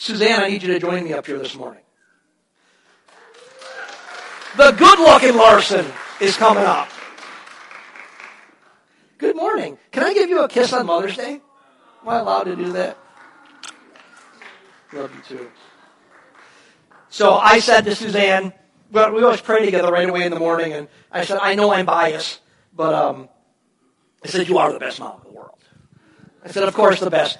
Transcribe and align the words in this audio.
Suzanne, 0.00 0.40
I 0.40 0.48
need 0.48 0.62
you 0.62 0.72
to 0.72 0.78
join 0.78 1.04
me 1.04 1.12
up 1.12 1.26
here 1.26 1.38
this 1.38 1.54
morning. 1.54 1.82
The 4.56 4.70
good 4.70 4.98
looking 4.98 5.36
Larson 5.36 5.84
is 6.22 6.38
coming 6.38 6.64
up. 6.64 6.88
Good 9.18 9.36
morning. 9.36 9.76
Can 9.90 10.02
I 10.02 10.14
give 10.14 10.30
you 10.30 10.42
a 10.42 10.48
kiss 10.48 10.72
on 10.72 10.86
Mother's 10.86 11.18
Day? 11.18 11.42
Am 12.02 12.08
I 12.08 12.16
allowed 12.16 12.44
to 12.44 12.56
do 12.56 12.72
that? 12.72 12.96
Love 14.94 15.14
you 15.14 15.36
too. 15.36 15.50
So 17.10 17.34
I 17.34 17.58
said 17.58 17.82
to 17.82 17.94
Suzanne, 17.94 18.54
well, 18.90 19.12
we 19.12 19.22
always 19.22 19.42
pray 19.42 19.66
together 19.66 19.92
right 19.92 20.08
away 20.08 20.24
in 20.24 20.32
the 20.32 20.38
morning, 20.38 20.72
and 20.72 20.88
I 21.12 21.26
said, 21.26 21.38
I 21.42 21.54
know 21.54 21.74
I'm 21.74 21.84
biased, 21.84 22.40
but 22.74 22.94
um, 22.94 23.28
I 24.24 24.28
said, 24.28 24.48
you 24.48 24.56
are 24.56 24.72
the 24.72 24.78
best 24.78 24.98
mom 24.98 25.20
in 25.20 25.30
the 25.30 25.36
world. 25.38 25.62
I 26.42 26.48
said, 26.48 26.62
of 26.62 26.72
course, 26.72 27.00
the 27.00 27.10
best 27.10 27.38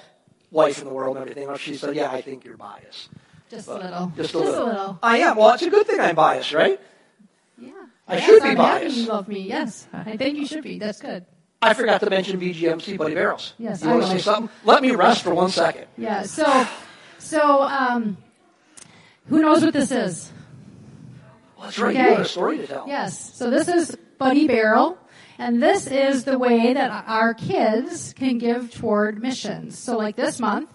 wife 0.51 0.79
in 0.79 0.85
the 0.87 0.93
world 0.93 1.17
and 1.17 1.21
everything 1.23 1.49
else. 1.49 1.59
She 1.59 1.75
said, 1.75 1.95
yeah, 1.95 2.11
I 2.11 2.21
think 2.21 2.43
you're 2.45 2.57
biased. 2.57 3.09
Just 3.49 3.67
a 3.67 3.73
little. 3.75 4.13
Just 4.15 4.29
a 4.29 4.33
Just 4.33 4.33
little. 4.35 4.65
little. 4.65 4.99
I 5.03 5.17
am. 5.19 5.35
Well, 5.37 5.53
it's 5.53 5.63
a 5.63 5.69
good 5.69 5.87
thing 5.87 5.99
I'm 5.99 6.15
biased, 6.15 6.53
right? 6.53 6.79
Yeah. 7.57 7.71
I 8.07 8.15
Yes, 8.15 8.25
should 8.25 8.43
be 8.43 8.49
I'm 8.49 8.57
biased. 8.57 8.97
You 8.97 9.05
love 9.07 9.27
me. 9.27 9.39
Yes, 9.41 9.87
I 9.93 10.15
think 10.17 10.37
you 10.37 10.45
should 10.45 10.63
be. 10.63 10.79
That's 10.79 11.01
good. 11.01 11.25
I 11.61 11.73
forgot 11.73 11.99
to 12.01 12.09
mention 12.09 12.39
BGMC 12.39 12.97
Buddy 12.97 13.13
Barrels. 13.13 13.53
Yes, 13.59 13.83
You 13.83 13.89
I 13.89 13.93
want 13.93 14.05
to 14.05 14.11
say 14.11 14.17
something? 14.19 14.49
Let 14.63 14.81
me 14.81 14.91
rest 14.91 15.23
for 15.23 15.33
one 15.33 15.49
second. 15.51 15.85
Yeah. 15.97 16.23
So, 16.23 16.65
so 17.19 17.61
um, 17.61 18.17
who 19.27 19.41
knows 19.41 19.63
what 19.63 19.73
this 19.73 19.91
is? 19.91 20.31
Well, 21.55 21.65
that's 21.65 21.77
right. 21.77 21.93
You 21.95 22.01
Okay. 22.01 22.11
have 22.13 22.21
a 22.21 22.25
story 22.27 22.57
to 22.57 22.65
tell. 22.67 22.87
Yes. 22.87 23.35
So 23.37 23.51
this 23.51 23.67
is 23.67 23.95
Buddy 24.17 24.47
Barrel, 24.47 24.97
and 25.41 25.61
this 25.61 25.87
is 25.87 26.23
the 26.23 26.37
way 26.37 26.71
that 26.71 27.03
our 27.07 27.33
kids 27.33 28.13
can 28.13 28.37
give 28.37 28.71
toward 28.71 29.23
missions. 29.23 29.77
So 29.77 29.97
like 29.97 30.15
this 30.15 30.39
month, 30.39 30.71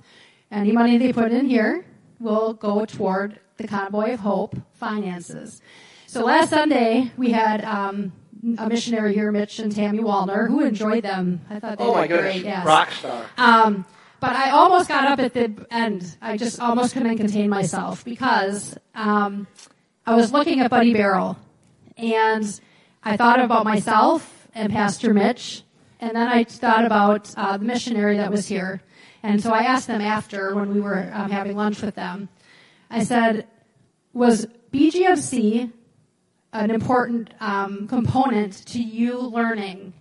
any 0.50 0.72
money 0.72 0.98
they 0.98 1.12
put 1.12 1.30
in 1.30 1.46
here 1.46 1.84
will 2.18 2.52
go 2.52 2.84
toward 2.84 3.38
the 3.58 3.68
Convoy 3.68 4.14
of 4.14 4.20
Hope 4.20 4.56
finances. 4.72 5.62
So 6.08 6.24
last 6.24 6.50
Sunday 6.50 7.12
we 7.16 7.30
had 7.30 7.64
um, 7.64 8.12
a 8.58 8.68
missionary 8.68 9.14
here, 9.14 9.30
Mitch 9.30 9.60
and 9.60 9.72
Tammy 9.72 10.00
Wallner, 10.00 10.48
who 10.48 10.64
enjoyed 10.64 11.04
them. 11.04 11.42
I 11.48 11.60
thought 11.60 11.78
they 11.78 11.84
Oh 11.84 12.00
did 12.04 12.08
great. 12.08 12.42
Yes. 12.44 12.66
Rock 12.66 12.90
star. 12.90 13.24
Um, 13.38 13.84
but 14.18 14.34
I 14.34 14.50
almost 14.50 14.88
got 14.88 15.04
up 15.04 15.20
at 15.20 15.32
the 15.32 15.64
end. 15.70 16.16
I 16.20 16.36
just 16.36 16.58
almost 16.58 16.92
couldn't 16.92 17.18
contain 17.18 17.48
myself 17.48 18.04
because 18.04 18.76
um, 18.96 19.46
I 20.04 20.16
was 20.16 20.32
looking 20.32 20.58
at 20.58 20.70
Buddy 20.72 20.92
Barrel, 20.92 21.38
and 21.96 22.60
I 23.04 23.16
thought 23.16 23.38
about 23.38 23.64
myself 23.64 24.32
and 24.56 24.72
Pastor 24.72 25.14
Mitch, 25.14 25.62
and 26.00 26.16
then 26.16 26.26
I 26.26 26.44
thought 26.44 26.84
about 26.84 27.32
uh, 27.36 27.56
the 27.56 27.64
missionary 27.64 28.16
that 28.16 28.30
was 28.30 28.48
here. 28.48 28.82
And 29.22 29.42
so 29.42 29.52
I 29.52 29.60
asked 29.60 29.86
them 29.86 30.00
after 30.00 30.54
when 30.54 30.74
we 30.74 30.80
were 30.80 31.10
um, 31.12 31.30
having 31.30 31.56
lunch 31.56 31.82
with 31.82 31.94
them. 31.94 32.28
I 32.90 33.04
said, 33.04 33.46
"Was 34.12 34.46
BGMC 34.72 35.72
an 36.52 36.70
important 36.70 37.34
um, 37.40 37.86
component 37.86 38.66
to 38.66 38.82
you 38.82 39.18
learning 39.18 39.92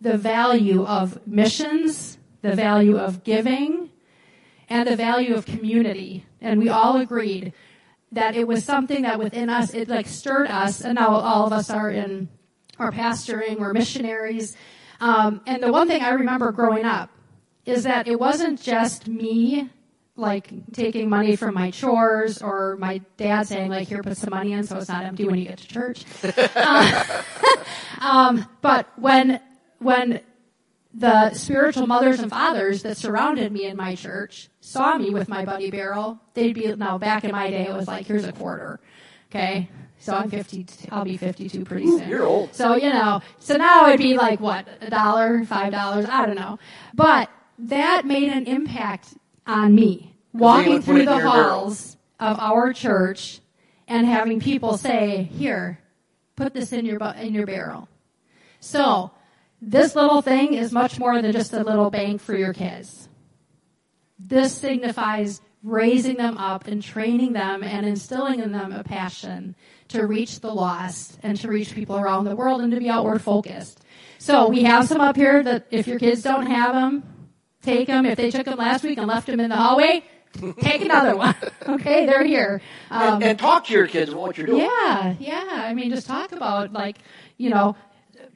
the 0.00 0.16
value 0.16 0.84
of 0.84 1.26
missions, 1.26 2.18
the 2.42 2.54
value 2.54 2.96
of 2.96 3.24
giving, 3.24 3.90
and 4.68 4.88
the 4.88 4.96
value 4.96 5.34
of 5.34 5.46
community. 5.46 6.24
And 6.40 6.60
we 6.60 6.68
all 6.68 6.96
agreed 6.96 7.52
that 8.12 8.36
it 8.36 8.46
was 8.46 8.64
something 8.64 9.02
that 9.02 9.18
within 9.18 9.50
us, 9.50 9.74
it 9.74 9.88
like 9.88 10.06
stirred 10.06 10.46
us, 10.46 10.80
and 10.80 10.94
now 10.94 11.08
all 11.08 11.46
of 11.46 11.52
us 11.52 11.70
are 11.70 11.90
in, 11.90 12.28
are 12.78 12.90
pastoring, 12.90 13.58
we're 13.58 13.72
missionaries. 13.72 14.56
Um, 15.00 15.40
and 15.46 15.62
the 15.62 15.72
one 15.72 15.88
thing 15.88 16.02
I 16.02 16.10
remember 16.10 16.52
growing 16.52 16.84
up 16.84 17.10
is 17.64 17.84
that 17.84 18.08
it 18.08 18.18
wasn't 18.18 18.60
just 18.60 19.08
me 19.08 19.70
like 20.16 20.50
taking 20.72 21.08
money 21.08 21.34
from 21.34 21.54
my 21.54 21.70
chores 21.70 22.40
or 22.40 22.76
my 22.76 23.00
dad 23.16 23.48
saying 23.48 23.68
like 23.68 23.88
here 23.88 24.00
put 24.00 24.16
some 24.16 24.30
money 24.30 24.52
in 24.52 24.62
so 24.62 24.76
it's 24.76 24.88
not 24.88 25.04
empty 25.04 25.24
when 25.26 25.40
you 25.40 25.44
get 25.44 25.58
to 25.58 25.66
church 25.66 26.04
um, 28.00 28.46
but 28.62 28.88
when 28.96 29.40
when 29.80 30.20
the 30.94 31.34
spiritual 31.34 31.86
mothers 31.86 32.20
and 32.20 32.30
fathers 32.30 32.82
that 32.82 32.96
surrounded 32.96 33.52
me 33.52 33.64
in 33.64 33.76
my 33.76 33.94
church 33.94 34.48
saw 34.60 34.96
me 34.96 35.10
with 35.10 35.28
my 35.28 35.44
buddy 35.44 35.70
barrel, 35.70 36.20
they'd 36.34 36.54
be 36.54 36.74
now 36.76 36.98
back 36.98 37.24
in 37.24 37.32
my 37.32 37.50
day 37.50 37.66
it 37.66 37.74
was 37.74 37.88
like 37.88 38.06
here's 38.06 38.24
a 38.24 38.32
quarter, 38.32 38.80
okay. 39.30 39.68
So 40.04 40.14
I'm 40.14 40.28
50. 40.28 40.66
I'll 40.90 41.04
be 41.04 41.16
52 41.16 41.64
pretty 41.64 41.86
soon. 41.86 42.06
you're 42.10 42.24
old. 42.24 42.54
So 42.54 42.74
you 42.76 42.90
know. 42.90 43.22
So 43.38 43.56
now 43.56 43.88
it'd 43.88 44.00
be 44.00 44.18
like 44.18 44.38
what 44.38 44.68
a 44.82 44.90
dollar, 44.90 45.44
five 45.46 45.72
dollars. 45.72 46.04
I 46.10 46.26
don't 46.26 46.36
know. 46.36 46.58
But 46.92 47.30
that 47.58 48.04
made 48.04 48.30
an 48.30 48.44
impact 48.46 49.14
on 49.46 49.74
me 49.74 50.14
walking 50.34 50.74
would 50.74 50.84
put 50.84 50.96
it 50.96 51.04
through 51.04 51.04
the 51.06 51.26
halls 51.26 51.96
of 52.20 52.38
our 52.38 52.74
church 52.74 53.40
and 53.88 54.06
having 54.06 54.40
people 54.40 54.76
say, 54.76 55.22
"Here, 55.22 55.78
put 56.36 56.52
this 56.52 56.72
in 56.72 56.84
your 56.84 56.98
bu- 56.98 57.18
in 57.18 57.32
your 57.32 57.46
barrel." 57.46 57.88
So, 58.60 59.10
this 59.62 59.96
little 59.96 60.20
thing 60.20 60.52
is 60.52 60.70
much 60.70 60.98
more 60.98 61.20
than 61.22 61.32
just 61.32 61.54
a 61.54 61.62
little 61.64 61.90
bank 61.90 62.20
for 62.20 62.36
your 62.36 62.52
kids. 62.52 63.08
This 64.18 64.52
signifies 64.54 65.40
raising 65.62 66.16
them 66.16 66.36
up 66.36 66.66
and 66.66 66.82
training 66.82 67.32
them 67.32 67.62
and 67.62 67.86
instilling 67.86 68.40
in 68.40 68.52
them 68.52 68.70
a 68.70 68.84
passion 68.84 69.56
to 69.88 70.06
reach 70.06 70.40
the 70.40 70.52
lost 70.52 71.18
and 71.22 71.38
to 71.40 71.48
reach 71.48 71.74
people 71.74 71.96
around 71.96 72.24
the 72.24 72.36
world 72.36 72.60
and 72.60 72.72
to 72.72 72.78
be 72.78 72.88
outward 72.88 73.20
focused. 73.20 73.80
So 74.18 74.48
we 74.48 74.62
have 74.64 74.88
some 74.88 75.00
up 75.00 75.16
here 75.16 75.42
that 75.42 75.66
if 75.70 75.86
your 75.86 75.98
kids 75.98 76.22
don't 76.22 76.46
have 76.46 76.74
them, 76.74 77.02
take 77.62 77.88
them. 77.88 78.06
If 78.06 78.16
they 78.16 78.30
took 78.30 78.46
them 78.46 78.58
last 78.58 78.82
week 78.82 78.98
and 78.98 79.06
left 79.06 79.26
them 79.26 79.40
in 79.40 79.50
the 79.50 79.56
hallway, 79.56 80.02
take 80.60 80.82
another 80.82 81.16
one. 81.16 81.34
Okay, 81.66 82.04
they're 82.04 82.24
here. 82.24 82.60
Um, 82.90 83.14
and, 83.14 83.24
and 83.24 83.38
talk 83.38 83.66
to 83.66 83.72
your 83.72 83.86
kids 83.86 84.12
about 84.12 84.20
what 84.20 84.36
you're 84.36 84.46
doing. 84.46 84.60
yeah, 84.60 85.14
yeah. 85.18 85.48
I 85.50 85.72
mean, 85.72 85.90
just 85.90 86.06
talk 86.06 86.32
about 86.32 86.74
like, 86.74 86.98
you 87.38 87.48
know, 87.48 87.74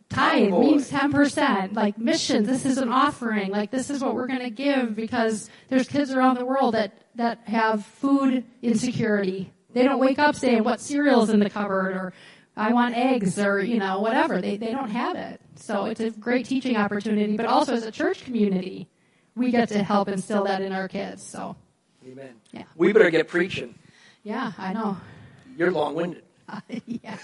tithe 0.08 0.50
means 0.50 0.88
ten 0.88 1.12
percent. 1.12 1.74
Like 1.74 1.98
mission, 1.98 2.44
this 2.44 2.64
is 2.64 2.78
an 2.78 2.88
offering. 2.88 3.50
Like 3.50 3.70
this 3.70 3.90
is 3.90 4.02
what 4.02 4.14
we're 4.14 4.26
going 4.26 4.40
to 4.40 4.50
give 4.50 4.96
because 4.96 5.50
there's 5.68 5.86
kids 5.86 6.10
around 6.10 6.38
the 6.38 6.46
world 6.46 6.72
that 6.72 6.94
that 7.16 7.40
have 7.44 7.84
food 7.84 8.44
insecurity. 8.62 9.52
They 9.78 9.84
don't 9.84 10.00
wake 10.00 10.18
up 10.18 10.34
saying 10.34 10.64
what 10.64 10.80
cereal's 10.80 11.30
in 11.30 11.38
the 11.38 11.48
cupboard 11.48 11.92
or 11.92 12.12
I 12.56 12.72
want 12.72 12.96
eggs 12.96 13.38
or 13.38 13.60
you 13.60 13.78
know 13.78 14.00
whatever. 14.00 14.40
They 14.40 14.56
they 14.56 14.72
don't 14.72 14.90
have 14.90 15.14
it. 15.14 15.40
So 15.54 15.84
it's 15.84 16.00
a 16.00 16.10
great 16.10 16.46
teaching 16.46 16.76
opportunity. 16.76 17.36
But 17.36 17.46
also 17.46 17.74
as 17.74 17.84
a 17.84 17.92
church 17.92 18.24
community, 18.24 18.88
we 19.36 19.52
get 19.52 19.68
to 19.68 19.84
help 19.84 20.08
instill 20.08 20.42
that 20.44 20.62
in 20.62 20.72
our 20.72 20.88
kids. 20.88 21.22
So 21.22 21.54
Amen. 22.04 22.34
Yeah. 22.50 22.64
We 22.74 22.92
better 22.92 23.10
get 23.10 23.28
preaching. 23.28 23.76
yeah, 24.24 24.50
I 24.58 24.72
know. 24.72 24.96
You're 25.56 25.70
long 25.70 25.94
winded. 25.94 26.24
yeah. 26.86 27.16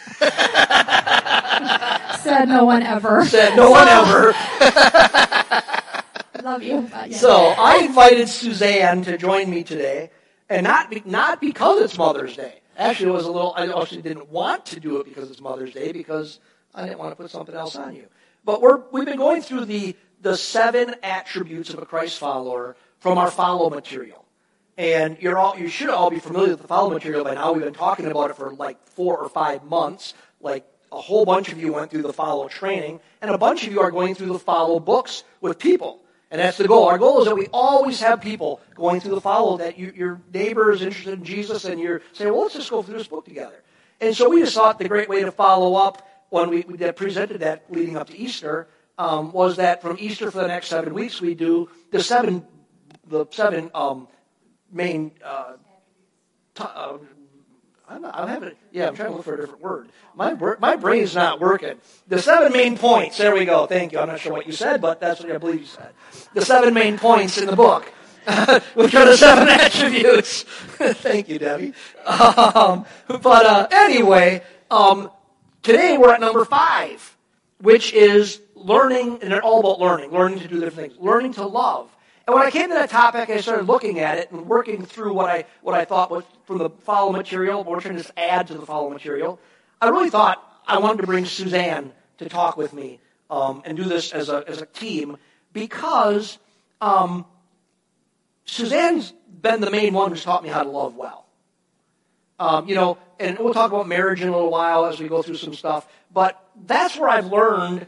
Said 2.19 2.49
no 2.49 2.65
one 2.65 2.83
ever. 2.83 3.25
Said 3.25 3.57
no 3.57 3.71
one 3.71 3.89
ever. 3.89 4.33
Love 6.43 6.63
you. 6.63 6.89
but 6.93 7.11
yeah. 7.11 7.17
So 7.17 7.55
I 7.59 7.79
invited 7.79 8.29
Suzanne 8.29 9.03
to 9.05 9.17
join 9.17 9.49
me 9.51 9.65
today, 9.65 10.11
and 10.55 10.65
not 10.65 10.91
be, 10.91 11.03
not 11.05 11.41
because 11.41 11.83
it's 11.83 11.99
Mother's 11.99 12.37
Day. 12.37 12.61
Actually, 12.77 13.11
it 13.11 13.15
was 13.15 13.27
a 13.27 13.31
little. 13.31 13.55
I 13.57 13.67
actually 13.67 14.03
didn't 14.03 14.31
want 14.31 14.67
to 14.67 14.81
do 14.81 14.99
it 14.99 15.05
because 15.05 15.31
it's 15.31 15.41
Mother's 15.41 15.73
Day 15.73 15.93
because 15.93 16.39
I 16.75 16.85
didn't 16.85 16.99
want 16.99 17.13
to 17.13 17.17
put 17.17 17.31
something 17.31 17.55
else 17.55 17.77
on 17.77 17.95
you. 17.95 18.07
But 18.45 18.63
we're 18.63 18.83
we've 18.93 19.05
been 19.05 19.17
going 19.17 19.43
through 19.43 19.65
the 19.67 19.97
the 20.21 20.37
seven 20.37 20.95
attributes 21.03 21.71
of 21.71 21.81
a 21.81 21.87
Christ 21.87 22.19
follower 22.19 22.77
from 22.99 23.19
our 23.19 23.31
follow 23.31 23.69
material, 23.69 24.25
and 24.79 25.17
you're 25.21 25.39
all 25.39 25.59
you 25.59 25.69
should 25.69 25.91
all 25.91 26.11
be 26.11 26.21
familiar 26.21 26.51
with 26.51 26.63
the 26.63 26.69
follow 26.69 26.91
material 26.91 27.25
by 27.25 27.35
now. 27.35 27.53
We've 27.53 27.65
been 27.65 27.75
talking 27.75 28.07
about 28.07 28.31
it 28.31 28.37
for 28.37 28.53
like 28.53 28.85
four 28.87 29.19
or 29.19 29.29
five 29.29 29.65
months. 29.65 30.15
Like 30.41 30.67
a 30.93 31.01
whole 31.01 31.25
bunch 31.25 31.51
of 31.51 31.61
you 31.61 31.73
went 31.73 31.91
through 31.91 32.03
the 32.03 32.13
follow 32.13 32.49
training, 32.49 33.01
and 33.21 33.31
a 33.31 33.39
bunch 33.39 33.67
of 33.67 33.73
you 33.73 33.81
are 33.81 33.91
going 33.91 34.15
through 34.15 34.33
the 34.33 34.39
follow 34.39 34.79
books 34.79 35.25
with 35.41 35.59
people. 35.59 36.04
And 36.31 36.41
that's 36.41 36.59
the 36.59 36.67
goal. 36.67 36.87
Our 36.87 36.99
goal 36.99 37.21
is 37.21 37.27
that 37.27 37.37
we 37.37 37.47
always 37.53 38.01
have 38.01 38.21
people 38.21 38.61
going 38.75 39.01
through 39.01 39.15
the 39.15 39.21
follow 39.21 39.59
that 39.59 39.79
you, 39.79 39.93
your 39.95 40.21
neighbor 40.33 40.73
is 40.73 40.83
interested 40.83 41.15
in 41.15 41.25
Jesus 41.25 41.65
and 41.65 41.79
you're 41.79 42.03
saying, 42.13 42.33
well, 42.33 42.43
let's 42.43 42.55
just 42.55 42.71
go 42.71 42.83
through 42.83 42.99
this 42.99 43.07
book 43.07 43.25
together. 43.25 43.63
And 44.01 44.17
so 44.17 44.29
we 44.29 44.41
just 44.41 44.55
thought 44.55 44.79
the 44.79 44.89
great 44.89 45.09
way 45.09 45.23
to 45.23 45.31
follow 45.31 45.75
up 45.77 46.09
when 46.31 46.51
we, 46.51 46.63
we 46.63 46.77
presented 46.93 47.41
that 47.41 47.65
leading 47.71 47.97
up 47.97 48.11
to 48.11 48.19
Easter 48.19 48.69
um, 48.99 49.33
was 49.33 49.57
that 49.57 49.83
from 49.83 49.97
Easter 50.01 50.31
for 50.31 50.39
the 50.39 50.49
next 50.49 50.69
seven 50.69 50.95
weeks 50.95 51.21
we 51.21 51.35
do 51.35 51.69
the 51.91 52.03
seven, 52.03 52.45
the 53.07 53.27
seven 53.31 53.71
um, 53.75 54.09
main 54.73 55.13
uh, 55.25 55.55
t- 56.55 56.65
uh, 56.65 56.99
I'm, 57.89 58.03
not, 58.03 58.15
I'm 58.17 58.29
having, 58.29 58.53
yeah, 58.73 58.89
I'm 58.89 58.97
trying 58.97 59.11
to 59.11 59.17
look 59.17 59.25
for 59.25 59.35
a 59.35 59.41
different 59.41 59.61
word. 59.61 59.89
My, 60.15 60.35
my 60.59 60.77
brain's 60.77 61.15
not 61.15 61.39
working. 61.39 61.77
The 62.09 62.19
seven 62.19 62.53
main 62.53 62.79
points, 62.79 63.19
there 63.19 63.35
we 63.35 63.45
go, 63.45 63.67
thank 63.67 63.93
you. 63.93 63.99
I'm 63.99 64.09
not 64.09 64.21
sure 64.21 64.33
what 64.33 64.47
you 64.47 64.53
said, 64.53 64.81
but 64.81 65.01
that's 65.01 65.21
what 65.21 65.31
I 65.31 65.39
believe 65.39 65.61
you 65.61 65.67
said. 65.67 65.91
The 66.33 66.45
seven 66.45 66.73
main 66.73 66.99
points 66.99 67.37
in 67.37 67.47
the 67.47 67.57
book, 67.57 67.85
which 68.75 68.95
are 68.95 69.05
the 69.05 69.17
seven 69.17 69.49
attributes. 69.51 70.43
thank 70.79 71.29
you, 71.29 71.39
Debbie. 71.39 71.75
Um, 72.07 72.87
but 73.07 73.47
uh, 73.47 73.69
anyway, 73.71 74.43
um, 74.71 75.11
today 75.63 75.99
we're 75.99 76.15
at 76.15 76.21
number 76.21 76.47
five, 76.47 77.17
which 77.61 77.93
is 77.93 78.41
learning, 78.55 79.19
and 79.21 79.31
they're 79.31 79.43
all 79.43 79.61
about 79.61 79.79
learning, 79.79 80.11
learning 80.11 80.41
to 80.41 80.49
do 80.49 80.61
different 80.61 80.93
things, 80.93 81.03
learning 81.03 81.35
to 81.35 81.47
love. 81.47 81.94
And 82.27 82.35
when 82.35 82.47
I 82.47 82.51
came 82.51 82.69
to 82.69 82.75
that 82.75 82.91
topic, 82.91 83.29
I 83.29 83.41
started 83.41 83.67
looking 83.67 84.01
at 84.01 84.19
it 84.19 84.33
and 84.33 84.47
working 84.47 84.85
through 84.87 85.13
what 85.13 85.29
I, 85.29 85.45
what 85.61 85.75
I 85.75 85.85
thought 85.85 86.11
was 86.11 86.25
from 86.45 86.59
the 86.59 86.71
follow 86.71 87.13
material, 87.13 87.63
we're 87.65 87.81
trying 87.81 87.97
to 87.97 88.03
just 88.03 88.15
add 88.17 88.47
to 88.47 88.55
the 88.55 88.65
follow 88.65 88.89
material. 88.89 89.39
I 89.81 89.89
really 89.89 90.09
thought 90.09 90.43
I 90.67 90.79
wanted 90.79 91.03
to 91.03 91.07
bring 91.07 91.27
Suzanne 91.27 91.93
to 92.19 92.29
talk 92.29 92.57
with 92.57 92.73
me 92.73 93.01
um, 93.31 93.63
and 93.67 93.77
do 93.77 93.85
this 93.85 94.13
as 94.13 94.31
a, 94.31 94.43
as 94.49 94.63
a 94.63 94.67
team 94.67 95.19
because 95.53 96.39
um, 96.81 97.27
Suzanne's 98.47 99.13
been 99.43 99.61
the 99.61 99.71
main 99.71 99.93
one 99.93 100.11
who's 100.11 100.25
taught 100.25 100.43
me 100.43 100.49
how 100.49 100.63
to 100.63 100.71
love 100.71 100.97
well. 100.97 101.27
Um, 102.39 102.69
you 102.69 102.75
know, 102.75 102.99
and 103.21 103.39
we'll 103.39 103.55
talk 103.55 103.71
about 103.71 103.87
marriage 103.87 104.21
in 104.21 104.29
a 104.29 104.33
little 104.33 104.51
while 104.51 104.87
as 104.87 104.99
we 104.99 105.09
go 105.09 105.23
through 105.23 105.37
some 105.37 105.55
stuff, 105.55 105.87
but 106.13 106.43
that's 106.67 106.97
where 106.97 107.09
I've 107.09 107.27
learned, 107.27 107.87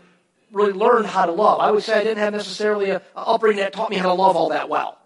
really 0.53 0.73
learned 0.73 1.07
how 1.07 1.27
to 1.27 1.33
love. 1.33 1.61
I 1.61 1.71
would 1.71 1.83
say 1.83 1.95
I 1.95 2.03
didn't 2.03 2.19
have 2.19 2.33
necessarily 2.33 2.91
a, 2.91 3.03
a 3.17 3.21
upbringing 3.21 3.61
that 3.61 3.73
taught 3.73 3.91
me 3.91 3.97
how 3.97 4.09
to 4.09 4.15
love 4.15 4.37
all 4.37 4.51
that 4.51 4.69
well. 4.69 4.99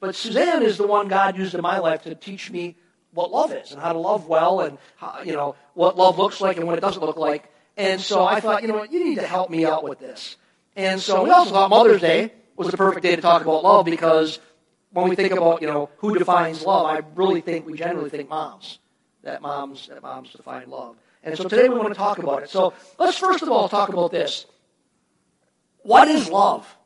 But 0.00 0.14
Suzanne 0.14 0.62
is 0.62 0.76
the 0.76 0.86
one 0.86 1.08
God 1.08 1.36
used 1.36 1.54
in 1.54 1.62
my 1.62 1.78
life 1.78 2.02
to 2.02 2.14
teach 2.14 2.50
me 2.50 2.76
what 3.12 3.30
love 3.30 3.52
is 3.52 3.72
and 3.72 3.80
how 3.80 3.92
to 3.92 3.98
love 3.98 4.28
well 4.28 4.60
and 4.60 4.78
how, 4.96 5.20
you 5.24 5.32
know 5.32 5.56
what 5.74 5.96
love 5.96 6.18
looks 6.18 6.40
like 6.40 6.58
and 6.58 6.66
what 6.66 6.76
it 6.76 6.82
doesn't 6.82 7.02
look 7.02 7.16
like. 7.16 7.50
And 7.76 8.00
so 8.00 8.24
I 8.24 8.40
thought, 8.40 8.62
you 8.62 8.68
know 8.68 8.74
what, 8.74 8.92
you 8.92 9.02
need 9.02 9.16
to 9.16 9.26
help 9.26 9.50
me 9.50 9.64
out 9.64 9.84
with 9.84 9.98
this. 9.98 10.36
And 10.76 11.00
so 11.00 11.24
we 11.24 11.30
also 11.30 11.50
thought 11.50 11.70
Mother's 11.70 12.00
Day 12.00 12.32
was 12.56 12.70
the 12.70 12.76
perfect 12.76 13.02
day 13.02 13.16
to 13.16 13.22
talk 13.22 13.42
about 13.42 13.64
love 13.64 13.86
because 13.86 14.38
when 14.90 15.08
we 15.08 15.16
think 15.16 15.32
about, 15.32 15.60
you 15.60 15.66
know, 15.66 15.90
who 15.98 16.16
defines 16.16 16.64
love, 16.64 16.86
I 16.86 17.00
really 17.14 17.40
think 17.40 17.66
we 17.66 17.74
generally 17.74 18.10
think 18.10 18.28
moms. 18.28 18.78
That 19.22 19.42
moms, 19.42 19.88
that 19.88 20.02
moms 20.02 20.32
define 20.32 20.70
love. 20.70 20.96
And 21.22 21.36
so 21.36 21.48
today 21.48 21.68
we 21.68 21.76
want 21.76 21.88
to 21.88 21.94
talk 21.94 22.18
about 22.18 22.44
it. 22.44 22.50
So 22.50 22.72
let's 22.98 23.18
first 23.18 23.42
of 23.42 23.48
all 23.48 23.68
talk 23.68 23.88
about 23.88 24.12
this. 24.12 24.46
What 25.86 26.08
is 26.08 26.28
love? 26.28 26.76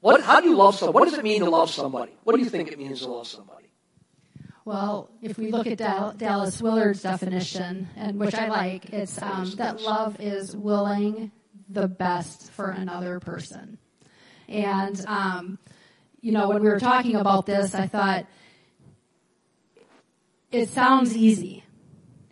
What, 0.00 0.22
how 0.22 0.40
do 0.40 0.48
you 0.48 0.56
love 0.56 0.74
someone? 0.74 0.94
What 0.94 1.04
does 1.10 1.18
it 1.18 1.22
mean 1.22 1.42
to 1.42 1.50
love 1.50 1.68
somebody? 1.68 2.12
What 2.24 2.34
do 2.34 2.42
you 2.42 2.48
think 2.48 2.72
it 2.72 2.78
means 2.78 3.00
to 3.00 3.08
love 3.08 3.26
somebody? 3.26 3.66
Well, 4.64 5.10
if 5.20 5.36
we 5.36 5.52
look 5.52 5.66
at 5.66 5.76
Dallas 6.16 6.62
Willard's 6.62 7.02
definition, 7.02 7.88
and 7.96 8.18
which 8.18 8.34
I 8.34 8.48
like, 8.48 8.94
it's 8.94 9.20
um, 9.20 9.52
that 9.56 9.82
love 9.82 10.18
is 10.20 10.56
willing 10.56 11.32
the 11.68 11.86
best 11.86 12.50
for 12.52 12.70
another 12.70 13.20
person. 13.20 13.76
And, 14.48 15.04
um, 15.06 15.58
you 16.22 16.32
know, 16.32 16.48
when 16.48 16.62
we 16.62 16.70
were 16.70 16.80
talking 16.80 17.16
about 17.16 17.44
this, 17.44 17.74
I 17.74 17.88
thought 17.88 18.24
it 20.50 20.70
sounds 20.70 21.14
easy. 21.14 21.62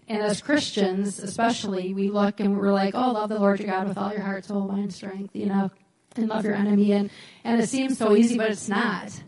And 0.08 0.22
as 0.22 0.40
Christians, 0.40 1.18
especially, 1.18 1.92
we 1.92 2.08
look 2.08 2.40
and 2.40 2.58
we're 2.58 2.72
like, 2.72 2.94
oh, 2.94 3.12
love 3.12 3.28
the 3.28 3.38
Lord 3.38 3.60
your 3.60 3.68
God 3.68 3.88
with 3.88 3.98
all 3.98 4.10
your 4.10 4.22
heart, 4.22 4.46
soul, 4.46 4.66
mind, 4.66 4.94
strength, 4.94 5.36
you 5.36 5.44
know, 5.44 5.70
and 6.18 6.28
love 6.28 6.44
your 6.44 6.54
enemy. 6.54 6.92
And, 6.92 7.10
and 7.44 7.60
it 7.60 7.68
seems 7.68 7.96
so 7.98 8.14
easy, 8.16 8.36
but 8.36 8.50
it's 8.50 8.68
not. 8.68 9.22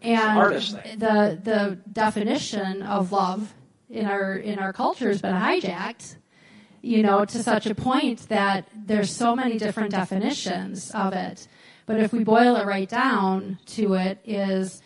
And 0.00 0.60
the, 0.98 1.38
the 1.42 1.78
definition 1.92 2.82
of 2.82 3.12
love 3.12 3.54
in 3.88 4.06
our, 4.06 4.34
in 4.34 4.58
our 4.58 4.72
culture 4.72 5.08
has 5.08 5.22
been 5.22 5.34
hijacked, 5.34 6.16
you 6.80 7.02
know, 7.02 7.24
to 7.24 7.42
such 7.42 7.66
a 7.66 7.74
point 7.74 8.28
that 8.28 8.68
there's 8.74 9.14
so 9.14 9.36
many 9.36 9.58
different 9.58 9.90
definitions 9.90 10.90
of 10.90 11.12
it. 11.12 11.46
But 11.86 12.00
if 12.00 12.12
we 12.12 12.24
boil 12.24 12.56
it 12.56 12.66
right 12.66 12.88
down 12.88 13.58
to 13.66 13.94
it 13.94 14.18
is, 14.24 14.82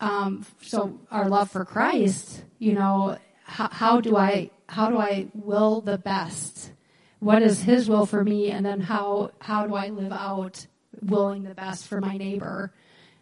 um, 0.00 0.44
so 0.60 0.98
our 1.10 1.28
love 1.28 1.50
for 1.50 1.64
Christ, 1.64 2.44
you 2.58 2.74
know, 2.74 3.16
how, 3.44 3.68
how 3.70 4.00
do 4.00 4.16
I, 4.16 4.50
how 4.68 4.90
do 4.90 4.98
I 4.98 5.28
will 5.34 5.80
the 5.80 5.98
best? 5.98 6.72
What 7.20 7.42
is 7.42 7.62
His 7.62 7.88
will 7.88 8.04
for 8.04 8.24
me? 8.24 8.50
And 8.50 8.66
then 8.66 8.80
how, 8.80 9.30
how 9.40 9.66
do 9.66 9.74
I 9.74 9.88
live 9.88 10.12
out 10.12 10.66
willing 11.02 11.44
the 11.44 11.54
best 11.54 11.88
for 11.88 12.00
my 12.00 12.16
neighbor? 12.16 12.72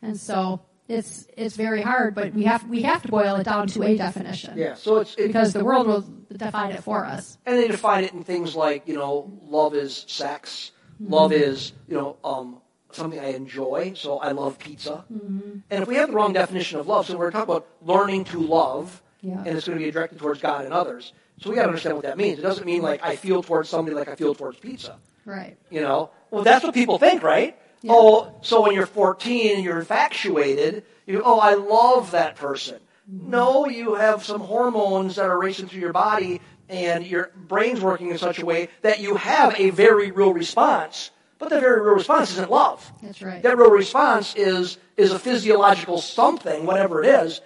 And 0.03 0.19
so 0.19 0.63
it's 0.91 1.29
it's 1.37 1.57
very 1.57 1.83
hard, 1.83 2.15
but 2.15 2.35
we 2.35 2.45
have 2.45 2.69
we 2.69 2.83
have 2.83 3.03
to 3.03 3.09
boil 3.09 3.37
it 3.37 3.45
down 3.45 3.69
to 3.69 3.83
a 3.85 3.97
definition. 3.97 4.59
Yeah, 4.59 4.75
so 4.75 4.99
it's 4.99 5.15
it, 5.15 5.29
because 5.29 5.53
the 5.53 5.65
world 5.65 5.87
will 5.87 6.05
define 6.37 6.73
it 6.73 6.83
for 6.83 7.05
us. 7.05 7.39
And 7.47 7.57
they 7.57 7.69
define 7.69 8.05
it 8.05 8.13
in 8.13 8.25
things 8.25 8.57
like 8.57 8.89
you 8.89 8.95
know, 8.95 9.33
love 9.45 9.75
is 9.75 10.05
sex, 10.09 10.73
mm-hmm. 11.01 11.13
love 11.13 11.33
is 11.33 11.73
you 11.87 11.95
know 11.95 12.17
um, 12.25 12.61
something 12.91 13.21
I 13.21 13.29
enjoy. 13.35 13.93
So 13.95 14.19
I 14.19 14.33
love 14.33 14.59
pizza. 14.59 15.05
Mm-hmm. 15.13 15.59
And 15.71 15.83
if 15.83 15.89
we 15.89 15.95
have 15.95 16.09
the 16.09 16.15
wrong 16.15 16.33
definition 16.33 16.81
of 16.81 16.89
love, 16.89 17.07
so 17.07 17.17
we're 17.17 17.31
talking 17.31 17.55
about 17.55 17.69
learning 17.83 18.25
to 18.25 18.41
love, 18.41 19.01
yeah. 19.21 19.39
and 19.39 19.57
it's 19.57 19.67
going 19.67 19.79
to 19.79 19.85
be 19.85 19.93
directed 19.93 20.19
towards 20.19 20.41
God 20.41 20.65
and 20.65 20.75
others. 20.75 21.13
So 21.41 21.51
we 21.51 21.57
got 21.57 21.63
to 21.63 21.69
understand 21.69 21.95
what 21.95 22.05
that 22.05 22.19
means. 22.19 22.41
It 22.41 22.43
doesn't 22.43 22.67
mean 22.67 22.83
like 22.83 23.03
I 23.05 23.15
feel 23.15 23.45
towards 23.45 23.69
somebody 23.69 23.95
like 23.95 24.09
I 24.09 24.17
feel 24.17 24.35
towards 24.35 24.59
pizza. 24.59 24.99
Right. 25.25 25.57
You 25.71 25.83
know, 25.83 26.11
well 26.33 26.43
that's 26.43 26.65
what 26.65 26.75
people 26.75 26.99
think, 26.99 27.23
right? 27.23 27.57
Yeah. 27.83 27.93
Oh, 27.95 28.35
so 28.43 28.63
when 28.63 28.75
you're 28.75 28.87
14 28.87 29.57
and 29.57 29.65
you're 29.65 29.79
infatuated, 29.79 30.85
you 31.07 31.23
oh, 31.25 31.39
I 31.39 31.55
love 31.55 32.11
that 32.13 32.37
person. 32.37 32.79
Mm-hmm. 33.11 33.31
No, 33.31 33.67
you 33.67 33.95
have 33.95 34.25
some 34.25 34.41
hormones 34.41 35.17
that 35.17 35.27
are 35.27 35.39
racing 35.39 35.69
through 35.69 35.81
your 35.81 35.93
body 35.93 36.41
and 36.69 37.07
your 37.07 37.31
brain's 37.35 37.81
working 37.81 38.11
in 38.11 38.19
such 38.19 38.39
a 38.39 38.47
way 38.47 38.69
that 38.83 39.01
you 39.01 39.17
have 39.17 39.59
a 39.59 39.71
very 39.71 40.11
real 40.13 40.33
response. 40.33 41.11
But 41.39 41.49
the 41.49 41.59
very 41.59 41.81
real 41.81 41.95
response 41.95 42.33
isn't 42.33 42.51
love. 42.51 42.93
That's 43.03 43.23
right. 43.23 43.43
That 43.43 43.57
real 43.57 43.71
response 43.71 44.35
is 44.37 44.77
is 44.97 45.13
a 45.13 45.19
physiological 45.19 45.99
something, 45.99 46.67
whatever 46.67 47.03
it 47.03 47.09
is. 47.09 47.41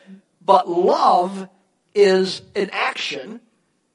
But 0.45 0.69
love 0.69 1.49
is 1.95 2.43
an 2.57 2.71
action, 2.73 3.41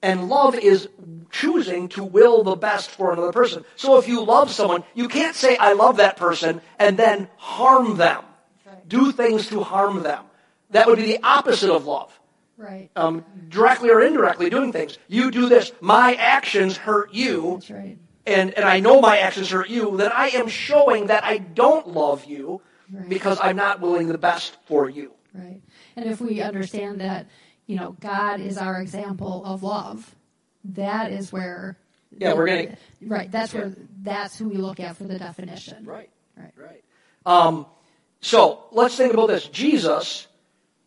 and 0.01 0.30
love 0.30 0.56
is 0.56 0.88
choosing 1.31 1.90
to 1.90 2.04
will 2.04 2.44
the 2.44 2.56
best 2.56 2.90
for 2.90 3.12
another 3.12 3.31
person. 3.31 3.63
So 3.75 3.98
if 3.98 4.07
you 4.07 4.24
love 4.24 4.51
someone, 4.51 4.84
you 4.94 5.07
can't 5.07 5.36
say, 5.36 5.57
I 5.57 5.74
love 5.74 5.98
that 5.98 6.18
person, 6.18 6.62
and 6.78 6.98
then 6.98 7.28
harm 7.38 7.98
them. 7.98 8.24
Do 8.88 9.12
things 9.12 9.48
to 9.50 9.62
harm 9.62 10.04
them. 10.04 10.25
That 10.72 10.88
would 10.88 10.98
be 10.98 11.06
the 11.06 11.19
opposite 11.24 11.72
of 11.72 11.86
love. 11.86 12.18
Right. 12.57 12.90
Um, 12.96 13.24
directly 13.48 13.90
or 13.90 14.01
indirectly 14.01 14.50
doing 14.50 14.74
things. 14.74 14.98
You 15.07 15.31
do 15.31 15.48
this. 15.48 15.72
My 15.80 16.16
actions 16.16 16.75
hurt 16.75 17.13
you. 17.13 17.54
That's 17.54 17.72
right. 17.72 17.98
And, 18.25 18.54
and 18.54 18.66
I 18.66 18.80
know 18.80 19.00
my 19.00 19.19
actions 19.19 19.50
hurt 19.50 19.69
you. 19.69 19.95
Then 19.95 20.12
I 20.13 20.30
am 20.30 20.48
showing 20.50 21.07
that 21.07 21.24
I 21.24 21.38
don't 21.38 21.88
love 21.88 22.25
you 22.25 22.62
right. 22.92 23.07
because 23.07 23.40
I'm 23.42 23.56
not 23.56 23.80
willing 23.80 24.07
the 24.07 24.18
best 24.18 24.57
for 24.66 24.90
you. 24.90 25.13
Right. 25.34 25.62
And 25.95 26.06
if 26.06 26.19
we 26.19 26.42
understand 26.42 27.00
that, 27.02 27.28
you 27.69 27.75
know, 27.75 27.95
God 28.00 28.42
is 28.42 28.57
our 28.57 28.81
example 28.81 29.45
of 29.45 29.62
love, 29.62 30.16
that 30.63 31.12
is 31.12 31.31
where 31.31 31.77
yeah 32.18 32.33
we're 32.33 32.48
gonna 32.48 32.75
right 33.06 33.31
that's 33.31 33.54
where 33.54 33.71
that's 34.01 34.38
who 34.38 34.50
we 34.50 34.57
look 34.57 34.80
at 34.80 34.98
for 34.98 35.04
the 35.04 35.19
definition 35.19 35.86
right 35.86 36.10
right 36.36 36.51
right 36.57 36.83
um, 37.25 37.66
so 38.19 38.66
let's 38.71 38.95
think 38.98 39.13
about 39.13 39.27
this 39.27 39.48
jesus 39.48 40.27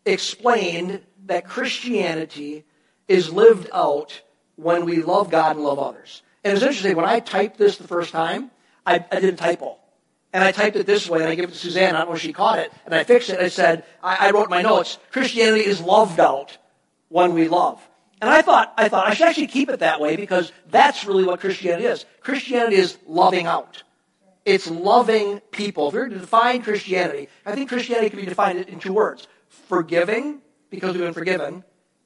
explained 0.05 1.01
that 1.25 1.47
christianity 1.47 2.65
is 3.07 3.31
lived 3.31 3.69
out 3.73 4.21
when 4.57 4.85
we 4.85 5.01
love 5.01 5.31
god 5.31 5.55
and 5.55 5.63
love 5.63 5.79
others 5.79 6.21
and 6.43 6.53
it's 6.53 6.61
interesting 6.61 6.95
when 6.95 7.05
i 7.05 7.19
typed 7.19 7.57
this 7.57 7.77
the 7.77 7.87
first 7.87 8.11
time 8.11 8.51
i, 8.85 9.03
I 9.11 9.19
did 9.19 9.33
a 9.33 9.37
typo 9.37 9.77
and 10.33 10.43
I 10.43 10.51
typed 10.51 10.75
it 10.75 10.87
this 10.87 11.07
way, 11.07 11.19
and 11.19 11.29
I 11.29 11.35
gave 11.35 11.43
it 11.43 11.51
to 11.51 11.55
Suzanne. 11.55 11.93
I 11.93 11.99
don't 11.99 12.09
know 12.09 12.15
if 12.15 12.21
she 12.21 12.33
caught 12.33 12.57
it, 12.57 12.73
and 12.87 12.95
I 12.95 13.03
fixed 13.03 13.29
it. 13.29 13.39
I 13.39 13.49
said, 13.49 13.83
I, 14.01 14.29
I 14.29 14.31
wrote 14.31 14.49
my 14.49 14.63
notes. 14.63 14.97
Christianity 15.11 15.63
is 15.63 15.79
loved 15.79 16.19
out 16.19 16.57
when 17.13 17.35
we 17.35 17.47
love. 17.47 17.79
And 18.21 18.29
I 18.29 18.41
thought, 18.41 18.73
I 18.75 18.89
thought 18.89 19.07
I 19.07 19.13
should 19.13 19.27
actually 19.27 19.47
keep 19.47 19.69
it 19.69 19.81
that 19.81 20.01
way 20.01 20.15
because 20.15 20.51
that's 20.71 21.05
really 21.05 21.23
what 21.23 21.39
Christianity 21.39 21.85
is. 21.85 22.05
Christianity 22.21 22.77
is 22.77 22.97
loving 23.05 23.45
out. 23.45 23.83
It's 24.45 24.67
loving 24.67 25.39
people. 25.51 25.89
If 25.89 25.93
we 25.93 25.99
were 25.99 26.09
to 26.09 26.19
define 26.19 26.63
Christianity, 26.63 27.29
I 27.45 27.53
think 27.53 27.69
Christianity 27.69 28.09
can 28.09 28.19
be 28.19 28.25
defined 28.25 28.61
in 28.61 28.79
two 28.79 28.93
words. 28.93 29.27
Forgiving, 29.67 30.41
because 30.71 30.93
we've 30.93 31.03
been 31.03 31.13
forgiven, 31.13 31.63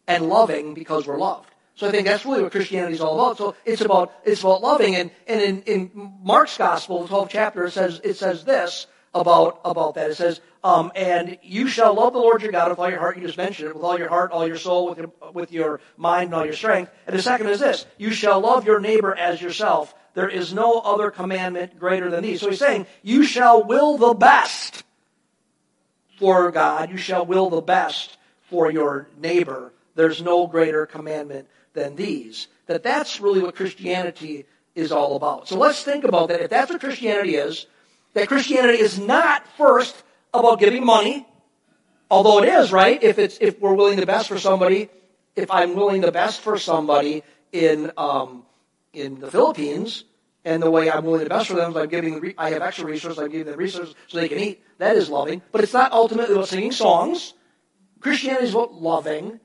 and 0.07 0.27
loving, 0.27 0.73
because 0.73 1.07
we're 1.07 1.17
loved. 1.17 1.49
So 1.75 1.87
I 1.87 1.91
think 1.91 2.05
that's 2.05 2.25
really 2.25 2.43
what 2.43 2.51
Christianity 2.51 2.95
is 2.95 3.01
all 3.01 3.15
about. 3.17 3.37
So 3.37 3.55
it's 3.63 3.81
about, 3.81 4.11
it's 4.25 4.41
about 4.41 4.61
loving. 4.61 4.95
And, 4.95 5.11
and 5.25 5.41
in, 5.41 5.61
in 5.61 6.13
Mark's 6.21 6.57
gospel, 6.57 7.05
the 7.05 7.13
12th 7.13 7.29
chapter, 7.29 7.65
it 7.65 7.71
says, 7.71 8.01
it 8.03 8.15
says 8.15 8.43
this, 8.43 8.87
about, 9.21 9.61
about 9.65 9.95
that. 9.95 10.09
It 10.09 10.15
says, 10.15 10.41
um, 10.63 10.91
and 10.95 11.37
you 11.41 11.67
shall 11.67 11.93
love 11.93 12.13
the 12.13 12.19
Lord 12.19 12.41
your 12.41 12.51
God 12.51 12.69
with 12.69 12.79
all 12.79 12.89
your 12.89 12.99
heart. 12.99 13.17
You 13.17 13.23
just 13.23 13.37
mentioned 13.37 13.69
it, 13.69 13.75
with 13.75 13.83
all 13.83 13.97
your 13.97 14.09
heart, 14.09 14.31
all 14.31 14.47
your 14.47 14.57
soul, 14.57 14.89
with 14.89 14.97
your, 14.97 15.11
with 15.33 15.51
your 15.51 15.79
mind, 15.95 16.25
and 16.25 16.35
all 16.35 16.45
your 16.45 16.53
strength. 16.53 16.91
And 17.05 17.15
the 17.15 17.21
second 17.21 17.47
is 17.47 17.59
this, 17.59 17.85
you 17.97 18.11
shall 18.11 18.39
love 18.39 18.65
your 18.65 18.79
neighbor 18.79 19.15
as 19.15 19.41
yourself. 19.41 19.93
There 20.13 20.29
is 20.29 20.53
no 20.53 20.79
other 20.79 21.11
commandment 21.11 21.79
greater 21.79 22.09
than 22.09 22.23
these. 22.23 22.41
So 22.41 22.49
he's 22.49 22.59
saying, 22.59 22.87
you 23.03 23.23
shall 23.23 23.63
will 23.63 23.97
the 23.97 24.13
best 24.13 24.83
for 26.17 26.51
God. 26.51 26.89
You 26.89 26.97
shall 26.97 27.25
will 27.25 27.49
the 27.49 27.61
best 27.61 28.17
for 28.49 28.71
your 28.71 29.07
neighbor. 29.17 29.71
There's 29.95 30.21
no 30.21 30.47
greater 30.47 30.85
commandment 30.85 31.47
than 31.73 31.95
these. 31.95 32.47
That 32.65 32.83
that's 32.83 33.19
really 33.21 33.41
what 33.41 33.55
Christianity 33.55 34.45
is 34.75 34.91
all 34.91 35.15
about. 35.15 35.47
So 35.47 35.57
let's 35.57 35.83
think 35.83 36.03
about 36.03 36.29
that. 36.29 36.41
If 36.41 36.49
that's 36.49 36.71
what 36.71 36.79
Christianity 36.79 37.35
is, 37.35 37.65
that 38.17 38.27
Christianity 38.27 38.81
is 38.81 38.97
not 38.97 39.45
first 39.61 39.93
about 40.33 40.57
giving 40.59 40.83
money, 40.83 41.25
although 42.09 42.41
it 42.41 42.49
is, 42.49 42.73
right? 42.73 42.97
If 42.97 43.19
it's 43.21 43.37
if 43.39 43.61
we're 43.61 43.77
willing 43.77 43.99
the 44.01 44.09
best 44.09 44.27
for 44.27 44.39
somebody, 44.39 44.89
if 45.35 45.51
I'm 45.51 45.75
willing 45.75 46.01
the 46.01 46.11
best 46.11 46.41
for 46.41 46.57
somebody 46.57 47.21
in 47.53 47.91
um, 47.95 48.41
in 48.91 49.19
the 49.21 49.29
Philippines, 49.29 50.03
And 50.47 50.63
the 50.63 50.71
way 50.71 50.89
I'm 50.89 51.03
willing 51.03 51.25
the 51.25 51.29
best 51.29 51.49
for 51.49 51.55
them 51.55 51.71
is 51.71 51.75
I'm 51.75 51.89
giving 51.89 52.21
them, 52.21 52.33
I 52.37 52.51
have 52.51 52.61
extra 52.61 52.85
resources, 52.85 53.19
I'm 53.19 53.29
giving 53.29 53.47
them 53.47 53.59
resources 53.59 53.93
so 54.07 54.17
they 54.17 54.29
can 54.29 54.39
eat. 54.39 54.63
That 54.77 54.95
is 54.95 55.09
loving. 55.09 55.41
But 55.51 55.61
it's 55.61 55.73
not 55.73 55.91
ultimately 55.91 56.35
about 56.35 56.47
singing 56.47 56.71
songs. 56.71 57.33
Christianity 57.99 58.45
is 58.45 58.53
about 58.53 58.73
loving, 58.73 59.41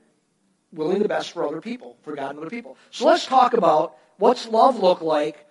willing 0.71 1.01
the 1.03 1.09
best 1.09 1.33
for 1.33 1.45
other 1.45 1.59
people, 1.59 1.97
for 2.03 2.15
God 2.15 2.29
and 2.29 2.39
other 2.39 2.49
people. 2.49 2.77
So 2.89 3.05
let's 3.05 3.25
talk 3.25 3.53
about 3.53 3.97
what's 4.17 4.47
love 4.47 4.79
look 4.79 5.01
like 5.01 5.45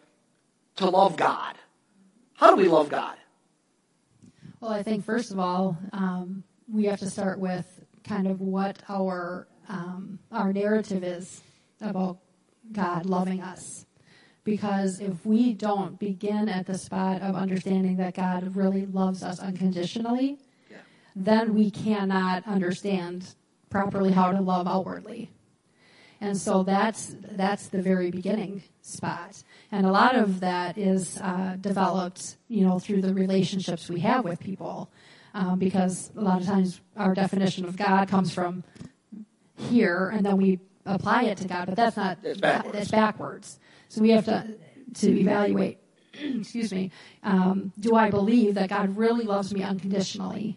to 0.76 0.88
love 0.88 1.18
God. 1.18 1.54
How 2.42 2.50
do 2.50 2.56
we 2.60 2.66
love 2.66 2.88
God? 2.88 3.14
Well, 4.58 4.72
I 4.72 4.82
think 4.82 5.04
first 5.04 5.30
of 5.30 5.38
all, 5.38 5.78
um, 5.92 6.42
we 6.68 6.86
have 6.86 6.98
to 6.98 7.08
start 7.08 7.38
with 7.38 7.84
kind 8.02 8.26
of 8.26 8.40
what 8.40 8.82
our 8.88 9.46
um, 9.68 10.18
our 10.32 10.52
narrative 10.52 11.04
is 11.04 11.40
about 11.80 12.18
God 12.72 13.06
loving 13.06 13.40
us. 13.40 13.86
Because 14.42 14.98
if 14.98 15.24
we 15.24 15.52
don't 15.52 16.00
begin 16.00 16.48
at 16.48 16.66
the 16.66 16.76
spot 16.76 17.22
of 17.22 17.36
understanding 17.36 17.96
that 17.98 18.16
God 18.16 18.56
really 18.56 18.86
loves 18.86 19.22
us 19.22 19.38
unconditionally, 19.38 20.36
yeah. 20.68 20.78
then 21.14 21.54
we 21.54 21.70
cannot 21.70 22.44
understand 22.44 23.36
properly 23.70 24.10
how 24.10 24.32
to 24.32 24.40
love 24.40 24.66
outwardly. 24.66 25.30
And 26.22 26.38
so 26.38 26.62
that's 26.62 27.16
that's 27.32 27.66
the 27.66 27.82
very 27.82 28.12
beginning 28.12 28.62
spot. 28.80 29.42
And 29.72 29.84
a 29.84 29.90
lot 29.90 30.14
of 30.14 30.38
that 30.38 30.78
is 30.78 31.18
uh, 31.20 31.56
developed, 31.60 32.36
you 32.46 32.64
know, 32.64 32.78
through 32.78 33.02
the 33.02 33.12
relationships 33.12 33.88
we 33.88 33.98
have 34.00 34.24
with 34.24 34.38
people, 34.38 34.88
um, 35.34 35.58
because 35.58 36.12
a 36.16 36.20
lot 36.20 36.40
of 36.40 36.46
times 36.46 36.80
our 36.96 37.12
definition 37.12 37.64
of 37.64 37.76
God 37.76 38.06
comes 38.06 38.32
from 38.32 38.62
here, 39.56 40.10
and 40.14 40.24
then 40.24 40.36
we 40.36 40.60
apply 40.86 41.24
it 41.24 41.38
to 41.38 41.48
God, 41.48 41.66
but 41.66 41.74
that's 41.74 41.96
not 41.96 42.18
it's 42.22 42.40
backwards. 42.40 42.78
That's 42.78 42.90
backwards. 42.92 43.58
So 43.88 44.00
we 44.00 44.10
have 44.10 44.24
to 44.26 44.46
to 45.00 45.20
evaluate. 45.20 45.78
excuse 46.14 46.72
me. 46.72 46.92
Um, 47.24 47.72
do 47.80 47.96
I 47.96 48.10
believe 48.10 48.54
that 48.54 48.68
God 48.68 48.96
really 48.96 49.24
loves 49.24 49.52
me 49.52 49.64
unconditionally? 49.64 50.56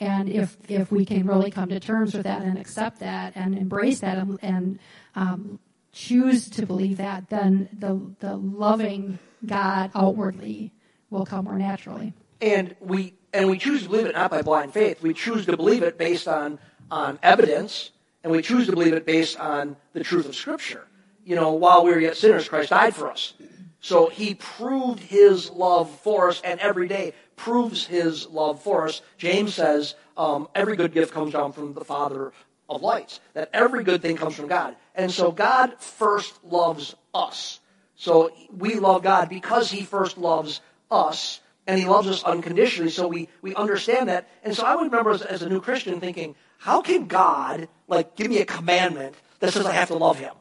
And 0.00 0.28
if 0.28 0.56
if 0.68 0.92
we 0.92 1.04
can 1.04 1.26
really 1.26 1.50
come 1.50 1.70
to 1.70 1.80
terms 1.80 2.14
with 2.14 2.22
that 2.24 2.42
and 2.42 2.56
accept 2.56 3.00
that 3.00 3.32
and 3.34 3.56
embrace 3.56 4.00
that 4.00 4.18
and, 4.18 4.38
and 4.42 4.78
um, 5.16 5.58
choose 5.92 6.48
to 6.50 6.66
believe 6.66 6.98
that, 6.98 7.30
then 7.30 7.68
the 7.72 8.00
the 8.20 8.36
loving 8.36 9.18
God 9.44 9.90
outwardly 9.94 10.72
will 11.10 11.26
come 11.26 11.46
more 11.46 11.58
naturally. 11.58 12.14
And 12.40 12.76
we 12.80 13.14
and 13.32 13.48
we 13.48 13.58
choose 13.58 13.82
to 13.82 13.88
believe 13.88 14.06
it 14.06 14.14
not 14.14 14.30
by 14.30 14.42
blind 14.42 14.72
faith. 14.72 15.02
We 15.02 15.14
choose 15.14 15.46
to 15.46 15.56
believe 15.56 15.82
it 15.82 15.98
based 15.98 16.28
on 16.28 16.58
on 16.90 17.18
evidence, 17.22 17.90
and 18.22 18.32
we 18.32 18.42
choose 18.42 18.66
to 18.66 18.72
believe 18.72 18.94
it 18.94 19.04
based 19.04 19.38
on 19.38 19.76
the 19.92 20.04
truth 20.04 20.28
of 20.28 20.36
Scripture. 20.36 20.86
You 21.24 21.34
know, 21.34 21.52
while 21.52 21.84
we 21.84 21.90
were 21.90 22.00
yet 22.00 22.16
sinners, 22.16 22.48
Christ 22.48 22.70
died 22.70 22.94
for 22.94 23.10
us. 23.10 23.34
So 23.80 24.08
he 24.08 24.34
proved 24.34 25.00
his 25.00 25.50
love 25.50 25.90
for 26.00 26.28
us, 26.30 26.40
and 26.42 26.58
every 26.60 26.88
day 26.88 27.14
proves 27.38 27.86
his 27.86 28.26
love 28.28 28.60
for 28.62 28.86
us. 28.86 29.00
James 29.16 29.54
says 29.54 29.94
um, 30.16 30.48
every 30.54 30.76
good 30.76 30.92
gift 30.92 31.14
comes 31.14 31.32
down 31.32 31.52
from 31.52 31.72
the 31.72 31.84
Father 31.84 32.32
of 32.68 32.82
lights, 32.82 33.20
that 33.32 33.48
every 33.54 33.82
good 33.82 34.02
thing 34.02 34.16
comes 34.16 34.34
from 34.34 34.46
God. 34.46 34.76
And 34.94 35.10
so 35.10 35.32
God 35.32 35.80
first 35.80 36.44
loves 36.44 36.94
us. 37.14 37.60
So 37.96 38.30
we 38.56 38.74
love 38.74 39.02
God 39.02 39.28
because 39.30 39.70
he 39.70 39.82
first 39.82 40.18
loves 40.18 40.60
us, 40.90 41.40
and 41.66 41.78
he 41.78 41.86
loves 41.86 42.08
us 42.08 42.22
unconditionally. 42.22 42.90
So 42.90 43.08
we, 43.08 43.28
we 43.42 43.54
understand 43.54 44.08
that. 44.08 44.28
And 44.42 44.54
so 44.54 44.64
I 44.64 44.74
would 44.76 44.84
remember 44.84 45.10
as, 45.10 45.22
as 45.22 45.42
a 45.42 45.48
new 45.48 45.60
Christian 45.60 46.00
thinking, 46.00 46.34
how 46.58 46.82
can 46.82 47.06
God, 47.06 47.68
like, 47.86 48.16
give 48.16 48.28
me 48.28 48.38
a 48.40 48.46
commandment 48.46 49.14
that 49.40 49.52
says 49.52 49.66
I 49.66 49.72
have 49.72 49.88
to 49.88 49.96
love 49.96 50.18
him? 50.18 50.34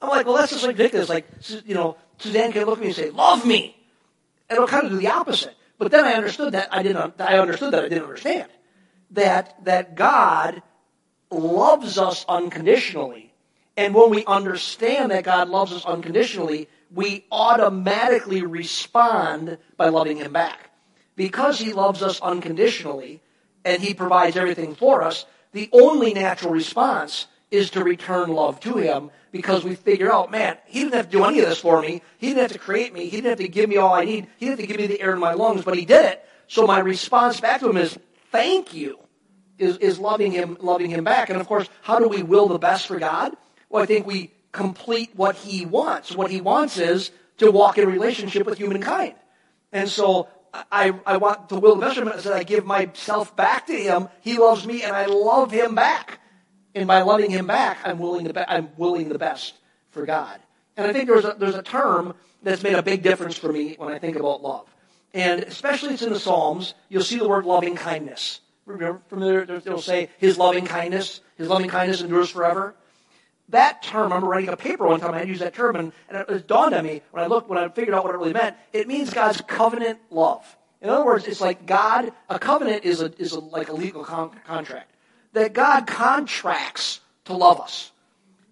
I'm 0.00 0.08
like, 0.08 0.26
well, 0.26 0.36
that's 0.36 0.52
just 0.52 0.66
ridiculous. 0.66 1.08
Like, 1.08 1.26
you 1.66 1.74
know, 1.74 1.96
Suzanne 2.18 2.52
can 2.52 2.64
look 2.64 2.78
at 2.78 2.80
me 2.80 2.86
and 2.88 2.96
say, 2.96 3.10
love 3.10 3.44
me. 3.44 3.76
And 4.48 4.56
it'll 4.56 4.68
kind 4.68 4.86
of 4.86 4.92
do 4.92 4.98
the 4.98 5.08
opposite. 5.08 5.54
But 5.78 5.92
then 5.92 6.04
I 6.04 6.14
understood 6.14 6.52
that 6.54 6.68
I 6.72 6.82
didn't, 6.82 7.20
I 7.20 7.38
understood 7.38 7.72
that 7.72 7.84
I 7.84 7.88
didn't 7.88 8.04
understand. 8.04 8.50
That, 9.12 9.64
that 9.64 9.94
God 9.94 10.62
loves 11.30 11.98
us 11.98 12.24
unconditionally. 12.28 13.32
And 13.76 13.94
when 13.94 14.10
we 14.10 14.24
understand 14.24 15.12
that 15.12 15.24
God 15.24 15.48
loves 15.48 15.72
us 15.72 15.84
unconditionally, 15.86 16.68
we 16.92 17.24
automatically 17.30 18.42
respond 18.42 19.58
by 19.76 19.88
loving 19.88 20.16
Him 20.16 20.32
back. 20.32 20.70
Because 21.14 21.58
He 21.58 21.72
loves 21.72 22.02
us 22.02 22.20
unconditionally 22.20 23.22
and 23.64 23.80
He 23.80 23.94
provides 23.94 24.36
everything 24.36 24.74
for 24.74 25.02
us, 25.02 25.26
the 25.52 25.70
only 25.72 26.12
natural 26.12 26.52
response 26.52 27.28
is 27.50 27.70
to 27.70 27.84
return 27.84 28.30
love 28.30 28.60
to 28.60 28.76
Him 28.76 29.10
because 29.32 29.64
we 29.64 29.74
figure 29.74 30.12
out, 30.12 30.30
man, 30.30 30.56
He 30.66 30.80
didn't 30.80 30.94
have 30.94 31.06
to 31.06 31.16
do 31.18 31.24
any 31.24 31.40
of 31.40 31.48
this 31.48 31.60
for 31.60 31.80
me. 31.80 32.02
He 32.18 32.28
didn't 32.28 32.42
have 32.42 32.52
to 32.52 32.58
create 32.58 32.92
me. 32.92 33.04
He 33.04 33.16
didn't 33.16 33.30
have 33.30 33.38
to 33.38 33.48
give 33.48 33.68
me 33.68 33.76
all 33.76 33.94
I 33.94 34.04
need. 34.04 34.26
He 34.36 34.46
didn't 34.46 34.60
have 34.60 34.68
to 34.68 34.74
give 34.74 34.80
me 34.80 34.86
the 34.86 35.00
air 35.00 35.12
in 35.12 35.18
my 35.18 35.34
lungs, 35.34 35.64
but 35.64 35.76
He 35.76 35.84
did 35.84 36.04
it. 36.04 36.24
So 36.46 36.66
my 36.66 36.80
response 36.80 37.40
back 37.40 37.60
to 37.60 37.70
Him 37.70 37.76
is, 37.76 37.98
thank 38.30 38.74
you, 38.74 38.98
is, 39.58 39.76
is 39.78 39.98
loving 39.98 40.32
Him, 40.32 40.56
loving 40.60 40.90
Him 40.90 41.04
back. 41.04 41.30
And 41.30 41.40
of 41.40 41.46
course, 41.46 41.68
how 41.82 41.98
do 41.98 42.08
we 42.08 42.22
will 42.22 42.48
the 42.48 42.58
best 42.58 42.86
for 42.86 42.98
God? 42.98 43.36
Well, 43.68 43.82
I 43.82 43.86
think 43.86 44.06
we 44.06 44.32
complete 44.52 45.10
what 45.14 45.36
He 45.36 45.66
wants. 45.66 46.14
What 46.14 46.30
He 46.30 46.40
wants 46.40 46.78
is 46.78 47.10
to 47.38 47.50
walk 47.50 47.78
in 47.78 47.88
relationship 47.88 48.46
with 48.46 48.58
humankind. 48.58 49.14
And 49.72 49.88
so 49.88 50.28
I, 50.52 50.98
I 51.06 51.16
want 51.18 51.48
to 51.50 51.56
will 51.56 51.74
the 51.76 51.82
best 51.82 51.96
for 51.96 52.02
him. 52.02 52.08
I 52.08 52.18
said 52.18 52.32
I 52.32 52.42
give 52.42 52.64
myself 52.64 53.34
back 53.36 53.66
to 53.66 53.74
him. 53.74 54.08
He 54.20 54.38
loves 54.38 54.66
me, 54.66 54.82
and 54.82 54.94
I 54.94 55.06
love 55.06 55.50
him 55.50 55.74
back. 55.74 56.20
And 56.78 56.86
by 56.86 57.02
loving 57.02 57.30
him 57.32 57.48
back, 57.48 57.78
I'm 57.84 57.98
willing 57.98 58.24
the, 58.24 58.32
be- 58.32 58.44
I'm 58.46 58.68
willing 58.76 59.08
the 59.08 59.18
best 59.18 59.54
for 59.90 60.06
God. 60.06 60.38
And 60.76 60.86
I 60.86 60.92
think 60.92 61.08
there's 61.08 61.24
a, 61.24 61.34
there's 61.36 61.56
a 61.56 61.62
term 61.62 62.14
that's 62.44 62.62
made 62.62 62.74
a 62.74 62.82
big 62.84 63.02
difference 63.02 63.36
for 63.36 63.52
me 63.52 63.74
when 63.78 63.92
I 63.92 63.98
think 63.98 64.14
about 64.14 64.42
love. 64.42 64.68
And 65.12 65.42
especially 65.42 65.94
it's 65.94 66.04
in 66.04 66.12
the 66.12 66.20
Psalms, 66.20 66.74
you'll 66.88 67.02
see 67.02 67.18
the 67.18 67.28
word 67.28 67.44
loving 67.44 67.74
kindness. 67.74 68.40
Remember, 68.64 69.00
there, 69.10 69.42
it'll 69.56 69.80
say, 69.80 70.08
His 70.18 70.38
loving 70.38 70.66
kindness, 70.66 71.20
His 71.36 71.48
loving 71.48 71.68
kindness 71.68 72.00
endures 72.00 72.30
forever. 72.30 72.76
That 73.48 73.82
term, 73.82 74.12
I 74.12 74.16
remember 74.16 74.28
writing 74.28 74.50
a 74.50 74.56
paper 74.56 74.86
one 74.86 75.00
time, 75.00 75.14
I 75.14 75.22
used 75.22 75.40
that 75.40 75.54
term, 75.54 75.74
and, 75.74 75.92
and 76.08 76.18
it, 76.18 76.30
it 76.30 76.46
dawned 76.46 76.76
on 76.76 76.84
me 76.84 77.02
when 77.10 77.24
I 77.24 77.26
looked, 77.26 77.48
when 77.48 77.58
I 77.58 77.68
figured 77.70 77.96
out 77.96 78.04
what 78.04 78.14
it 78.14 78.18
really 78.18 78.34
meant. 78.34 78.54
It 78.72 78.86
means 78.86 79.12
God's 79.12 79.40
covenant 79.40 79.98
love. 80.10 80.44
In 80.80 80.90
other 80.90 81.04
words, 81.04 81.26
it's 81.26 81.40
like 81.40 81.66
God, 81.66 82.12
a 82.28 82.38
covenant 82.38 82.84
is, 82.84 83.00
a, 83.00 83.12
is 83.20 83.32
a, 83.32 83.40
like 83.40 83.68
a 83.68 83.72
legal 83.72 84.04
con- 84.04 84.38
contract 84.46 84.87
that 85.32 85.52
God 85.52 85.86
contracts 85.86 87.00
to 87.26 87.34
love 87.34 87.60
us. 87.60 87.92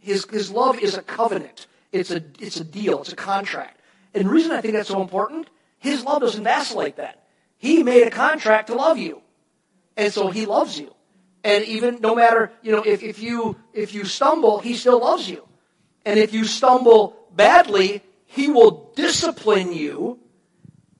His, 0.00 0.26
his 0.30 0.50
love 0.50 0.78
is 0.78 0.96
a 0.96 1.02
covenant. 1.02 1.66
It's 1.92 2.10
a, 2.10 2.22
it's 2.38 2.58
a 2.58 2.64
deal. 2.64 3.00
It's 3.00 3.12
a 3.12 3.16
contract. 3.16 3.80
And 4.14 4.24
the 4.24 4.30
reason 4.30 4.52
I 4.52 4.60
think 4.60 4.74
that's 4.74 4.88
so 4.88 5.00
important, 5.00 5.48
his 5.78 6.04
love 6.04 6.20
doesn't 6.20 6.44
vacillate 6.44 6.96
that. 6.96 7.24
He 7.58 7.82
made 7.82 8.06
a 8.06 8.10
contract 8.10 8.68
to 8.68 8.74
love 8.74 8.98
you. 8.98 9.22
And 9.96 10.12
so 10.12 10.30
he 10.30 10.46
loves 10.46 10.78
you. 10.78 10.94
And 11.42 11.64
even 11.64 12.00
no 12.00 12.14
matter, 12.14 12.50
you 12.62 12.72
know, 12.72 12.82
if, 12.82 13.02
if 13.02 13.20
you 13.20 13.56
if 13.72 13.94
you 13.94 14.04
stumble, 14.04 14.58
he 14.58 14.74
still 14.74 15.00
loves 15.00 15.30
you. 15.30 15.46
And 16.04 16.18
if 16.18 16.34
you 16.34 16.44
stumble 16.44 17.16
badly, 17.34 18.02
he 18.24 18.48
will 18.48 18.92
discipline 18.96 19.72
you. 19.72 20.18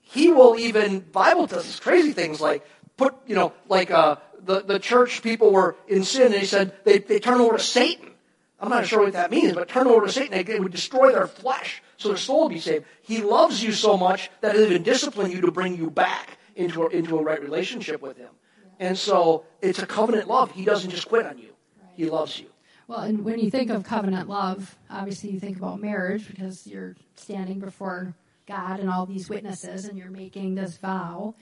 He 0.01 0.31
will 0.31 0.59
even 0.59 1.01
Bible 1.01 1.47
does 1.47 1.81
crazy 1.81 2.13
things 2.13 2.41
like 2.41 2.65
put, 2.97 3.15
you 3.27 3.35
know, 3.35 3.53
like 3.69 3.91
uh, 3.91 4.17
the, 4.47 4.61
the 4.61 4.79
church 4.79 5.23
people 5.23 5.53
were 5.53 5.77
in 5.89 6.05
sin, 6.05 6.33
and 6.33 6.41
he 6.41 6.47
said 6.47 6.73
they, 6.85 6.99
they 6.99 7.19
turn 7.19 7.41
over 7.41 7.57
to 7.57 7.63
Satan. 7.63 8.11
I'm 8.59 8.71
not 8.71 8.87
sure 8.87 9.03
what 9.05 9.13
that 9.13 9.31
means, 9.31 9.53
but 9.53 9.69
turn 9.69 9.87
over 9.87 10.07
to 10.07 10.13
Satan, 10.13 10.45
they 10.45 10.59
would 10.59 10.73
destroy 10.73 11.13
their 11.13 11.27
flesh 11.27 11.83
so 11.99 12.09
their 12.09 12.17
soul 12.17 12.45
would 12.45 12.55
be 12.55 12.61
saved. 12.61 12.87
He 13.03 13.23
loves 13.23 13.63
you 13.63 13.73
so 13.73 13.97
much 13.97 14.31
that 14.41 14.55
he'll 14.55 14.65
even 14.65 14.83
discipline 14.83 15.31
you 15.31 15.43
to 15.43 15.51
bring 15.51 15.77
you 15.77 15.91
back 15.91 16.39
into 16.55 16.85
a, 16.85 16.89
into 16.89 17.19
a 17.19 17.23
right 17.23 17.41
relationship 17.43 18.01
with 18.01 18.17
him. 18.17 18.31
And 18.79 18.97
so 18.97 19.45
it's 19.61 19.79
a 19.79 19.87
covenant 19.87 20.29
love. 20.29 20.53
He 20.53 20.65
doesn't 20.65 20.91
just 20.91 21.09
quit 21.09 21.27
on 21.27 21.39
you. 21.39 21.53
He 21.95 22.09
loves 22.09 22.39
you. 22.39 22.47
Well, 22.89 23.01
and 23.01 23.25
when 23.25 23.39
you 23.39 23.51
think 23.51 23.71
of 23.71 23.85
covenant 23.85 24.29
love, 24.29 24.77
obviously 24.91 25.31
you 25.31 25.41
think 25.41 25.57
about 25.57 25.81
marriage 25.81 26.29
because 26.29 26.67
you're 26.67 26.95
standing 27.17 27.59
before 27.59 28.15
God 28.47 28.81
and 28.81 28.89
all 28.89 29.07
these 29.07 29.29
witnesses 29.29 29.87
and 29.87 29.99
you're 29.99 30.11
making 30.11 30.55
this 30.55 30.77
vow. 30.77 31.35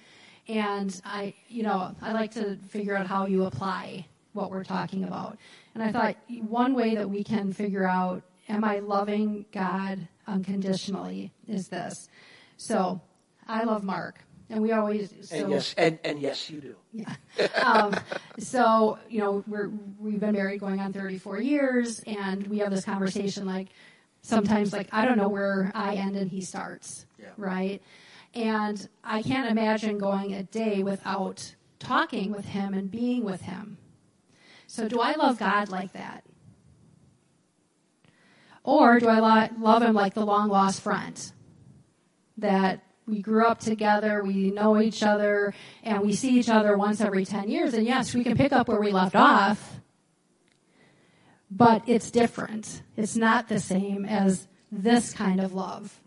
And 0.49 1.01
I, 1.05 1.35
you 1.49 1.63
know, 1.63 1.95
I 2.03 2.13
like 2.13 2.33
to 2.33 2.57
figure 2.69 2.97
out 2.97 3.07
how 3.07 3.27
you 3.27 3.45
apply 3.45 4.07
what 4.33 4.51
we're 4.51 4.65
talking 4.65 5.05
about. 5.05 5.39
And 5.75 5.83
I 5.83 5.91
thought 5.91 6.17
one 6.29 6.75
way 6.75 6.97
that 6.97 7.09
we 7.09 7.25
can 7.25 7.53
figure 7.53 7.87
out, 7.87 8.23
am 8.49 8.65
I 8.65 8.81
loving 8.81 9.47
God 9.53 10.07
unconditionally, 10.27 11.33
is 11.49 11.69
this. 11.69 12.09
So 12.57 13.01
I 13.49 13.65
love 13.65 13.85
Mark. 13.85 14.19
And 14.51 14.61
we 14.61 14.73
always 14.73 15.13
so, 15.23 15.37
and 15.37 15.51
yes 15.51 15.75
and, 15.79 15.99
and 16.05 16.21
yes 16.21 16.51
you 16.51 16.61
do 16.61 16.77
yeah 16.93 17.15
um, 17.65 17.95
so 18.39 18.99
you 19.09 19.19
know 19.19 19.43
we're 19.47 19.71
we've 19.99 20.21
been 20.21 20.35
married 20.35 20.61
going 20.61 20.81
on 20.81 20.93
34 20.93 21.41
years 21.41 22.01
and 22.07 22.47
we 22.49 22.59
have 22.59 22.71
this 22.71 22.85
conversation 22.85 23.47
like 23.47 23.69
sometimes 24.21 24.73
like 24.73 24.89
I 24.93 25.07
don't 25.07 25.17
know 25.17 25.31
where 25.31 25.73
I 25.75 25.95
end 25.95 26.17
and 26.17 26.31
he 26.31 26.43
starts 26.43 27.07
yeah. 27.19 27.29
right 27.39 27.83
and 28.35 28.89
I 29.03 29.23
can't 29.23 29.51
imagine 29.51 29.99
going 29.99 30.35
a 30.35 30.43
day 30.43 30.83
without 30.83 31.55
talking 31.79 32.33
with 32.33 32.47
him 32.47 32.75
and 32.75 32.91
being 32.91 33.25
with 33.25 33.43
him. 33.43 33.79
So, 34.67 34.89
do 34.89 35.01
I 35.01 35.15
love 35.15 35.39
God 35.39 35.69
like 35.69 35.93
that? 35.93 36.25
Or 38.63 38.99
do 38.99 39.09
I 39.09 39.49
love 39.59 39.83
him 39.83 39.95
like 39.95 40.15
the 40.15 40.25
long 40.25 40.49
lost 40.49 40.81
friend? 40.81 41.21
that 42.39 42.81
we 43.07 43.21
grew 43.21 43.47
up 43.47 43.61
together, 43.61 44.23
we 44.25 44.51
know 44.51 44.81
each 44.81 45.03
other, 45.03 45.53
and 45.83 46.01
we 46.01 46.15
see 46.15 46.39
each 46.39 46.49
other 46.49 46.77
once 46.77 47.01
every 47.01 47.25
10 47.25 47.49
years. 47.49 47.75
And 47.75 47.87
yes, 47.87 48.15
we 48.15 48.25
can 48.25 48.37
pick 48.37 48.53
up 48.53 48.69
where 48.69 48.81
we 48.81 48.93
left 48.93 49.15
off, 49.15 49.81
but 51.51 51.83
it's 51.87 52.11
different. 52.11 52.83
It's 52.97 53.17
not 53.17 53.49
the 53.49 53.61
same 53.61 54.05
as 54.05 54.49
this 54.73 55.13
kind 55.13 55.41
of 55.41 55.53
love 55.53 56.01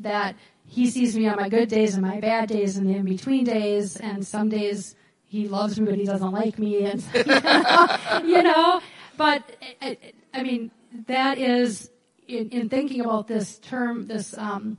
that 0.00 0.34
he 0.70 0.88
sees 0.88 1.16
me 1.16 1.26
on 1.26 1.36
my 1.36 1.48
good 1.48 1.68
days 1.68 1.94
and 1.94 2.06
my 2.06 2.20
bad 2.20 2.48
days 2.48 2.76
and 2.76 2.88
the 2.88 2.94
in 2.94 3.04
between 3.04 3.44
days, 3.44 3.96
and 3.96 4.24
some 4.26 4.48
days 4.48 4.94
he 5.26 5.48
loves 5.48 5.78
me 5.80 5.86
but 5.86 5.98
he 5.98 6.04
doesn't 6.04 6.32
like 6.32 6.58
me, 6.58 6.84
and 6.84 7.04
you 7.14 7.24
know, 7.24 8.22
you 8.24 8.42
know 8.42 8.80
but 9.16 9.42
I 10.32 10.42
mean 10.42 10.70
that 11.06 11.36
is 11.38 11.90
in, 12.26 12.48
in 12.50 12.68
thinking 12.68 13.00
about 13.00 13.26
this 13.26 13.58
term, 13.58 14.06
this 14.06 14.36
um, 14.38 14.78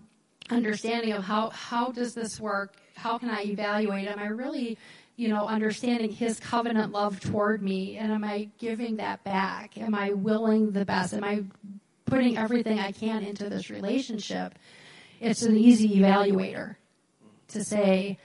understanding 0.49 1.11
of 1.11 1.23
how 1.23 1.49
how 1.49 1.91
does 1.91 2.13
this 2.13 2.39
work? 2.39 2.75
How 2.95 3.17
can 3.17 3.29
I 3.29 3.43
evaluate? 3.43 4.07
Am 4.07 4.17
I 4.17 4.27
really, 4.27 4.77
you 5.15 5.27
know, 5.27 5.45
understanding 5.45 6.09
His 6.09 6.39
covenant 6.39 6.91
love 6.91 7.19
toward 7.19 7.61
me, 7.61 7.97
and 7.97 8.11
am 8.11 8.23
I 8.23 8.49
giving 8.57 8.95
that 8.97 9.23
back? 9.23 9.77
Am 9.77 9.93
I 9.93 10.11
willing 10.13 10.71
the 10.71 10.85
best? 10.85 11.13
Am 11.13 11.23
I 11.23 11.43
putting 12.05 12.37
everything 12.37 12.79
I 12.79 12.91
can 12.91 13.23
into 13.23 13.49
this 13.49 13.69
relationship? 13.69 14.57
It's 15.21 15.43
an 15.43 15.55
easy 15.55 15.99
evaluator 15.99 16.75
to 17.49 17.63
say, 17.63 18.17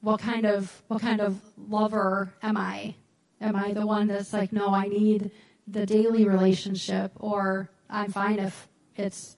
what 0.00 0.20
kind 0.20 0.46
of 0.46 0.82
what 0.86 1.02
kind 1.02 1.20
of 1.20 1.40
lover 1.68 2.32
am 2.42 2.56
I? 2.56 2.94
Am 3.40 3.56
I 3.56 3.72
the 3.72 3.84
one 3.84 4.06
that's 4.06 4.32
like, 4.32 4.52
no, 4.52 4.72
I 4.72 4.86
need 4.86 5.32
the 5.66 5.84
daily 5.84 6.26
relationship, 6.26 7.10
or 7.16 7.68
I'm 7.90 8.12
fine 8.12 8.38
if 8.38 8.68
it's 8.94 9.36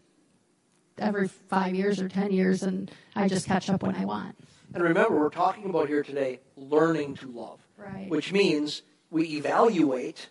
every 0.98 1.28
five 1.28 1.74
years 1.74 2.00
or 2.00 2.08
ten 2.08 2.30
years 2.30 2.62
and 2.62 2.90
I 3.16 3.26
just 3.26 3.46
catch 3.46 3.70
up 3.70 3.82
when 3.82 3.94
I 3.94 4.04
want. 4.04 4.36
And 4.74 4.82
remember, 4.82 5.18
we're 5.18 5.30
talking 5.30 5.70
about 5.70 5.88
here 5.88 6.02
today 6.02 6.40
learning 6.56 7.14
to 7.16 7.28
love, 7.28 7.60
right. 7.78 8.10
which 8.10 8.32
means 8.32 8.82
we 9.10 9.24
evaluate 9.36 10.28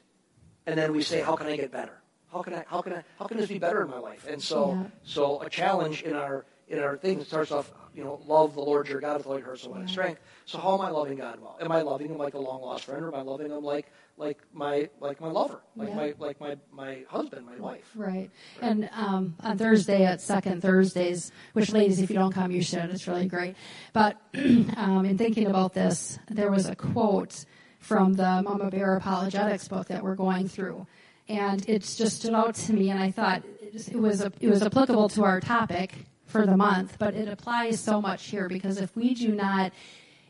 and 0.67 0.77
then 0.77 0.93
we 0.93 1.01
say, 1.01 1.21
how 1.21 1.35
can 1.35 1.47
I 1.47 1.55
get 1.55 1.71
better? 1.71 2.03
How 2.31 2.43
can 2.43 2.53
I, 2.53 2.65
how 2.67 2.81
can 2.81 2.93
I, 2.93 3.03
how 3.17 3.25
can 3.25 3.37
this 3.37 3.47
be 3.47 3.57
better 3.57 3.81
in 3.81 3.89
my 3.89 3.97
life? 3.97 4.27
And 4.29 4.41
so, 4.41 4.73
yeah. 4.73 4.83
so 5.03 5.41
a 5.41 5.49
challenge 5.49 6.03
in 6.03 6.13
our, 6.15 6.45
in 6.67 6.79
our 6.79 6.97
thing 6.97 7.19
it 7.21 7.27
starts 7.27 7.51
off, 7.51 7.71
you 7.93 8.03
know, 8.03 8.21
love 8.25 8.55
the 8.55 8.61
Lord 8.61 8.87
your 8.87 8.99
God 8.99 9.17
with 9.17 9.27
all 9.27 9.37
your 9.37 9.45
heart, 9.45 9.59
soul, 9.59 9.75
and 9.75 9.89
strength. 9.89 10.21
So 10.45 10.57
how 10.57 10.73
am 10.73 10.81
I 10.81 10.89
loving 10.89 11.17
God 11.17 11.39
well? 11.39 11.57
Am 11.61 11.71
I 11.71 11.81
loving 11.81 12.09
him 12.09 12.17
like 12.17 12.33
a 12.33 12.39
long 12.39 12.61
lost 12.61 12.85
friend 12.85 13.03
or 13.03 13.07
am 13.07 13.15
I 13.15 13.21
loving 13.21 13.51
him 13.51 13.63
like 13.63 13.91
like 14.17 14.39
my 14.51 14.89
like 14.99 15.21
my 15.21 15.29
lover, 15.29 15.61
like 15.75 15.89
yeah. 15.89 15.95
my 15.95 16.13
like 16.19 16.39
my 16.39 16.57
my 16.71 17.03
husband, 17.07 17.45
my 17.45 17.55
wife. 17.57 17.89
Right. 17.95 18.09
right. 18.11 18.31
And 18.61 18.89
um, 18.93 19.35
on 19.41 19.57
Thursday 19.57 20.05
at 20.05 20.21
Second 20.21 20.61
Thursdays, 20.61 21.31
which 21.53 21.71
ladies, 21.71 22.01
if 22.01 22.09
you 22.09 22.15
don't 22.15 22.33
come, 22.33 22.51
you 22.51 22.61
should. 22.61 22.89
It's 22.89 23.07
really 23.07 23.27
great. 23.27 23.55
But 23.93 24.17
um, 24.75 25.05
in 25.05 25.17
thinking 25.17 25.47
about 25.47 25.73
this, 25.73 26.19
there 26.29 26.51
was 26.51 26.67
a 26.67 26.75
quote 26.75 27.45
from 27.79 28.13
the 28.13 28.41
Mama 28.41 28.69
Bear 28.69 28.95
Apologetics 28.95 29.67
book 29.67 29.87
that 29.87 30.03
we're 30.03 30.15
going 30.15 30.47
through, 30.47 30.87
and 31.29 31.67
it 31.69 31.83
just 31.83 32.21
stood 32.21 32.33
out 32.33 32.55
to 32.55 32.73
me, 32.73 32.89
and 32.89 32.99
I 32.99 33.11
thought 33.11 33.43
it 33.61 33.95
was 33.99 34.21
a, 34.21 34.31
it 34.39 34.49
was 34.49 34.63
applicable 34.63 35.09
to 35.09 35.23
our 35.23 35.39
topic 35.39 35.93
for 36.27 36.45
the 36.45 36.57
month, 36.57 36.97
but 36.99 37.15
it 37.15 37.27
applies 37.27 37.79
so 37.79 37.99
much 38.01 38.27
here 38.27 38.47
because 38.47 38.77
if 38.77 38.95
we 38.95 39.13
do 39.13 39.33
not 39.33 39.71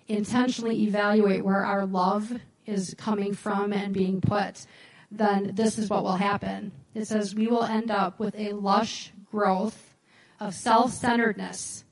intentionally 0.07 0.83
evaluate 0.83 1.43
where 1.43 1.65
our 1.65 1.85
love 1.85 2.31
is 2.65 2.95
coming 2.97 3.33
from 3.33 3.73
and 3.73 3.93
being 3.93 4.21
put, 4.21 4.65
then 5.11 5.51
this 5.55 5.77
is 5.77 5.89
what 5.89 6.03
will 6.03 6.17
happen. 6.17 6.71
It 6.93 7.05
says 7.05 7.35
we 7.35 7.47
will 7.47 7.63
end 7.63 7.91
up 7.91 8.19
with 8.19 8.35
a 8.37 8.53
lush 8.53 9.11
growth 9.31 9.95
of 10.39 10.53
self 10.53 10.93
centeredness. 10.93 11.83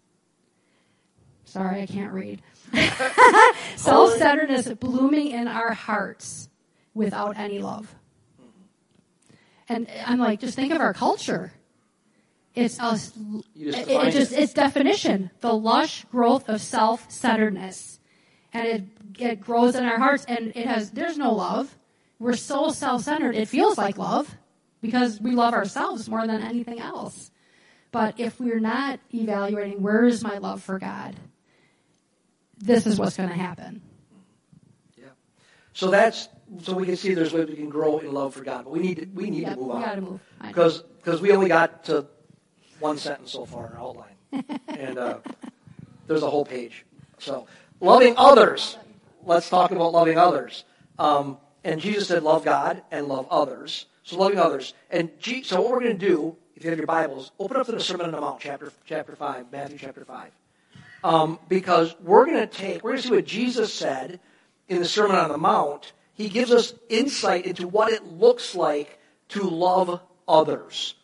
Sorry, 1.46 1.82
I 1.82 1.86
can't 1.86 2.14
read. 2.14 2.42
self 3.76 4.14
centeredness 4.14 4.68
blooming 4.74 5.32
in 5.32 5.48
our 5.48 5.74
hearts 5.74 6.50
without 6.94 7.38
any 7.38 7.60
love. 7.60 7.96
And 9.68 9.88
I'm 10.06 10.20
like, 10.20 10.42
just 10.42 10.56
think 10.56 10.72
of 10.72 10.80
our 10.80 10.94
culture. 10.94 11.54
It's 12.56 12.80
us. 12.80 13.12
It, 13.56 13.88
it 13.88 14.12
just 14.12 14.32
its 14.32 14.54
definition: 14.54 15.30
the 15.42 15.54
lush 15.54 16.06
growth 16.06 16.48
of 16.48 16.62
self-centeredness, 16.62 18.00
and 18.54 18.68
it 18.68 18.84
it 19.20 19.42
grows 19.42 19.76
in 19.76 19.84
our 19.86 19.98
hearts 19.98 20.26
and 20.26 20.52
it 20.56 20.66
has, 20.66 20.92
there's 20.92 21.18
no 21.18 21.34
love. 21.34 21.78
We're 22.20 22.36
so 22.36 22.70
self-centered. 22.70 23.36
It 23.36 23.48
feels 23.48 23.78
like 23.78 23.98
love 23.98 24.38
because 24.82 25.20
we 25.20 25.32
love 25.32 25.54
ourselves 25.54 26.10
more 26.10 26.26
than 26.28 26.42
anything 26.42 26.80
else. 26.80 27.32
But 27.92 28.20
if 28.20 28.40
we're 28.40 28.60
not 28.60 29.00
evaluating 29.14 29.82
where 29.82 30.06
is 30.06 30.24
my 30.24 30.38
love 30.38 30.62
for 30.64 30.80
God, 30.80 31.16
this 32.58 32.86
is 32.86 33.00
what's 33.00 33.18
going 33.18 33.30
to 33.30 33.36
happen. 33.36 33.82
Yeah. 34.98 35.06
So 35.74 35.90
that's 35.90 36.30
so 36.62 36.74
we 36.74 36.86
can 36.86 36.96
see 36.96 37.14
there's 37.14 37.34
ways 37.34 37.48
we 37.48 37.56
can 37.56 37.70
grow 37.70 38.00
in 38.00 38.14
love 38.14 38.34
for 38.34 38.44
God, 38.44 38.66
but 38.66 38.72
we 38.72 38.80
need 38.80 38.98
to, 38.98 39.06
we 39.14 39.30
need 39.30 39.44
yep, 39.44 39.56
to 39.56 39.60
move 39.60 39.72
on. 39.72 39.78
We 39.80 39.86
got 39.86 39.96
to 39.96 40.02
move 40.02 40.22
because 40.46 40.82
because 40.82 41.22
we 41.22 41.32
only 41.32 41.48
got 41.48 41.86
to 41.86 42.08
one 42.88 42.98
sentence 42.98 43.32
so 43.32 43.46
far 43.46 43.68
in 43.68 43.74
our 43.74 43.80
outline, 43.80 44.60
and 44.68 44.98
uh, 44.98 45.18
there's 46.08 46.24
a 46.24 46.30
whole 46.30 46.46
page. 46.46 46.86
So 47.18 47.48
loving 47.80 48.14
others 48.18 48.78
let's 49.26 49.50
talk 49.50 49.72
about 49.72 49.92
loving 49.92 50.18
others. 50.18 50.64
Um, 50.98 51.38
and 51.64 51.82
Jesus 51.82 52.08
said, 52.08 52.24
love 52.24 52.46
God 52.46 52.84
and 52.92 53.08
love 53.08 53.28
others. 53.30 53.88
So 54.04 54.18
loving 54.18 54.40
others. 54.40 54.74
And 54.92 55.10
G- 55.20 55.44
so 55.44 55.62
what 55.62 55.72
we're 55.72 55.82
going 55.82 55.98
to 55.98 56.08
do, 56.08 56.36
if 56.56 56.64
you 56.64 56.70
have 56.70 56.80
your 56.80 56.88
Bibles, 56.88 57.32
open 57.40 57.58
up 57.58 57.66
to 57.66 57.72
the 57.72 57.80
Sermon 57.80 58.06
on 58.06 58.12
the 58.12 58.22
Mount, 58.22 58.40
chapter, 58.40 58.72
chapter 58.86 59.16
5, 59.16 59.52
Matthew 59.52 59.78
chapter 59.80 60.06
5. 60.06 60.32
Um, 61.04 61.40
because 61.50 61.96
we're 62.00 62.26
going 62.26 62.38
to 62.38 62.48
take, 62.48 62.84
we're 62.84 62.92
going 62.92 63.02
to 63.02 63.08
see 63.08 63.16
what 63.16 63.26
Jesus 63.26 63.74
said 63.74 64.20
in 64.70 64.80
the 64.80 64.86
Sermon 64.86 65.18
on 65.18 65.30
the 65.30 65.38
Mount. 65.38 65.92
He 66.14 66.30
gives 66.30 66.52
us 66.52 66.74
insight 66.88 67.46
into 67.46 67.68
what 67.68 67.92
it 67.92 68.06
looks 68.06 68.56
like 68.56 69.00
to 69.30 69.44
love 69.44 70.00
others. 70.28 70.96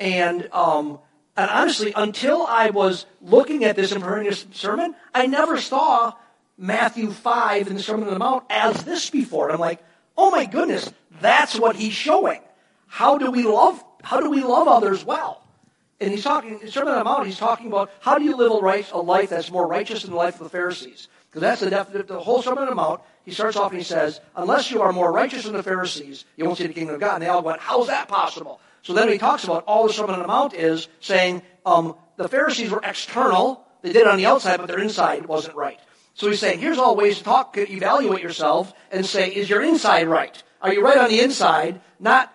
And, 0.00 0.48
um, 0.52 0.98
and 1.36 1.50
honestly, 1.50 1.92
until 1.94 2.46
I 2.46 2.70
was 2.70 3.04
looking 3.20 3.64
at 3.64 3.76
this 3.76 3.92
and 3.92 4.02
preparing 4.02 4.26
this 4.26 4.46
sermon, 4.52 4.96
I 5.14 5.26
never 5.26 5.60
saw 5.60 6.14
Matthew 6.56 7.10
5 7.10 7.68
in 7.68 7.74
the 7.74 7.82
Sermon 7.82 8.08
on 8.08 8.14
the 8.14 8.18
Mount 8.18 8.44
as 8.50 8.82
this 8.84 9.10
before. 9.10 9.46
And 9.46 9.54
I'm 9.54 9.60
like, 9.60 9.82
oh 10.16 10.30
my 10.30 10.46
goodness, 10.46 10.90
that's 11.20 11.58
what 11.58 11.76
he's 11.76 11.92
showing. 11.92 12.40
How 12.86 13.18
do 13.18 13.30
we 13.30 13.44
love, 13.44 13.82
how 14.02 14.20
do 14.20 14.30
we 14.30 14.42
love 14.42 14.66
others 14.66 15.04
well? 15.04 15.42
And 16.00 16.10
he's 16.10 16.24
talking, 16.24 16.58
in 16.60 16.70
Sermon 16.70 16.94
on 16.94 16.98
the 16.98 17.04
Mount, 17.04 17.26
he's 17.26 17.38
talking 17.38 17.66
about 17.66 17.90
how 18.00 18.18
do 18.18 18.24
you 18.24 18.34
live 18.34 18.52
a, 18.52 18.56
right, 18.56 18.90
a 18.90 18.98
life 18.98 19.28
that's 19.28 19.50
more 19.50 19.66
righteous 19.66 20.02
than 20.02 20.12
the 20.12 20.16
life 20.16 20.34
of 20.34 20.44
the 20.44 20.48
Pharisees? 20.50 21.08
Because 21.30 21.60
that's 21.60 21.90
the, 21.92 22.02
the 22.02 22.18
whole 22.18 22.42
Sermon 22.42 22.64
on 22.64 22.70
the 22.70 22.74
Mount. 22.74 23.02
He 23.24 23.32
starts 23.32 23.56
off 23.56 23.70
and 23.70 23.78
he 23.78 23.84
says, 23.84 24.20
unless 24.34 24.70
you 24.70 24.80
are 24.80 24.92
more 24.92 25.12
righteous 25.12 25.44
than 25.44 25.52
the 25.52 25.62
Pharisees, 25.62 26.24
you 26.36 26.46
won't 26.46 26.56
see 26.56 26.66
the 26.66 26.72
kingdom 26.72 26.94
of 26.94 27.00
God. 27.00 27.14
And 27.14 27.22
they 27.22 27.28
all 27.28 27.42
went, 27.42 27.60
how 27.60 27.82
is 27.82 27.88
that 27.88 28.08
possible? 28.08 28.60
So 28.82 28.94
then 28.94 29.08
he 29.08 29.18
talks 29.18 29.44
about 29.44 29.64
all 29.66 29.86
the 29.86 29.92
Sermon 29.92 30.14
on 30.14 30.20
the 30.20 30.26
Mount 30.26 30.54
is 30.54 30.88
saying 31.00 31.42
um, 31.66 31.94
the 32.16 32.28
Pharisees 32.28 32.70
were 32.70 32.80
external. 32.82 33.64
They 33.82 33.92
did 33.92 34.02
it 34.02 34.08
on 34.08 34.16
the 34.16 34.26
outside, 34.26 34.58
but 34.58 34.66
their 34.66 34.78
inside 34.78 35.26
wasn't 35.26 35.56
right. 35.56 35.78
So 36.14 36.28
he's 36.28 36.40
saying, 36.40 36.58
here's 36.58 36.78
all 36.78 36.96
ways 36.96 37.18
to 37.18 37.24
talk, 37.24 37.56
evaluate 37.56 38.22
yourself 38.22 38.72
and 38.90 39.06
say, 39.06 39.28
is 39.28 39.48
your 39.48 39.62
inside 39.62 40.08
right? 40.08 40.42
Are 40.60 40.72
you 40.72 40.84
right 40.84 40.98
on 40.98 41.08
the 41.08 41.20
inside, 41.20 41.80
not 41.98 42.32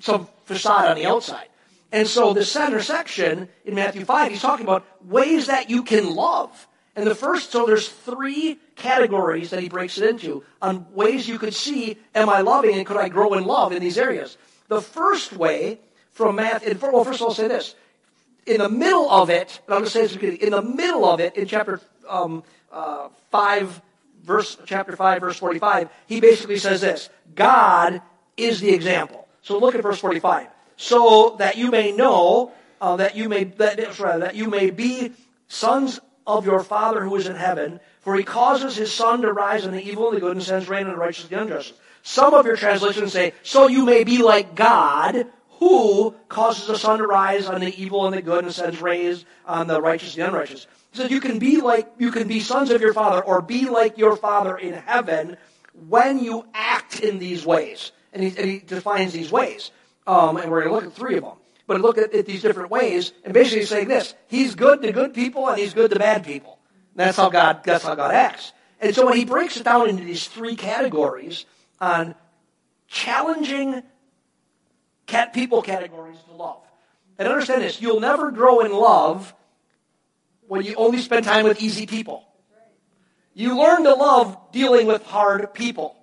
some 0.00 0.28
facade 0.44 0.88
on 0.88 0.96
the 0.96 1.06
outside? 1.06 1.48
And 1.92 2.06
so 2.06 2.34
the 2.34 2.44
center 2.44 2.82
section 2.82 3.48
in 3.64 3.74
Matthew 3.74 4.04
5, 4.04 4.30
he's 4.30 4.42
talking 4.42 4.66
about 4.66 4.84
ways 5.04 5.46
that 5.46 5.70
you 5.70 5.82
can 5.82 6.14
love. 6.14 6.66
And 6.96 7.06
the 7.06 7.14
first, 7.14 7.52
so 7.52 7.64
there's 7.64 7.88
three 7.88 8.58
categories 8.74 9.50
that 9.50 9.62
he 9.62 9.68
breaks 9.68 9.98
it 9.98 10.08
into 10.08 10.42
on 10.60 10.86
ways 10.92 11.28
you 11.28 11.38
could 11.38 11.54
see, 11.54 11.96
am 12.14 12.28
I 12.28 12.40
loving 12.40 12.76
and 12.76 12.84
could 12.84 12.96
I 12.96 13.08
grow 13.08 13.34
in 13.34 13.44
love 13.44 13.72
in 13.72 13.80
these 13.80 13.98
areas? 13.98 14.36
The 14.66 14.82
first 14.82 15.32
way 15.32 15.80
from 16.18 16.34
Matthew, 16.34 16.76
well, 16.82 17.04
first 17.04 17.20
of 17.20 17.22
all, 17.22 17.28
I'll 17.28 17.34
say 17.34 17.46
this. 17.46 17.76
In 18.44 18.58
the 18.58 18.68
middle 18.68 19.08
of 19.08 19.30
it, 19.30 19.60
and 19.66 19.74
I'm 19.74 19.82
going 19.82 19.84
to 19.84 19.90
say 19.90 20.02
this 20.02 20.16
in 20.16 20.50
the 20.50 20.62
middle 20.62 21.08
of 21.08 21.20
it, 21.20 21.36
in 21.36 21.46
chapter 21.46 21.80
um, 22.08 22.42
uh, 22.72 23.08
5, 23.30 23.80
verse, 24.24 24.58
chapter 24.66 24.96
5, 24.96 25.20
verse 25.20 25.36
45, 25.36 25.88
he 26.08 26.20
basically 26.20 26.58
says 26.58 26.80
this 26.80 27.08
God 27.36 28.02
is 28.36 28.60
the 28.60 28.70
example. 28.70 29.28
So 29.42 29.58
look 29.58 29.76
at 29.76 29.82
verse 29.82 30.00
45. 30.00 30.48
So 30.76 31.36
that 31.38 31.56
you 31.56 31.70
may 31.70 31.92
know, 31.92 32.50
uh, 32.80 32.96
that 32.96 33.14
you 33.16 33.28
may, 33.28 33.44
that, 33.44 33.98
rather, 34.00 34.18
that 34.18 34.34
you 34.34 34.48
may 34.48 34.70
be 34.70 35.12
sons 35.46 36.00
of 36.26 36.44
your 36.44 36.64
Father 36.64 37.04
who 37.04 37.14
is 37.14 37.28
in 37.28 37.36
heaven, 37.36 37.78
for 38.00 38.16
he 38.16 38.24
causes 38.24 38.74
his 38.74 38.92
sun 38.92 39.22
to 39.22 39.32
rise 39.32 39.64
on 39.64 39.72
the 39.72 39.88
evil 39.88 40.08
and 40.08 40.16
the 40.16 40.20
good 40.20 40.36
and 40.36 40.42
sends 40.42 40.68
rain 40.68 40.86
on 40.86 40.94
the 40.94 40.98
righteous 40.98 41.30
and 41.30 41.30
the 41.30 41.40
unjust. 41.40 41.74
Some 42.02 42.34
of 42.34 42.44
your 42.44 42.56
translations 42.56 43.12
say, 43.12 43.34
so 43.44 43.68
you 43.68 43.84
may 43.84 44.02
be 44.02 44.22
like 44.22 44.56
God, 44.56 45.26
who 45.58 46.14
causes 46.28 46.66
the 46.66 46.78
sun 46.78 46.98
to 46.98 47.06
rise 47.06 47.48
on 47.48 47.60
the 47.60 47.82
evil 47.82 48.06
and 48.06 48.16
the 48.16 48.22
good 48.22 48.44
and 48.44 48.54
sends 48.54 48.80
rays 48.80 49.24
on 49.44 49.66
the 49.66 49.80
righteous 49.80 50.14
and 50.14 50.22
the 50.22 50.28
unrighteous. 50.28 50.66
He 50.92 50.98
says 50.98 51.10
you 51.10 51.20
can 51.20 51.38
be 51.38 51.60
like 51.60 51.90
you 51.98 52.10
can 52.10 52.28
be 52.28 52.40
sons 52.40 52.70
of 52.70 52.80
your 52.80 52.94
father 52.94 53.22
or 53.22 53.42
be 53.42 53.68
like 53.68 53.98
your 53.98 54.16
father 54.16 54.56
in 54.56 54.74
heaven 54.74 55.36
when 55.88 56.18
you 56.18 56.46
act 56.54 57.00
in 57.00 57.18
these 57.18 57.44
ways. 57.44 57.92
And 58.12 58.22
he, 58.22 58.28
and 58.38 58.50
he 58.50 58.58
defines 58.60 59.12
these 59.12 59.30
ways. 59.30 59.70
Um, 60.06 60.38
and 60.38 60.50
we're 60.50 60.64
going 60.64 60.70
to 60.70 60.74
look 60.74 60.92
at 60.92 60.98
three 60.98 61.16
of 61.16 61.24
them. 61.24 61.34
but 61.66 61.80
look 61.80 61.98
at 61.98 62.14
it 62.14 62.24
these 62.24 62.40
different 62.40 62.70
ways, 62.70 63.12
and 63.24 63.34
basically 63.34 63.66
saying 63.66 63.88
this: 63.88 64.14
He's 64.28 64.54
good 64.54 64.80
to 64.82 64.92
good 64.92 65.12
people, 65.12 65.48
and 65.48 65.58
He's 65.58 65.74
good 65.74 65.90
to 65.90 65.98
bad 65.98 66.24
people. 66.24 66.58
That's 66.94 67.16
how 67.16 67.28
God. 67.28 67.62
That's 67.64 67.84
how 67.84 67.94
God 67.94 68.14
acts. 68.14 68.52
And 68.80 68.94
so 68.94 69.04
when 69.04 69.16
He 69.16 69.26
breaks 69.26 69.58
it 69.58 69.64
down 69.64 69.90
into 69.90 70.04
these 70.04 70.26
three 70.26 70.56
categories 70.56 71.44
on 71.80 72.14
challenging 72.86 73.82
cat 75.08 75.32
people 75.32 75.62
categories 75.62 76.18
to 76.28 76.34
love, 76.34 76.62
and 77.18 77.26
understand 77.26 77.62
this: 77.62 77.80
you'll 77.80 77.98
never 77.98 78.30
grow 78.30 78.60
in 78.60 78.72
love 78.72 79.34
when 80.46 80.62
you 80.62 80.74
only 80.76 80.98
spend 80.98 81.24
time 81.24 81.44
with 81.44 81.60
easy 81.60 81.86
people. 81.86 82.24
You 83.34 83.58
learn 83.58 83.84
to 83.84 83.94
love 83.94 84.36
dealing 84.52 84.86
with 84.86 85.04
hard 85.04 85.52
people. 85.54 85.96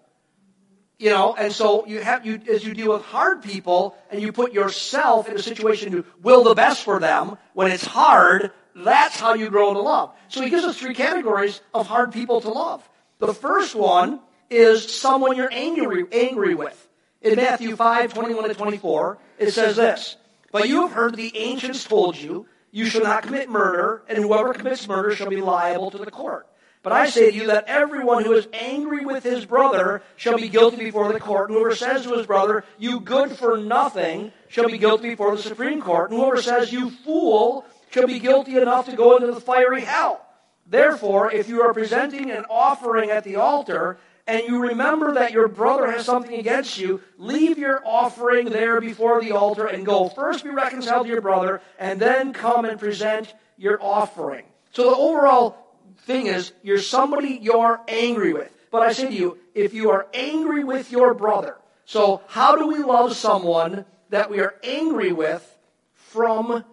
You 0.98 1.10
know, 1.10 1.36
and 1.36 1.52
so 1.52 1.86
you 1.86 2.00
have 2.00 2.26
you 2.26 2.40
as 2.50 2.64
you 2.64 2.74
deal 2.74 2.94
with 2.94 3.04
hard 3.04 3.44
people 3.44 3.98
and 4.10 4.22
you 4.22 4.32
put 4.32 4.54
yourself 4.54 5.28
in 5.28 5.36
a 5.36 5.42
situation 5.42 5.92
to 5.92 6.06
will 6.22 6.46
the 6.46 6.56
best 6.56 6.84
for 6.84 7.00
them 7.00 7.38
when 7.54 7.70
it's 7.70 7.86
hard, 7.86 8.52
that's 8.74 9.20
how 9.20 9.34
you 9.34 9.50
grow 9.50 9.74
to 9.74 9.82
love. 9.82 10.14
So 10.30 10.42
he 10.42 10.50
gives 10.50 10.64
us 10.64 10.78
three 10.78 10.94
categories 10.94 11.60
of 11.74 11.86
hard 11.86 12.14
people 12.14 12.40
to 12.42 12.50
love. 12.50 12.88
The 13.20 13.34
first 13.34 13.76
one 13.76 14.22
is 14.50 14.96
someone 14.96 15.36
you're 15.36 15.52
angry 15.52 16.06
angry 16.14 16.56
with. 16.56 16.85
In 17.26 17.38
Matthew 17.38 17.76
5, 17.76 18.14
21 18.14 18.50
to 18.50 18.54
24, 18.54 19.18
it 19.40 19.50
says 19.50 19.78
this. 19.78 20.16
But 20.52 20.70
you 20.70 20.82
have 20.82 20.92
heard 20.92 21.16
the 21.16 21.36
ancients 21.36 21.84
told 21.84 22.16
you, 22.16 22.46
you 22.70 22.86
shall 22.86 23.02
not 23.02 23.24
commit 23.24 23.50
murder, 23.50 24.04
and 24.08 24.20
whoever 24.20 24.54
commits 24.54 24.88
murder 24.88 25.16
shall 25.16 25.30
be 25.30 25.42
liable 25.42 25.90
to 25.90 25.98
the 25.98 26.12
court. 26.12 26.46
But 26.84 26.94
I 26.94 27.10
say 27.10 27.32
to 27.32 27.36
you 27.36 27.48
that 27.48 27.66
everyone 27.66 28.24
who 28.24 28.34
is 28.34 28.48
angry 28.54 29.04
with 29.04 29.24
his 29.24 29.44
brother 29.44 30.04
shall 30.18 30.38
be 30.38 30.50
guilty 30.50 30.78
before 30.78 31.12
the 31.12 31.20
court. 31.20 31.50
And 31.50 31.58
whoever 31.58 31.76
says 31.76 32.04
to 32.04 32.16
his 32.16 32.28
brother, 32.28 32.64
you 32.78 33.00
good 33.00 33.32
for 33.32 33.58
nothing, 33.58 34.32
shall 34.48 34.70
be 34.70 34.78
guilty 34.78 35.10
before 35.10 35.36
the 35.36 35.42
Supreme 35.42 35.82
Court. 35.82 36.12
And 36.12 36.20
whoever 36.20 36.40
says, 36.44 36.72
you 36.72 36.92
fool, 36.92 37.66
shall 37.90 38.06
be 38.06 38.20
guilty 38.20 38.58
enough 38.58 38.86
to 38.86 38.96
go 38.96 39.16
into 39.16 39.32
the 39.32 39.42
fiery 39.42 39.82
hell. 39.82 40.24
Therefore, 40.68 41.32
if 41.32 41.50
you 41.50 41.64
are 41.64 41.74
presenting 41.74 42.30
an 42.30 42.46
offering 42.52 43.10
at 43.10 43.24
the 43.24 43.38
altar, 43.38 43.98
and 44.28 44.48
you 44.48 44.60
remember 44.60 45.14
that 45.14 45.32
your 45.32 45.48
brother 45.48 45.92
has 45.92 46.06
something 46.06 46.34
against 46.34 46.80
you, 46.80 47.02
leave 47.18 47.60
your 47.60 47.82
offering 47.86 48.50
there 48.50 48.82
before 48.82 49.22
the 49.22 49.34
altar 49.34 49.68
and 49.68 49.86
go. 49.86 50.10
First 50.10 50.44
be 50.44 50.50
reconciled 50.50 51.06
to 51.06 51.12
your 51.12 51.22
brother, 51.22 51.62
and 51.78 52.00
then 52.00 52.34
come 52.34 52.66
and 52.66 52.80
present 52.80 53.34
your 53.58 53.82
offering. 53.82 54.46
So 54.72 54.90
the 54.90 54.96
overall 54.96 55.58
thing 56.06 56.26
is, 56.26 56.54
you're 56.64 56.80
somebody 56.80 57.40
you're 57.42 57.80
angry 57.88 58.34
with. 58.34 58.52
But 58.72 58.82
I 58.82 58.94
say 58.94 59.08
to 59.08 59.14
you, 59.14 59.38
if 59.54 59.74
you 59.74 59.92
are 59.92 60.08
angry 60.14 60.64
with 60.64 60.92
your 60.92 61.14
brother, 61.14 61.56
so 61.86 62.22
how 62.28 62.56
do 62.56 62.68
we 62.68 62.80
love 62.80 63.16
someone 63.16 63.86
that 64.10 64.32
we 64.32 64.40
are 64.40 64.56
angry 64.64 65.14
with 65.14 65.48
from 65.94 66.66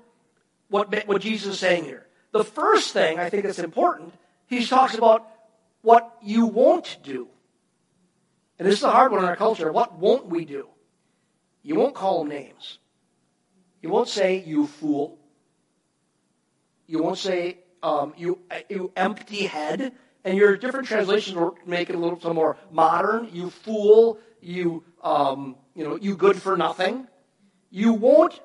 what, 0.69 1.07
what 1.07 1.21
Jesus 1.21 1.55
is 1.55 1.61
saying 1.61 1.85
here? 1.85 2.07
The 2.33 2.45
first 2.45 2.95
thing 2.95 3.19
I 3.19 3.29
think 3.29 3.45
that's 3.45 3.59
important, 3.59 4.15
he 4.47 4.65
talks 4.65 4.97
about 4.97 5.29
what 5.83 6.17
you 6.23 6.47
won't 6.47 6.97
do. 7.03 7.29
And 8.59 8.69
this 8.69 8.79
is 8.79 8.85
a 8.85 8.91
hard 8.91 9.13
one 9.13 9.23
in 9.23 9.29
our 9.29 9.37
culture. 9.37 9.73
What 9.73 9.99
won't 9.99 10.27
we 10.27 10.45
do? 10.45 10.69
You 11.63 11.77
won't 11.77 11.95
call 11.95 12.21
them 12.21 12.29
names. 12.29 12.79
You 13.81 13.89
won't 13.89 14.09
say, 14.09 14.43
you 14.47 14.67
fool. 14.67 15.19
You 16.87 17.03
won't 17.03 17.19
say, 17.19 17.59
um, 17.83 18.15
you, 18.17 18.39
you 18.69 18.93
empty 18.97 19.47
head, 19.47 19.93
and 20.25 20.37
your 20.37 20.57
different 20.57 20.87
translations 20.87 21.37
will 21.37 21.57
make 21.67 21.91
it 21.91 21.97
a 21.97 21.99
little 21.99 22.21
some 22.21 22.37
more 22.37 22.57
modern. 22.71 23.29
You 23.33 23.51
fool, 23.51 24.19
you, 24.41 24.85
um, 25.03 25.57
you 25.75 25.85
know, 25.85 25.97
you 25.97 26.17
good 26.17 26.41
for 26.41 26.57
nothing. 26.57 27.09
You 27.71 27.93
won't 27.95 28.39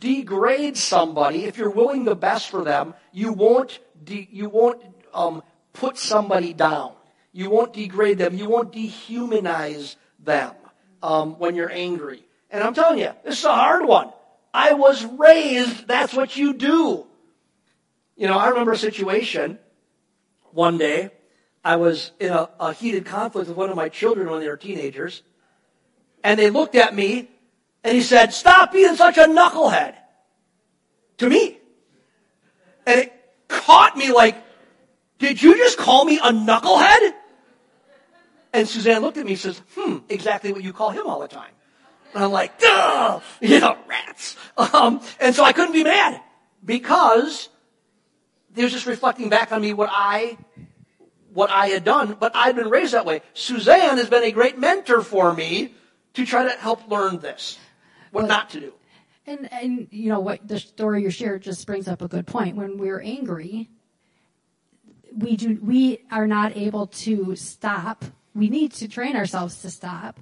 degrade 0.00 0.76
somebody 0.76 1.44
if 1.44 1.56
you're 1.56 1.70
willing 1.70 2.04
the 2.04 2.16
best 2.16 2.50
for 2.50 2.64
them. 2.64 2.94
You 3.12 3.32
won't, 3.32 3.78
de- 4.02 4.28
you 4.30 4.48
won't 4.48 4.82
um, 5.12 5.42
put 5.72 5.98
somebody 5.98 6.52
down. 6.52 6.94
You 7.34 7.50
won't 7.50 7.72
degrade 7.72 8.18
them. 8.18 8.36
You 8.36 8.48
won't 8.48 8.72
dehumanize 8.72 9.96
them 10.20 10.54
um, 11.02 11.36
when 11.40 11.56
you're 11.56 11.70
angry. 11.70 12.24
And 12.48 12.62
I'm 12.62 12.74
telling 12.74 13.00
you, 13.00 13.10
this 13.24 13.40
is 13.40 13.44
a 13.44 13.52
hard 13.52 13.84
one. 13.84 14.10
I 14.54 14.74
was 14.74 15.04
raised, 15.04 15.88
that's 15.88 16.14
what 16.14 16.36
you 16.36 16.54
do. 16.54 17.04
You 18.16 18.28
know, 18.28 18.38
I 18.38 18.50
remember 18.50 18.70
a 18.70 18.78
situation 18.78 19.58
one 20.52 20.78
day. 20.78 21.10
I 21.64 21.74
was 21.74 22.12
in 22.20 22.30
a, 22.30 22.48
a 22.60 22.72
heated 22.72 23.04
conflict 23.04 23.48
with 23.48 23.56
one 23.56 23.68
of 23.68 23.74
my 23.74 23.88
children 23.88 24.30
when 24.30 24.38
they 24.38 24.48
were 24.48 24.56
teenagers. 24.56 25.24
And 26.22 26.38
they 26.38 26.50
looked 26.50 26.76
at 26.76 26.94
me 26.94 27.28
and 27.82 27.96
he 27.96 28.02
said, 28.02 28.32
Stop 28.32 28.70
being 28.70 28.94
such 28.94 29.18
a 29.18 29.22
knucklehead. 29.24 29.96
To 31.18 31.28
me. 31.28 31.58
And 32.86 33.00
it 33.00 33.12
caught 33.48 33.96
me 33.96 34.12
like, 34.12 34.36
Did 35.18 35.42
you 35.42 35.56
just 35.56 35.78
call 35.78 36.04
me 36.04 36.18
a 36.18 36.30
knucklehead? 36.30 37.14
And 38.54 38.68
Suzanne 38.68 39.02
looked 39.02 39.18
at 39.18 39.26
me 39.26 39.32
and 39.32 39.40
says, 39.40 39.60
Hmm, 39.76 39.98
exactly 40.08 40.52
what 40.52 40.62
you 40.62 40.72
call 40.72 40.90
him 40.90 41.08
all 41.08 41.20
the 41.20 41.28
time. 41.28 41.50
And 42.14 42.24
I'm 42.24 42.30
like, 42.30 42.58
Duh! 42.58 43.20
You 43.40 43.60
know, 43.60 43.76
rats. 43.88 44.36
Um, 44.56 45.02
and 45.20 45.34
so 45.34 45.42
I 45.42 45.52
couldn't 45.52 45.72
be 45.72 45.82
mad 45.82 46.20
because 46.64 47.48
he 48.54 48.62
was 48.62 48.72
just 48.72 48.86
reflecting 48.86 49.28
back 49.28 49.50
on 49.50 49.60
me 49.60 49.72
what 49.72 49.90
I 49.92 50.38
what 51.32 51.50
I 51.50 51.66
had 51.66 51.82
done, 51.82 52.16
but 52.20 52.30
I'd 52.36 52.54
been 52.54 52.70
raised 52.70 52.94
that 52.94 53.04
way. 53.04 53.22
Suzanne 53.34 53.98
has 53.98 54.08
been 54.08 54.22
a 54.22 54.30
great 54.30 54.56
mentor 54.56 55.02
for 55.02 55.34
me 55.34 55.74
to 56.14 56.24
try 56.24 56.44
to 56.44 56.50
help 56.50 56.88
learn 56.88 57.18
this, 57.18 57.58
what 58.12 58.22
well, 58.22 58.28
not 58.28 58.50
to 58.50 58.60
do. 58.60 58.72
And 59.26 59.52
and 59.52 59.88
you 59.90 60.10
know 60.10 60.20
what 60.20 60.46
the 60.46 60.60
story 60.60 61.02
you 61.02 61.10
shared 61.10 61.42
just 61.42 61.66
brings 61.66 61.88
up 61.88 62.02
a 62.02 62.08
good 62.08 62.28
point. 62.28 62.54
When 62.54 62.78
we're 62.78 63.00
angry, 63.00 63.68
we 65.12 65.36
do 65.36 65.58
we 65.60 66.02
are 66.12 66.28
not 66.28 66.56
able 66.56 66.86
to 66.86 67.34
stop. 67.34 68.04
We 68.34 68.48
need 68.48 68.72
to 68.72 68.88
train 68.88 69.16
ourselves 69.16 69.60
to 69.62 69.70
stop. 69.70 70.20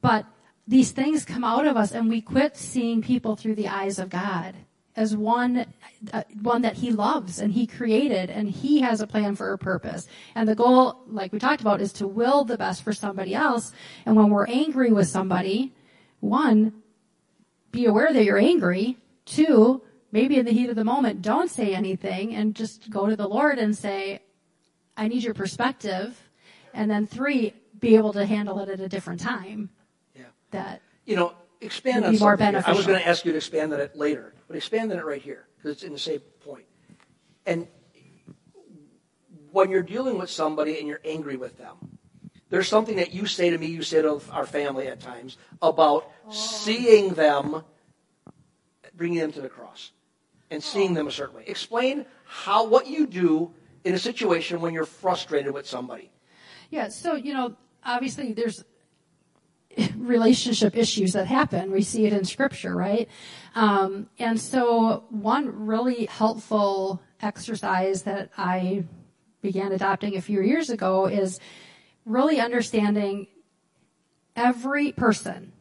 But 0.00 0.26
these 0.66 0.92
things 0.92 1.24
come 1.24 1.44
out 1.44 1.66
of 1.66 1.76
us 1.76 1.92
and 1.92 2.08
we 2.08 2.20
quit 2.20 2.56
seeing 2.56 3.02
people 3.02 3.36
through 3.36 3.56
the 3.56 3.68
eyes 3.68 3.98
of 3.98 4.08
God 4.08 4.54
as 4.96 5.16
one 5.16 5.66
uh, 6.12 6.22
one 6.42 6.62
that 6.62 6.76
he 6.76 6.90
loves 6.90 7.38
and 7.38 7.52
he 7.52 7.66
created 7.66 8.30
and 8.30 8.50
he 8.50 8.80
has 8.80 9.00
a 9.00 9.06
plan 9.06 9.36
for 9.36 9.52
a 9.52 9.58
purpose. 9.58 10.06
And 10.34 10.48
the 10.48 10.54
goal, 10.54 11.02
like 11.06 11.32
we 11.32 11.38
talked 11.38 11.60
about, 11.60 11.80
is 11.80 11.92
to 11.94 12.06
will 12.06 12.44
the 12.44 12.56
best 12.56 12.82
for 12.82 12.92
somebody 12.92 13.34
else. 13.34 13.72
And 14.06 14.16
when 14.16 14.30
we're 14.30 14.46
angry 14.46 14.92
with 14.92 15.08
somebody, 15.08 15.72
one, 16.20 16.72
be 17.70 17.86
aware 17.86 18.12
that 18.12 18.24
you're 18.24 18.38
angry. 18.38 18.96
Two, 19.24 19.82
maybe 20.12 20.38
in 20.38 20.46
the 20.46 20.52
heat 20.52 20.70
of 20.70 20.76
the 20.76 20.84
moment, 20.84 21.22
don't 21.22 21.50
say 21.50 21.74
anything 21.74 22.34
and 22.34 22.54
just 22.54 22.90
go 22.90 23.06
to 23.06 23.16
the 23.16 23.28
Lord 23.28 23.58
and 23.58 23.76
say, 23.76 24.22
I 24.96 25.08
need 25.08 25.22
your 25.22 25.34
perspective. 25.34 26.29
And 26.74 26.90
then 26.90 27.06
three, 27.06 27.54
be 27.78 27.96
able 27.96 28.12
to 28.12 28.24
handle 28.26 28.60
it 28.60 28.68
at 28.68 28.80
a 28.80 28.88
different 28.88 29.20
time. 29.20 29.70
Yeah. 30.14 30.24
That 30.50 30.82
you 31.04 31.16
know, 31.16 31.34
expand 31.60 32.04
on 32.04 32.16
more 32.18 32.36
beneficial. 32.36 32.72
I 32.72 32.76
was 32.76 32.86
going 32.86 32.98
to 32.98 33.06
ask 33.06 33.24
you 33.24 33.32
to 33.32 33.36
expand 33.36 33.72
on 33.72 33.80
it 33.80 33.96
later, 33.96 34.34
but 34.46 34.56
expand 34.56 34.92
on 34.92 34.98
it 34.98 35.04
right 35.04 35.20
here 35.20 35.46
because 35.56 35.72
it's 35.72 35.82
in 35.82 35.92
the 35.92 35.98
same 35.98 36.20
point. 36.40 36.64
And 37.46 37.66
when 39.50 39.70
you're 39.70 39.82
dealing 39.82 40.18
with 40.18 40.30
somebody 40.30 40.78
and 40.78 40.86
you're 40.86 41.00
angry 41.04 41.36
with 41.36 41.58
them, 41.58 41.98
there's 42.50 42.68
something 42.68 42.96
that 42.96 43.14
you 43.14 43.26
say 43.26 43.50
to 43.50 43.58
me, 43.58 43.66
you 43.66 43.82
say 43.82 44.02
to 44.02 44.20
our 44.30 44.46
family 44.46 44.88
at 44.88 45.00
times 45.00 45.36
about 45.62 46.10
oh. 46.26 46.32
seeing 46.32 47.14
them, 47.14 47.62
bringing 48.94 49.18
them 49.18 49.32
to 49.32 49.40
the 49.40 49.48
cross, 49.48 49.92
and 50.50 50.62
seeing 50.62 50.94
them 50.94 51.06
a 51.06 51.12
certain 51.12 51.36
way. 51.36 51.44
Explain 51.46 52.06
how 52.24 52.66
what 52.66 52.88
you 52.88 53.06
do 53.06 53.52
in 53.84 53.94
a 53.94 53.98
situation 53.98 54.60
when 54.60 54.74
you're 54.74 54.84
frustrated 54.84 55.54
with 55.54 55.66
somebody. 55.66 56.10
Yeah. 56.70 56.88
So 56.88 57.14
you 57.14 57.34
know, 57.34 57.56
obviously, 57.84 58.32
there's 58.32 58.64
relationship 59.96 60.76
issues 60.76 61.12
that 61.12 61.26
happen. 61.26 61.70
We 61.70 61.82
see 61.82 62.06
it 62.06 62.12
in 62.12 62.24
scripture, 62.24 62.74
right? 62.74 63.08
Um, 63.54 64.08
and 64.18 64.40
so 64.40 65.04
one 65.10 65.66
really 65.66 66.06
helpful 66.06 67.02
exercise 67.20 68.02
that 68.02 68.30
I 68.36 68.84
began 69.42 69.72
adopting 69.72 70.16
a 70.16 70.20
few 70.20 70.42
years 70.42 70.70
ago 70.70 71.06
is 71.06 71.38
really 72.04 72.40
understanding 72.40 73.26
every 74.36 74.92
person 74.92 75.52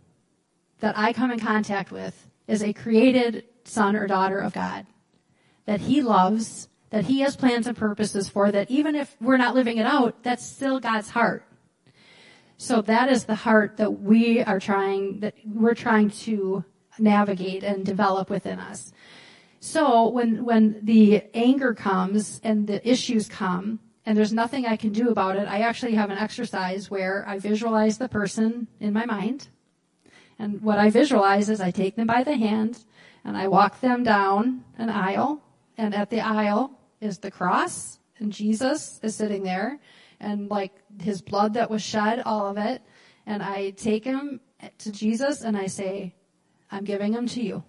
that 0.79 0.97
I 0.97 1.13
come 1.13 1.31
in 1.31 1.39
contact 1.39 1.91
with 1.91 2.27
is 2.47 2.63
a 2.63 2.73
created 2.73 3.45
son 3.63 3.95
or 3.95 4.07
daughter 4.07 4.39
of 4.39 4.53
God 4.53 4.85
that 5.65 5.81
he 5.81 6.01
loves, 6.01 6.68
that 6.89 7.05
he 7.05 7.21
has 7.21 7.35
plans 7.35 7.67
and 7.67 7.77
purposes 7.77 8.29
for, 8.29 8.51
that 8.51 8.69
even 8.71 8.95
if 8.95 9.15
we're 9.21 9.37
not 9.37 9.55
living 9.55 9.77
it 9.77 9.85
out, 9.85 10.23
that's 10.23 10.45
still 10.45 10.79
God's 10.79 11.09
heart. 11.09 11.45
So 12.57 12.81
that 12.81 13.09
is 13.09 13.25
the 13.25 13.35
heart 13.35 13.77
that 13.77 14.01
we 14.01 14.43
are 14.43 14.59
trying, 14.59 15.21
that 15.21 15.35
we're 15.45 15.75
trying 15.75 16.09
to 16.25 16.65
navigate 16.97 17.63
and 17.63 17.85
develop 17.85 18.29
within 18.29 18.59
us. 18.59 18.91
So 19.61 20.09
when, 20.09 20.43
when 20.43 20.79
the 20.83 21.23
anger 21.33 21.73
comes 21.73 22.41
and 22.43 22.67
the 22.67 22.87
issues 22.89 23.27
come, 23.27 23.79
and 24.05 24.17
there's 24.17 24.33
nothing 24.33 24.65
I 24.65 24.75
can 24.75 24.91
do 24.91 25.09
about 25.09 25.35
it, 25.35 25.47
I 25.47 25.59
actually 25.59 25.93
have 25.93 26.09
an 26.09 26.17
exercise 26.17 26.89
where 26.89 27.23
I 27.27 27.37
visualize 27.37 27.97
the 27.97 28.09
person 28.09 28.67
in 28.79 28.91
my 28.91 29.05
mind, 29.05 29.49
And 30.39 30.61
what 30.61 30.79
I 30.79 30.89
visualize 30.89 31.49
is 31.49 31.59
I 31.59 31.69
take 31.69 31.97
them 31.97 32.07
by 32.07 32.23
the 32.23 32.37
hand 32.37 32.79
and 33.25 33.35
I 33.35 33.49
walk 33.49 33.81
them 33.81 34.03
down 34.03 34.63
an 34.77 34.89
aisle 34.89 35.43
and 35.77 35.93
at 35.93 36.09
the 36.09 36.21
aisle 36.21 36.78
is 37.01 37.19
the 37.19 37.31
cross 37.31 37.99
and 38.19 38.31
Jesus 38.31 38.99
is 39.01 39.15
sitting 39.15 39.43
there 39.43 39.79
and 40.19 40.49
like 40.49 40.73
his 41.01 41.21
blood 41.21 41.53
that 41.53 41.69
was 41.69 41.81
shed, 41.81 42.21
all 42.25 42.47
of 42.47 42.57
it. 42.57 42.81
And 43.25 43.41
I 43.41 43.71
take 43.71 44.03
him 44.03 44.41
to 44.79 44.91
Jesus 44.91 45.41
and 45.41 45.57
I 45.57 45.67
say, 45.67 46.15
I'm 46.71 46.83
giving 46.83 47.13
him 47.13 47.27
to 47.27 47.41
you. 47.41 47.63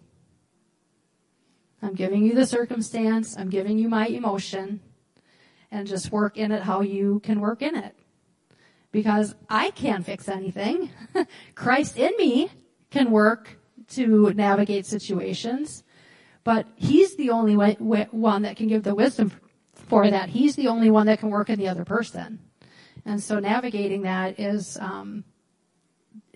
I'm 1.83 1.95
giving 1.95 2.25
you 2.25 2.35
the 2.35 2.47
circumstance. 2.47 3.37
I'm 3.39 3.49
giving 3.49 3.79
you 3.79 3.89
my 3.89 4.07
emotion 4.07 4.81
and 5.71 5.87
just 5.87 6.11
work 6.11 6.37
in 6.37 6.53
it 6.53 6.63
how 6.63 6.81
you 6.81 7.21
can 7.21 7.41
work 7.41 7.63
in 7.63 7.77
it. 7.77 7.95
Because 8.93 9.35
I 9.49 9.71
can't 9.71 10.05
fix 10.05 10.29
anything. 10.29 10.91
Christ 11.55 11.97
in 11.97 12.13
me 12.19 12.51
can 12.91 13.11
work 13.11 13.59
to 13.91 14.33
navigate 14.35 14.85
situations, 14.85 15.85
but 16.45 16.67
he's 16.77 17.17
the 17.17 17.31
only 17.31 17.57
one 17.57 18.43
that 18.43 18.57
can 18.57 18.69
give 18.69 18.83
the 18.83 18.95
wisdom 18.95 19.33
for 19.75 20.09
that. 20.11 20.29
He's 20.29 20.57
the 20.57 20.69
only 20.69 20.91
one 20.91 21.07
that 21.07 21.21
can 21.21 21.31
work 21.31 21.51
in 21.51 21.59
the 21.59 21.69
other 21.69 21.85
person. 21.85 22.39
And 23.05 23.23
so 23.23 23.39
navigating 23.39 24.03
that 24.03 24.39
is, 24.39 24.77
um, 24.79 25.25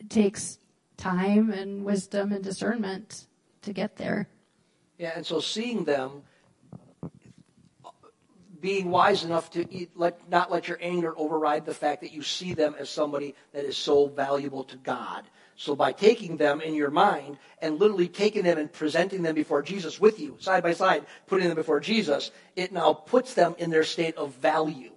takes 0.09 0.59
time 0.97 1.51
and 1.51 1.85
wisdom 1.85 2.33
and 2.33 2.43
discernment 2.43 3.27
to 3.63 3.73
get 3.73 3.97
there. 3.97 4.29
Yeah, 4.99 5.13
and 5.17 5.27
so 5.27 5.41
seeing 5.41 5.85
them, 5.85 6.23
being 8.61 8.91
wise 8.91 9.25
enough 9.25 9.51
to 9.51 9.67
eat, 9.75 9.91
let, 9.95 10.29
not 10.31 10.51
let 10.51 10.69
your 10.69 10.79
anger 10.81 11.13
override 11.19 11.67
the 11.67 11.75
fact 11.75 12.01
that 12.01 12.13
you 12.13 12.23
see 12.23 12.55
them 12.55 12.75
as 12.79 12.89
somebody 12.89 13.35
that 13.53 13.65
is 13.65 13.77
so 13.77 14.07
valuable 14.07 14.65
to 14.65 14.77
God. 14.77 15.25
So 15.57 15.77
by 15.77 15.93
taking 15.93 16.37
them 16.37 16.61
in 16.61 16.75
your 16.75 16.91
mind 16.91 17.39
and 17.61 17.79
literally 17.79 18.09
taking 18.09 18.45
them 18.45 18.59
and 18.59 18.73
presenting 18.73 19.23
them 19.23 19.35
before 19.35 19.63
Jesus 19.63 20.01
with 20.01 20.19
you, 20.19 20.37
side 20.41 20.63
by 20.63 20.73
side, 20.73 21.07
putting 21.27 21.49
them 21.49 21.57
before 21.57 21.81
Jesus, 21.81 22.31
it 22.57 22.73
now 22.73 22.93
puts 22.93 23.35
them 23.35 23.55
in 23.59 23.71
their 23.71 23.85
state 23.85 24.17
of 24.17 24.35
value. 24.35 24.91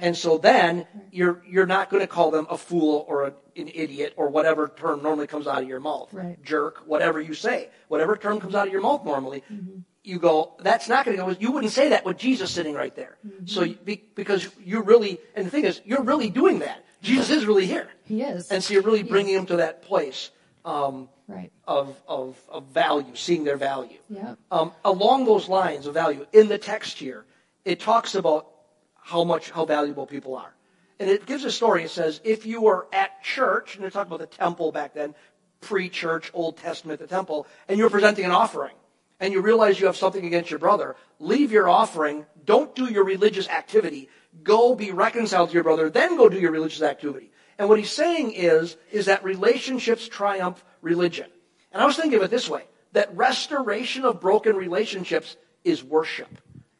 And 0.00 0.16
so 0.16 0.38
then 0.38 0.86
you're 1.10 1.42
you're 1.46 1.66
not 1.66 1.90
going 1.90 2.00
to 2.00 2.06
call 2.06 2.30
them 2.30 2.46
a 2.50 2.58
fool 2.58 3.04
or 3.08 3.28
a, 3.28 3.32
an 3.56 3.70
idiot 3.72 4.14
or 4.16 4.28
whatever 4.28 4.72
term 4.76 5.02
normally 5.02 5.26
comes 5.26 5.46
out 5.46 5.62
of 5.62 5.68
your 5.68 5.80
mouth. 5.80 6.12
Right. 6.12 6.42
Jerk, 6.42 6.82
whatever 6.86 7.20
you 7.20 7.34
say, 7.34 7.70
whatever 7.88 8.16
term 8.16 8.40
comes 8.40 8.54
out 8.54 8.66
of 8.66 8.72
your 8.72 8.82
mouth 8.82 9.04
normally, 9.04 9.42
mm-hmm. 9.50 9.80
you 10.02 10.18
go. 10.18 10.54
That's 10.60 10.88
not 10.88 11.04
going 11.04 11.16
to 11.16 11.22
go. 11.22 11.36
You 11.38 11.52
wouldn't 11.52 11.72
say 11.72 11.90
that 11.90 12.04
with 12.04 12.18
Jesus 12.18 12.50
sitting 12.50 12.74
right 12.74 12.94
there. 12.94 13.18
Mm-hmm. 13.26 13.46
So 13.46 13.62
you, 13.62 13.78
because 14.14 14.48
you're 14.64 14.82
really, 14.82 15.20
and 15.34 15.46
the 15.46 15.50
thing 15.50 15.64
is, 15.64 15.80
you're 15.84 16.02
really 16.02 16.30
doing 16.30 16.58
that. 16.60 16.84
Jesus 17.04 17.30
is 17.30 17.46
really 17.46 17.66
here. 17.66 17.88
He 18.04 18.22
is. 18.22 18.50
And 18.50 18.62
so 18.62 18.74
you're 18.74 18.82
really 18.82 19.02
bringing 19.02 19.34
him 19.34 19.46
to 19.46 19.56
that 19.56 19.82
place. 19.82 20.30
Um, 20.64 21.10
right. 21.28 21.52
of, 21.66 22.00
of, 22.08 22.40
of 22.48 22.64
value, 22.66 23.14
seeing 23.14 23.44
their 23.44 23.58
value. 23.58 23.98
Yeah. 24.08 24.36
Um, 24.50 24.72
along 24.84 25.26
those 25.26 25.48
lines 25.48 25.86
of 25.86 25.94
value, 25.94 26.26
in 26.32 26.48
the 26.48 26.58
text 26.58 26.98
here, 26.98 27.26
it 27.64 27.80
talks 27.80 28.14
about 28.14 28.48
how 28.94 29.24
much, 29.24 29.50
how 29.50 29.64
valuable 29.64 30.06
people 30.06 30.36
are. 30.36 30.54
And 30.98 31.10
it 31.10 31.26
gives 31.26 31.44
a 31.44 31.50
story. 31.50 31.84
It 31.84 31.90
says, 31.90 32.20
if 32.24 32.46
you 32.46 32.62
were 32.62 32.86
at 32.92 33.22
church, 33.22 33.74
and 33.74 33.82
they're 33.82 33.90
talking 33.90 34.12
about 34.12 34.30
the 34.30 34.36
temple 34.36 34.72
back 34.72 34.94
then, 34.94 35.14
pre-church, 35.60 36.30
Old 36.32 36.56
Testament, 36.56 37.00
the 37.00 37.06
temple, 37.06 37.46
and 37.68 37.78
you're 37.78 37.90
presenting 37.90 38.24
an 38.24 38.30
offering, 38.30 38.74
and 39.20 39.32
you 39.32 39.40
realize 39.40 39.80
you 39.80 39.86
have 39.86 39.96
something 39.96 40.24
against 40.24 40.50
your 40.50 40.58
brother, 40.58 40.96
leave 41.18 41.52
your 41.52 41.68
offering, 41.68 42.26
don't 42.44 42.74
do 42.74 42.86
your 42.86 43.04
religious 43.04 43.48
activity, 43.48 44.08
go 44.42 44.74
be 44.74 44.90
reconciled 44.90 45.50
to 45.50 45.54
your 45.54 45.62
brother, 45.62 45.90
then 45.90 46.16
go 46.16 46.28
do 46.28 46.38
your 46.38 46.50
religious 46.50 46.82
activity. 46.82 47.30
And 47.58 47.68
what 47.68 47.78
he's 47.78 47.92
saying 47.92 48.32
is, 48.32 48.76
is 48.90 49.06
that 49.06 49.24
relationships 49.24 50.08
triumph 50.08 50.64
religion. 50.82 51.26
And 51.72 51.82
I 51.82 51.86
was 51.86 51.96
thinking 51.96 52.18
of 52.18 52.24
it 52.24 52.30
this 52.30 52.48
way, 52.48 52.64
that 52.92 53.16
restoration 53.16 54.04
of 54.04 54.20
broken 54.20 54.56
relationships 54.56 55.36
is 55.64 55.82
worship. 55.82 56.28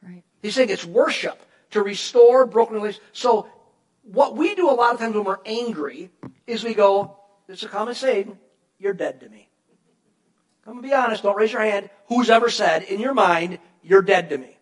Right. 0.03 0.23
He's 0.43 0.55
saying 0.55 0.71
it's 0.71 0.85
worship 0.85 1.41
to 1.71 1.83
restore 1.83 2.47
broken 2.47 2.77
relationships. 2.77 3.07
So 3.13 3.49
what 4.03 4.37
we 4.37 4.55
do 4.55 4.71
a 4.71 4.73
lot 4.73 4.95
of 4.95 5.01
times 5.01 5.15
when 5.15 5.25
we're 5.25 5.39
angry 5.47 6.11
is 6.47 6.63
we 6.63 6.75
go, 6.75 7.17
it's 7.49 7.63
a 7.63 7.69
common 7.69 7.95
saying, 7.95 8.39
you're 8.79 8.95
dead 8.95 9.21
to 9.21 9.29
me. 9.29 9.49
Come 10.65 10.75
and 10.75 10.83
be 10.83 10.93
honest, 10.93 11.23
don't 11.23 11.37
raise 11.37 11.53
your 11.53 11.63
hand. 11.63 11.91
Who's 12.09 12.31
ever 12.31 12.49
said 12.49 12.83
in 12.85 13.01
your 13.01 13.15
mind, 13.15 13.59
you're 13.83 14.03
dead 14.03 14.31
to 14.31 14.39
me? 14.39 14.57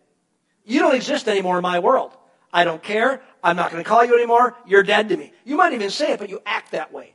You 0.65 0.79
don't 0.79 0.95
exist 0.95 1.27
anymore 1.27 1.57
in 1.57 1.63
my 1.63 1.79
world. 1.79 2.15
I 2.53 2.63
don't 2.63 2.81
care. 2.81 3.21
I'm 3.43 3.55
not 3.55 3.71
going 3.71 3.83
to 3.83 3.89
call 3.89 4.05
you 4.05 4.13
anymore. 4.13 4.55
You're 4.65 4.83
dead 4.83 5.09
to 5.09 5.17
me. 5.17 5.33
You 5.43 5.57
might 5.57 5.73
even 5.73 5.89
say 5.89 6.13
it, 6.13 6.19
but 6.19 6.29
you 6.29 6.39
act 6.45 6.71
that 6.71 6.93
way. 6.93 7.13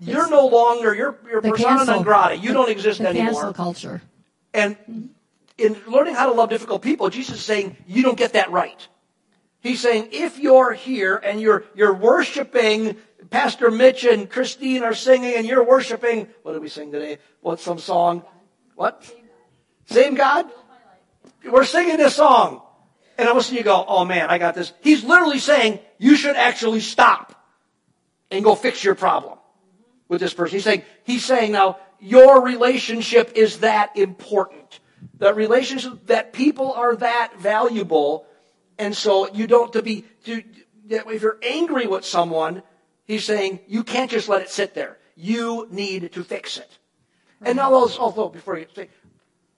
You're 0.00 0.22
it's 0.22 0.30
no 0.30 0.46
longer, 0.46 0.94
you're, 0.94 1.18
you're 1.28 1.42
persona 1.42 1.84
non 1.84 2.04
grata. 2.04 2.36
You 2.36 2.52
don't 2.52 2.70
exist 2.70 3.00
the 3.00 3.08
anymore. 3.08 3.32
Cancel 3.32 3.52
culture. 3.52 4.00
And 4.54 4.76
in 5.58 5.76
learning 5.88 6.14
how 6.14 6.26
to 6.26 6.32
love 6.32 6.50
difficult 6.50 6.82
people, 6.82 7.10
Jesus 7.10 7.38
is 7.38 7.44
saying, 7.44 7.76
you 7.86 8.02
don't 8.02 8.16
get 8.16 8.34
that 8.34 8.52
right. 8.52 8.86
He's 9.60 9.80
saying 9.80 10.10
if 10.12 10.38
you're 10.38 10.72
here 10.72 11.16
and 11.16 11.40
you're, 11.40 11.64
you're 11.74 11.92
worshiping, 11.92 12.96
Pastor 13.30 13.72
Mitch 13.72 14.04
and 14.04 14.30
Christine 14.30 14.84
are 14.84 14.94
singing 14.94 15.34
and 15.34 15.44
you're 15.44 15.64
worshiping, 15.64 16.28
what 16.42 16.52
did 16.52 16.62
we 16.62 16.68
sing 16.68 16.92
today? 16.92 17.18
What's 17.40 17.64
some 17.64 17.80
song? 17.80 18.22
What? 18.76 19.04
Same 19.86 20.14
God? 20.14 20.46
We're 21.44 21.64
singing 21.64 21.96
this 21.96 22.14
song. 22.14 22.62
And 23.18 23.28
of 23.28 23.36
a 23.36 23.42
sudden 23.42 23.58
you 23.58 23.64
go, 23.64 23.84
oh 23.86 24.04
man, 24.04 24.30
I 24.30 24.38
got 24.38 24.54
this. 24.54 24.72
He's 24.80 25.04
literally 25.04 25.40
saying 25.40 25.80
you 25.98 26.16
should 26.16 26.36
actually 26.36 26.80
stop 26.80 27.34
and 28.30 28.44
go 28.44 28.54
fix 28.54 28.82
your 28.84 28.94
problem 28.94 29.38
with 30.08 30.20
this 30.20 30.32
person. 30.32 30.56
He's 30.56 30.64
saying, 30.64 30.82
he's 31.04 31.24
saying 31.24 31.52
now, 31.52 31.78
your 32.00 32.42
relationship 32.42 33.32
is 33.34 33.58
that 33.58 33.96
important. 33.96 34.78
That 35.18 35.34
relationship, 35.34 36.06
that 36.06 36.32
people 36.32 36.72
are 36.72 36.94
that 36.96 37.40
valuable 37.40 38.24
and 38.78 38.96
so 38.96 39.28
you 39.32 39.46
don't 39.46 39.72
to 39.72 39.82
be 39.82 40.04
to, 40.24 40.42
if 40.88 41.22
you're 41.22 41.38
angry 41.42 41.86
with 41.86 42.04
someone, 42.04 42.62
he's 43.04 43.24
saying 43.24 43.60
you 43.66 43.82
can't 43.82 44.10
just 44.10 44.28
let 44.28 44.42
it 44.42 44.50
sit 44.50 44.74
there. 44.74 44.98
You 45.16 45.66
need 45.70 46.12
to 46.12 46.22
fix 46.22 46.58
it. 46.58 46.78
And 47.42 47.56
now 47.56 47.74
also, 47.74 48.28
before 48.28 48.58
you 48.58 48.66
say 48.74 48.88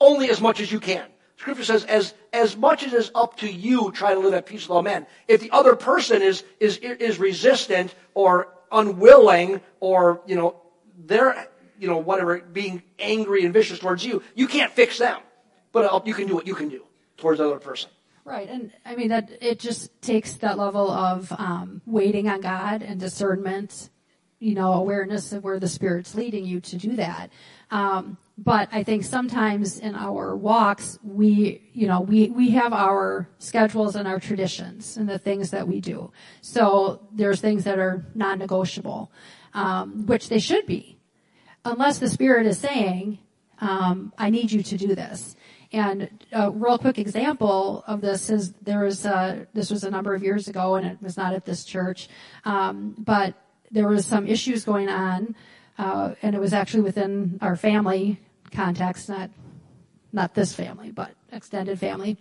only 0.00 0.30
as 0.30 0.40
much 0.40 0.60
as 0.60 0.72
you 0.72 0.80
can. 0.80 1.06
Scripture 1.40 1.64
says, 1.64 1.86
as, 1.86 2.12
as 2.34 2.54
much 2.54 2.82
as 2.82 2.92
is 2.92 3.10
up 3.14 3.38
to 3.38 3.50
you, 3.50 3.90
try 3.92 4.12
to 4.12 4.20
live 4.20 4.34
at 4.34 4.44
peace 4.44 4.68
with 4.68 4.76
all 4.76 4.82
men. 4.82 5.06
If 5.26 5.40
the 5.40 5.50
other 5.52 5.74
person 5.74 6.20
is, 6.20 6.44
is, 6.60 6.76
is 6.76 7.18
resistant 7.18 7.94
or 8.12 8.48
unwilling 8.70 9.62
or, 9.80 10.20
you 10.26 10.36
know, 10.36 10.60
they're, 11.06 11.48
you 11.78 11.88
know, 11.88 11.96
whatever, 11.96 12.40
being 12.40 12.82
angry 12.98 13.42
and 13.46 13.54
vicious 13.54 13.78
towards 13.78 14.04
you, 14.04 14.22
you 14.34 14.48
can't 14.48 14.70
fix 14.70 14.98
them. 14.98 15.18
But 15.72 16.06
you 16.06 16.12
can 16.12 16.26
do 16.26 16.34
what 16.34 16.46
you 16.46 16.54
can 16.54 16.68
do 16.68 16.84
towards 17.16 17.38
the 17.38 17.46
other 17.46 17.58
person. 17.58 17.88
Right, 18.22 18.46
and 18.46 18.70
I 18.84 18.94
mean 18.94 19.08
that 19.08 19.30
it 19.40 19.58
just 19.58 19.90
takes 20.02 20.34
that 20.34 20.58
level 20.58 20.90
of 20.90 21.32
um, 21.32 21.80
waiting 21.86 22.28
on 22.28 22.42
God 22.42 22.82
and 22.82 23.00
discernment, 23.00 23.88
you 24.40 24.54
know, 24.54 24.74
awareness 24.74 25.32
of 25.32 25.42
where 25.42 25.58
the 25.58 25.68
Spirit's 25.68 26.14
leading 26.14 26.44
you 26.44 26.60
to 26.60 26.76
do 26.76 26.96
that. 26.96 27.30
Um, 27.70 28.18
but 28.42 28.70
I 28.72 28.84
think 28.84 29.04
sometimes 29.04 29.78
in 29.78 29.94
our 29.94 30.34
walks, 30.34 30.98
we, 31.02 31.60
you 31.74 31.86
know, 31.86 32.00
we, 32.00 32.30
we 32.30 32.50
have 32.50 32.72
our 32.72 33.28
schedules 33.38 33.96
and 33.96 34.08
our 34.08 34.18
traditions 34.18 34.96
and 34.96 35.06
the 35.06 35.18
things 35.18 35.50
that 35.50 35.68
we 35.68 35.82
do. 35.82 36.10
So 36.40 37.02
there's 37.12 37.42
things 37.42 37.64
that 37.64 37.78
are 37.78 38.06
non-negotiable, 38.14 39.12
um, 39.52 40.06
which 40.06 40.30
they 40.30 40.38
should 40.38 40.64
be, 40.64 40.98
unless 41.66 41.98
the 41.98 42.08
Spirit 42.08 42.46
is 42.46 42.58
saying, 42.58 43.18
um, 43.60 44.10
I 44.16 44.30
need 44.30 44.50
you 44.50 44.62
to 44.62 44.76
do 44.78 44.94
this. 44.94 45.36
And 45.70 46.08
a 46.32 46.50
real 46.50 46.78
quick 46.78 46.98
example 46.98 47.84
of 47.86 48.00
this 48.00 48.30
is 48.30 48.54
there 48.54 48.84
was 48.84 49.04
a, 49.04 49.46
this 49.52 49.70
was 49.70 49.84
a 49.84 49.90
number 49.90 50.14
of 50.14 50.22
years 50.22 50.48
ago, 50.48 50.76
and 50.76 50.86
it 50.86 51.02
was 51.02 51.18
not 51.18 51.34
at 51.34 51.44
this 51.44 51.62
church, 51.62 52.08
um, 52.46 52.94
but 52.96 53.34
there 53.70 53.86
was 53.86 54.06
some 54.06 54.26
issues 54.26 54.64
going 54.64 54.88
on, 54.88 55.36
uh, 55.76 56.14
and 56.22 56.34
it 56.34 56.40
was 56.40 56.54
actually 56.54 56.80
within 56.80 57.38
our 57.42 57.54
family 57.54 58.18
context, 58.52 59.08
not 59.08 59.30
not 60.12 60.34
this 60.34 60.52
family, 60.52 60.90
but 60.90 61.12
extended 61.30 61.78
family. 61.78 62.16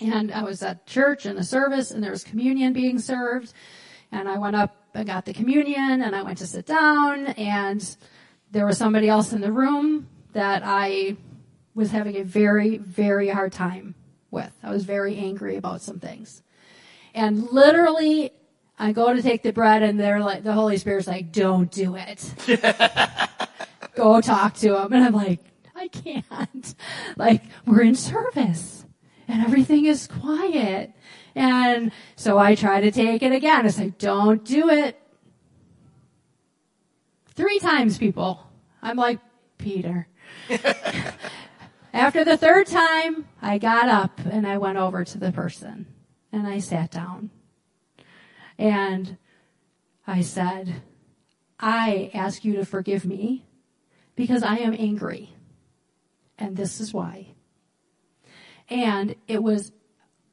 And 0.00 0.32
I 0.32 0.42
was 0.42 0.62
at 0.62 0.86
church 0.86 1.26
in 1.26 1.36
a 1.36 1.44
service, 1.44 1.90
and 1.90 2.02
there 2.02 2.10
was 2.10 2.24
communion 2.24 2.72
being 2.72 2.98
served, 2.98 3.52
and 4.10 4.28
I 4.28 4.38
went 4.38 4.56
up 4.56 4.74
and 4.94 5.06
got 5.06 5.26
the 5.26 5.34
communion, 5.34 6.00
and 6.02 6.16
I 6.16 6.22
went 6.22 6.38
to 6.38 6.46
sit 6.46 6.64
down, 6.64 7.26
and 7.26 7.96
there 8.50 8.64
was 8.66 8.78
somebody 8.78 9.08
else 9.08 9.32
in 9.32 9.42
the 9.42 9.52
room 9.52 10.08
that 10.32 10.62
I 10.64 11.16
was 11.74 11.90
having 11.90 12.16
a 12.16 12.24
very, 12.24 12.78
very 12.78 13.28
hard 13.28 13.52
time 13.52 13.94
with. 14.30 14.52
I 14.62 14.70
was 14.70 14.84
very 14.84 15.16
angry 15.16 15.56
about 15.56 15.82
some 15.82 16.00
things. 16.00 16.42
And 17.14 17.50
literally, 17.50 18.32
I 18.78 18.92
go 18.92 19.12
to 19.12 19.22
take 19.22 19.42
the 19.42 19.52
bread 19.52 19.82
and 19.82 19.98
they're 19.98 20.20
like, 20.20 20.42
the 20.42 20.52
Holy 20.52 20.78
Spirit's 20.78 21.06
like, 21.06 21.32
don't 21.32 21.70
do 21.70 21.96
it. 21.96 22.32
go 23.94 24.20
talk 24.20 24.54
to 24.54 24.80
him. 24.80 24.92
And 24.92 25.04
I'm 25.04 25.12
like, 25.12 25.40
I 25.80 25.88
can't. 25.88 26.74
Like, 27.16 27.42
we're 27.66 27.82
in 27.82 27.94
service 27.94 28.84
and 29.26 29.42
everything 29.42 29.86
is 29.86 30.06
quiet. 30.06 30.92
And 31.34 31.92
so 32.16 32.38
I 32.38 32.54
try 32.54 32.80
to 32.80 32.90
take 32.90 33.22
it 33.22 33.32
again. 33.32 33.66
It's 33.66 33.78
like, 33.78 33.98
don't 33.98 34.44
do 34.44 34.68
it. 34.70 35.00
Three 37.34 37.58
times, 37.58 37.98
people. 37.98 38.46
I'm 38.82 38.96
like, 38.96 39.18
Peter. 39.58 40.08
After 41.92 42.24
the 42.24 42.36
third 42.36 42.66
time, 42.66 43.26
I 43.42 43.58
got 43.58 43.88
up 43.88 44.20
and 44.24 44.46
I 44.46 44.58
went 44.58 44.78
over 44.78 45.04
to 45.04 45.18
the 45.18 45.32
person 45.32 45.86
and 46.32 46.46
I 46.46 46.58
sat 46.58 46.90
down. 46.90 47.30
And 48.58 49.16
I 50.06 50.20
said, 50.20 50.82
I 51.58 52.10
ask 52.14 52.44
you 52.44 52.56
to 52.56 52.64
forgive 52.64 53.04
me 53.04 53.46
because 54.16 54.42
I 54.42 54.56
am 54.56 54.74
angry. 54.78 55.34
And 56.40 56.56
this 56.56 56.80
is 56.80 56.92
why. 56.92 57.34
And 58.68 59.14
it 59.28 59.42
was 59.42 59.72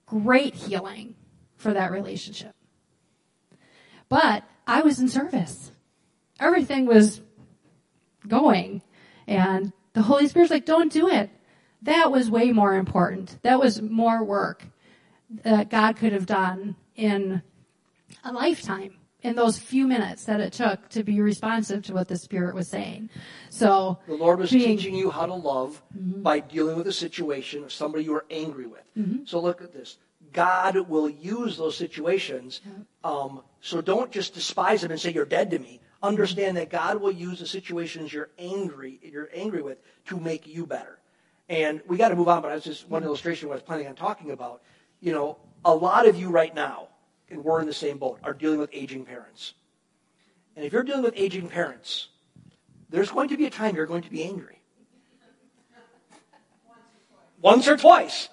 great 0.06 0.56
healing 0.56 1.16
for 1.58 1.74
that 1.74 1.92
relationship. 1.92 2.56
But 4.10 4.44
I 4.66 4.82
was 4.82 5.00
in 5.00 5.10
service. 5.10 5.72
Everything 6.40 6.86
was 6.86 7.22
going. 8.28 8.82
And 9.28 9.74
the 9.94 10.02
Holy 10.02 10.28
Spirit's 10.28 10.52
like, 10.52 10.66
don't 10.66 10.92
do 10.92 11.10
it. 11.10 11.30
That 11.82 12.12
was 12.12 12.32
way 12.32 12.52
more 12.52 12.76
important. 12.76 13.38
That 13.44 13.60
was 13.60 13.82
more 13.82 14.24
work 14.24 14.64
that 15.44 15.70
God 15.70 15.98
could 15.98 16.14
have 16.14 16.26
done 16.26 16.76
in 16.96 17.42
a 18.24 18.32
lifetime 18.32 18.97
in 19.24 19.36
those 19.36 19.58
few 19.58 19.88
minutes 19.88 20.26
that 20.26 20.40
it 20.40 20.54
took 20.54 20.90
to 20.90 21.04
be 21.04 21.20
responsive 21.22 21.84
to 21.84 21.94
what 21.94 22.08
the 22.08 22.18
Spirit 22.18 22.54
was 22.54 22.68
saying. 22.68 23.10
So 23.50 24.00
the 24.08 24.14
Lord 24.14 24.40
was 24.40 24.52
being, 24.52 24.78
teaching 24.78 24.96
you 24.96 25.10
how 25.10 25.26
to 25.26 25.34
love 25.34 25.82
mm-hmm. 25.98 26.22
by 26.22 26.40
dealing 26.40 26.78
with 26.78 26.88
a 26.88 26.94
situation 26.94 27.64
of 27.64 27.74
somebody 27.74 28.04
you 28.04 28.16
are 28.16 28.26
angry 28.30 28.68
with. 28.68 28.84
Mm-hmm. 28.98 29.26
So 29.26 29.40
look 29.40 29.62
at 29.62 29.74
this. 29.74 29.98
God 30.34 30.78
will 30.90 31.10
use 31.10 31.58
those 31.58 31.76
situations. 31.76 32.62
Um, 33.04 33.42
so 33.62 33.82
don't 33.82 34.12
just 34.12 34.34
despise 34.34 34.82
them 34.82 34.92
and 34.92 35.00
say 35.00 35.12
you're 35.12 35.26
dead 35.26 35.50
to 35.52 35.60
me. 35.60 35.80
Understand 36.04 36.58
that 36.58 36.70
God 36.70 37.02
will 37.02 37.12
use 37.12 37.40
the 37.40 37.48
situations 37.48 38.14
you're 38.14 38.30
angry 38.38 39.00
you're 39.02 39.30
angry 39.34 39.64
with 39.64 39.80
to 40.06 40.20
make 40.20 40.46
you 40.46 40.68
better. 40.68 41.00
And 41.50 41.82
we 41.88 41.98
got 41.98 42.10
to 42.10 42.16
move 42.16 42.28
on, 42.28 42.42
but 42.42 42.52
I 42.52 42.56
was 42.56 42.64
just 42.64 42.88
one 42.88 43.04
illustration 43.04 43.48
what 43.48 43.56
I 43.56 43.58
was 43.58 43.64
planning 43.64 43.88
on 43.88 43.96
talking 43.96 44.32
about. 44.32 44.62
You 45.00 45.14
know, 45.14 45.38
a 45.66 45.74
lot 45.74 46.08
of 46.08 46.18
you 46.18 46.30
right 46.30 46.54
now 46.54 46.90
and 47.30 47.44
we're 47.44 47.60
in 47.60 47.68
the 47.68 47.74
same 47.74 47.98
boat, 47.98 48.20
are 48.24 48.34
dealing 48.34 48.60
with 48.60 48.70
aging 48.74 49.06
parents. 49.06 49.54
And 50.56 50.66
if 50.66 50.74
you're 50.74 50.84
dealing 50.84 51.04
with 51.04 51.14
aging 51.16 51.50
parents, 51.50 52.08
there's 52.90 53.12
going 53.12 53.30
to 53.30 53.38
be 53.38 53.46
a 53.46 53.50
time 53.50 53.76
you're 53.76 53.86
going 53.86 54.04
to 54.04 54.10
be 54.10 54.24
angry. 54.24 54.62
Once 57.42 57.68
or 57.68 57.78
twice. 57.78 58.30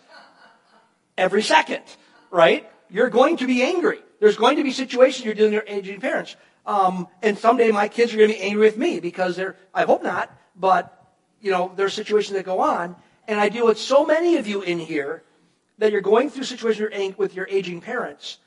Every 1.18 1.42
second, 1.42 1.82
right? 2.30 2.68
You're 2.88 3.10
going 3.10 3.36
to 3.38 3.46
be 3.46 3.62
angry. 3.62 3.98
There's 4.20 4.36
going 4.36 4.56
to 4.56 4.64
be 4.64 4.72
situations 4.72 5.24
you're 5.24 5.34
dealing 5.34 5.54
with 5.54 5.64
aging 5.66 6.00
parents. 6.00 6.36
Um, 6.66 7.08
and 7.22 7.36
someday 7.36 7.70
my 7.70 7.88
kids 7.88 8.14
are 8.14 8.16
going 8.16 8.30
to 8.30 8.36
be 8.36 8.40
angry 8.40 8.62
with 8.62 8.78
me 8.78 9.00
because 9.00 9.36
they're, 9.36 9.56
I 9.74 9.84
hope 9.84 10.02
not, 10.02 10.34
but, 10.56 11.12
you 11.40 11.50
know, 11.50 11.72
there's 11.76 11.92
situations 11.92 12.34
that 12.36 12.44
go 12.44 12.60
on. 12.60 12.96
And 13.28 13.38
I 13.38 13.48
deal 13.48 13.66
with 13.66 13.78
so 13.78 14.06
many 14.06 14.36
of 14.36 14.46
you 14.46 14.62
in 14.62 14.78
here 14.78 15.22
that 15.78 15.92
you're 15.92 16.00
going 16.00 16.30
through 16.30 16.44
situations 16.44 17.18
with 17.18 17.34
your 17.34 17.46
aging 17.50 17.80
parents 17.80 18.38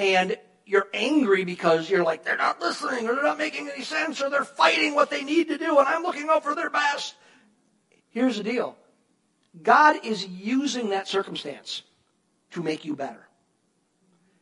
and 0.00 0.38
you're 0.64 0.88
angry 0.94 1.44
because 1.44 1.90
you're 1.90 2.02
like, 2.02 2.24
they're 2.24 2.38
not 2.38 2.58
listening 2.60 3.06
or 3.06 3.14
they're 3.14 3.24
not 3.24 3.36
making 3.36 3.68
any 3.68 3.84
sense 3.84 4.22
or 4.22 4.30
they're 4.30 4.44
fighting 4.44 4.94
what 4.94 5.10
they 5.10 5.22
need 5.22 5.48
to 5.48 5.58
do 5.58 5.78
and 5.78 5.86
I'm 5.86 6.02
looking 6.02 6.28
out 6.30 6.42
for 6.42 6.54
their 6.54 6.70
best. 6.70 7.14
Here's 8.08 8.38
the 8.38 8.42
deal. 8.42 8.76
God 9.62 9.96
is 10.04 10.26
using 10.26 10.90
that 10.90 11.06
circumstance 11.06 11.82
to 12.52 12.62
make 12.62 12.86
you 12.86 12.96
better. 12.96 13.28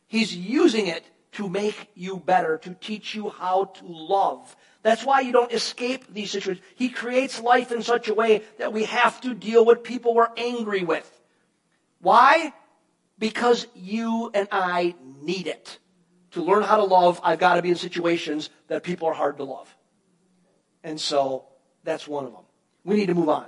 He's 0.07 0.33
using 0.33 0.87
it 0.87 1.03
to 1.33 1.49
make 1.49 1.89
you 1.93 2.17
better, 2.17 2.57
to 2.59 2.73
teach 2.73 3.13
you 3.13 3.29
how 3.29 3.65
to 3.65 3.85
love. 3.85 4.55
That's 4.81 5.03
why 5.03 5.19
you 5.21 5.33
don't 5.33 5.51
escape 5.51 6.13
these 6.13 6.31
situations. 6.31 6.65
He 6.75 6.89
creates 6.89 7.41
life 7.41 7.71
in 7.71 7.83
such 7.83 8.07
a 8.07 8.13
way 8.13 8.43
that 8.59 8.71
we 8.71 8.85
have 8.85 9.19
to 9.21 9.33
deal 9.33 9.65
with 9.65 9.83
people 9.83 10.15
we're 10.15 10.29
angry 10.37 10.83
with. 10.83 11.07
Why? 11.99 12.53
Because 13.19 13.67
you 13.75 14.31
and 14.33 14.47
I 14.51 14.95
need 15.21 15.47
it. 15.47 15.77
To 16.31 16.43
learn 16.43 16.63
how 16.63 16.77
to 16.77 16.83
love, 16.83 17.19
I've 17.23 17.39
got 17.39 17.55
to 17.55 17.61
be 17.61 17.69
in 17.69 17.75
situations 17.75 18.49
that 18.67 18.83
people 18.83 19.07
are 19.07 19.13
hard 19.13 19.37
to 19.37 19.43
love. 19.43 19.75
And 20.83 20.99
so 20.99 21.45
that's 21.83 22.07
one 22.07 22.25
of 22.25 22.31
them. 22.31 22.43
We 22.83 22.95
need 22.95 23.07
to 23.07 23.15
move 23.15 23.29
on. 23.29 23.47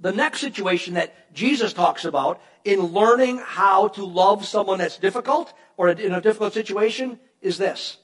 The 0.00 0.12
next 0.12 0.40
situation 0.40 0.94
that 0.94 1.34
Jesus 1.34 1.72
talks 1.72 2.04
about 2.04 2.40
in 2.64 2.80
learning 2.80 3.38
how 3.38 3.88
to 3.88 4.04
love 4.04 4.46
someone 4.46 4.78
that's 4.78 4.96
difficult 4.96 5.52
or 5.76 5.88
in 5.90 6.14
a 6.14 6.20
difficult 6.20 6.54
situation 6.54 7.18
is 7.40 7.58
this. 7.58 7.98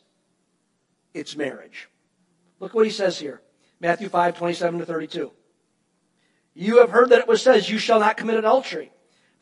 It's 1.13 1.37
marriage. 1.37 1.89
Look 2.61 2.75
what 2.75 2.87
he 2.87 2.93
says 2.93 3.19
here. 3.19 3.41
Matthew 3.81 4.09
5, 4.09 4.37
27 4.37 4.81
to 4.81 4.87
32. 4.87 5.33
You 6.55 6.79
have 6.81 6.91
heard 6.91 7.11
that 7.11 7.21
it 7.21 7.29
was 7.29 7.43
said, 7.43 7.69
you 7.69 7.79
shall 7.79 8.01
not 8.01 8.17
commit 8.17 8.37
adultery. 8.37 8.93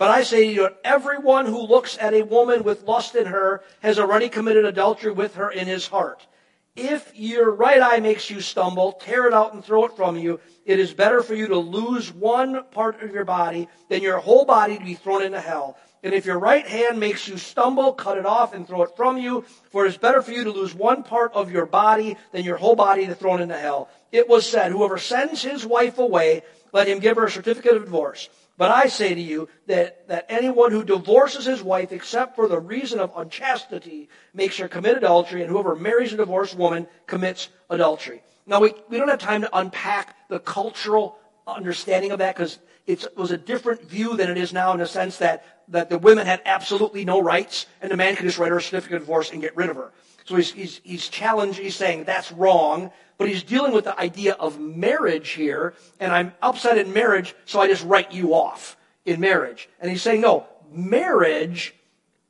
But 0.02 0.10
I 0.10 0.24
say 0.24 0.48
to 0.48 0.52
you, 0.52 0.68
everyone 0.82 1.46
who 1.46 1.64
looks 1.64 1.96
at 2.00 2.12
a 2.12 2.22
woman 2.22 2.64
with 2.64 2.82
lust 2.82 3.14
in 3.14 3.26
her 3.26 3.62
has 3.82 4.00
already 4.00 4.28
committed 4.28 4.64
adultery 4.64 5.12
with 5.12 5.36
her 5.36 5.48
in 5.48 5.68
his 5.68 5.86
heart. 5.86 6.26
If 6.74 7.12
your 7.14 7.52
right 7.52 7.80
eye 7.80 8.00
makes 8.00 8.28
you 8.28 8.40
stumble, 8.40 8.94
tear 8.94 9.28
it 9.28 9.32
out 9.32 9.54
and 9.54 9.64
throw 9.64 9.84
it 9.84 9.94
from 9.94 10.16
you. 10.16 10.40
It 10.66 10.80
is 10.80 10.92
better 10.92 11.22
for 11.22 11.36
you 11.36 11.46
to 11.46 11.56
lose 11.56 12.12
one 12.12 12.64
part 12.72 13.00
of 13.00 13.14
your 13.14 13.24
body 13.24 13.68
than 13.88 14.02
your 14.02 14.18
whole 14.18 14.44
body 14.44 14.76
to 14.76 14.84
be 14.84 14.94
thrown 14.94 15.22
into 15.22 15.38
hell. 15.38 15.78
And 16.02 16.12
if 16.12 16.26
your 16.26 16.40
right 16.40 16.66
hand 16.66 16.98
makes 16.98 17.28
you 17.28 17.38
stumble, 17.38 17.92
cut 17.92 18.18
it 18.18 18.26
off 18.26 18.54
and 18.54 18.66
throw 18.66 18.82
it 18.82 18.96
from 18.96 19.18
you. 19.18 19.44
For 19.70 19.86
it 19.86 19.90
is 19.90 19.98
better 19.98 20.20
for 20.20 20.32
you 20.32 20.42
to 20.42 20.50
lose 20.50 20.74
one 20.74 21.04
part 21.04 21.32
of 21.34 21.52
your 21.52 21.66
body 21.66 22.16
than 22.32 22.42
your 22.42 22.56
whole 22.56 22.74
body 22.74 23.02
to 23.02 23.10
be 23.10 23.14
thrown 23.14 23.40
into 23.40 23.56
hell. 23.56 23.88
It 24.10 24.28
was 24.28 24.50
said, 24.50 24.72
whoever 24.72 24.98
sends 24.98 25.44
his 25.44 25.64
wife 25.64 25.98
away, 25.98 26.42
let 26.72 26.88
him 26.88 26.98
give 26.98 27.18
her 27.18 27.26
a 27.26 27.30
certificate 27.30 27.76
of 27.76 27.84
divorce. 27.84 28.28
But 28.62 28.70
I 28.70 28.86
say 28.86 29.12
to 29.12 29.20
you 29.20 29.48
that, 29.66 30.06
that 30.06 30.26
anyone 30.28 30.70
who 30.70 30.84
divorces 30.84 31.46
his 31.46 31.64
wife 31.64 31.90
except 31.90 32.36
for 32.36 32.46
the 32.46 32.60
reason 32.60 33.00
of 33.00 33.10
unchastity 33.16 34.08
makes 34.32 34.56
her 34.58 34.68
commit 34.68 34.96
adultery, 34.96 35.42
and 35.42 35.50
whoever 35.50 35.74
marries 35.74 36.12
a 36.12 36.16
divorced 36.16 36.54
woman 36.54 36.86
commits 37.08 37.48
adultery. 37.70 38.22
Now, 38.46 38.60
we, 38.60 38.72
we 38.88 38.98
don't 38.98 39.08
have 39.08 39.18
time 39.18 39.40
to 39.40 39.58
unpack 39.58 40.14
the 40.28 40.38
cultural 40.38 41.18
understanding 41.44 42.12
of 42.12 42.20
that 42.20 42.36
because 42.36 42.60
it 42.86 43.04
was 43.16 43.32
a 43.32 43.36
different 43.36 43.82
view 43.82 44.16
than 44.16 44.30
it 44.30 44.38
is 44.38 44.52
now 44.52 44.72
in 44.72 44.78
the 44.78 44.86
sense 44.86 45.18
that, 45.18 45.44
that 45.66 45.90
the 45.90 45.98
women 45.98 46.24
had 46.24 46.40
absolutely 46.46 47.04
no 47.04 47.20
rights 47.20 47.66
and 47.80 47.90
the 47.90 47.96
man 47.96 48.14
could 48.14 48.26
just 48.26 48.38
write 48.38 48.52
her 48.52 48.58
a 48.58 48.62
certificate 48.62 48.94
of 48.94 49.02
divorce 49.02 49.32
and 49.32 49.40
get 49.40 49.56
rid 49.56 49.70
of 49.70 49.76
her. 49.76 49.90
So 50.24 50.36
he's, 50.36 50.52
he's, 50.52 50.80
he's 50.84 51.08
challenged, 51.08 51.58
he's 51.58 51.76
saying 51.76 52.04
that's 52.04 52.30
wrong, 52.32 52.90
but 53.18 53.28
he's 53.28 53.42
dealing 53.42 53.72
with 53.72 53.84
the 53.84 53.98
idea 53.98 54.34
of 54.34 54.60
marriage 54.60 55.30
here, 55.30 55.74
and 56.00 56.12
I'm 56.12 56.32
upset 56.42 56.78
in 56.78 56.92
marriage, 56.92 57.34
so 57.44 57.60
I 57.60 57.66
just 57.66 57.84
write 57.84 58.12
you 58.12 58.34
off 58.34 58.76
in 59.04 59.20
marriage. 59.20 59.68
And 59.80 59.90
he's 59.90 60.02
saying, 60.02 60.20
no, 60.20 60.46
marriage 60.72 61.74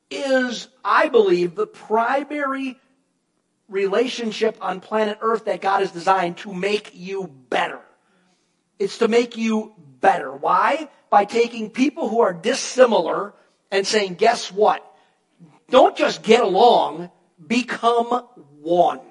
is, 0.09 0.67
I 0.83 1.09
believe, 1.09 1.55
the 1.55 1.67
primary 1.67 2.79
relationship 3.69 4.57
on 4.61 4.79
planet 4.79 5.17
Earth 5.21 5.45
that 5.45 5.61
God 5.61 5.79
has 5.79 5.91
designed 5.91 6.37
to 6.37 6.53
make 6.53 6.91
you 6.93 7.27
better. 7.49 7.79
It's 8.79 8.99
to 8.99 9.07
make 9.07 9.37
you 9.37 9.73
better. 9.99 10.31
Why? 10.31 10.89
By 11.09 11.25
taking 11.25 11.69
people 11.69 12.09
who 12.09 12.21
are 12.21 12.33
dissimilar 12.33 13.33
and 13.71 13.87
saying, 13.87 14.15
guess 14.15 14.51
what? 14.51 14.85
Don't 15.69 15.95
just 15.95 16.21
get 16.21 16.43
along, 16.43 17.09
become 17.47 18.27
one. 18.61 19.01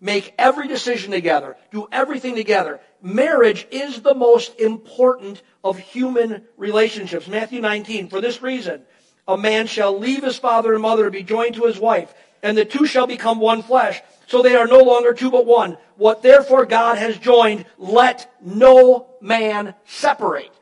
Make 0.00 0.34
every 0.38 0.66
decision 0.66 1.10
together. 1.10 1.56
Do 1.70 1.86
everything 1.92 2.34
together. 2.34 2.80
Marriage 3.02 3.66
is 3.70 4.00
the 4.00 4.14
most 4.14 4.58
important 4.58 5.42
of 5.62 5.78
human 5.78 6.44
relationships. 6.56 7.28
Matthew 7.28 7.60
19, 7.60 8.08
for 8.08 8.20
this 8.20 8.40
reason, 8.40 8.82
a 9.28 9.36
man 9.36 9.66
shall 9.66 9.98
leave 9.98 10.24
his 10.24 10.38
father 10.38 10.72
and 10.72 10.82
mother 10.82 11.04
and 11.04 11.12
be 11.12 11.22
joined 11.22 11.56
to 11.56 11.66
his 11.66 11.78
wife, 11.78 12.12
and 12.42 12.56
the 12.56 12.64
two 12.64 12.86
shall 12.86 13.06
become 13.06 13.40
one 13.40 13.62
flesh. 13.62 14.00
So 14.26 14.42
they 14.42 14.56
are 14.56 14.66
no 14.66 14.78
longer 14.78 15.12
two 15.12 15.30
but 15.30 15.44
one. 15.44 15.76
What 15.96 16.22
therefore 16.22 16.64
God 16.64 16.96
has 16.96 17.18
joined, 17.18 17.66
let 17.76 18.32
no 18.40 19.10
man 19.20 19.74
separate. 19.84 20.52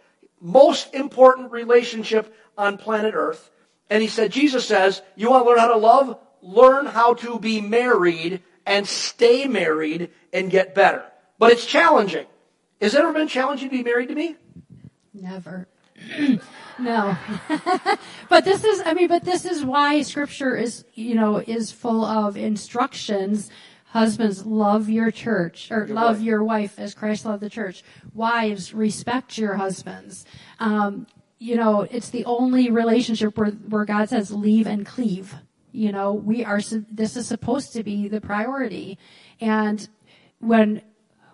Most 0.41 0.95
important 0.95 1.53
relationship 1.53 2.35
on 2.57 2.79
planet 2.79 3.15
earth. 3.15 3.51
And 3.91 4.03
he 4.03 4.09
said, 4.09 4.33
Jesus 4.33 4.67
says, 4.67 5.03
you 5.17 5.31
want 5.31 5.45
to 5.45 5.49
learn 5.51 5.59
how 5.59 5.73
to 5.73 5.79
love? 5.79 6.19
Learn 6.43 6.87
how 6.87 7.15
to 7.15 7.39
be 7.39 7.61
married 7.61 8.43
and 8.67 8.87
stay 8.87 9.47
married 9.47 10.11
and 10.33 10.51
get 10.51 10.75
better. 10.75 11.05
But 11.39 11.53
it's 11.53 11.67
challenging. 11.67 12.27
Has 12.81 12.95
it 12.95 13.01
ever 13.01 13.13
been 13.13 13.29
challenging 13.29 13.71
to 13.71 13.77
be 13.77 13.83
married 13.83 14.09
to 14.09 14.15
me? 14.15 14.37
Never. 15.13 15.67
no. 16.79 17.17
but 18.29 18.45
this 18.45 18.65
is, 18.65 18.83
I 18.85 18.95
mean, 18.95 19.09
but 19.09 19.25
this 19.25 19.45
is 19.45 19.65
why 19.65 20.03
scripture 20.03 20.57
is, 20.57 20.85
you 20.95 21.15
know, 21.15 21.39
is 21.39 21.73
full 21.73 22.05
of 22.05 22.37
instructions. 22.37 23.51
Husbands, 23.87 24.45
love 24.45 24.91
your 24.91 25.11
church, 25.11 25.71
or 25.71 25.87
your 25.87 25.95
love 25.97 26.19
wife. 26.19 26.25
your 26.25 26.45
wife 26.45 26.79
as 26.79 26.95
Christ 26.95 27.25
loved 27.25 27.43
the 27.43 27.51
church. 27.51 27.83
Wives, 28.13 28.75
respect 28.75 29.39
your 29.39 29.55
husbands. 29.55 30.27
Um, 30.61 31.07
you 31.39 31.57
know, 31.57 31.83
it's 31.83 32.11
the 32.11 32.25
only 32.27 32.71
relationship 32.71 33.39
where, 33.39 33.51
where 33.51 33.85
God 33.85 34.11
says 34.11 34.31
leave 34.31 34.67
and 34.67 34.85
cleave. 34.85 35.35
You 35.79 35.93
know, 35.93 36.13
we 36.13 36.45
are, 36.45 36.61
this 36.91 37.17
is 37.17 37.29
supposed 37.29 37.73
to 37.75 37.85
be 37.85 38.09
the 38.09 38.21
priority. 38.21 38.99
And 39.41 39.89
when 40.41 40.83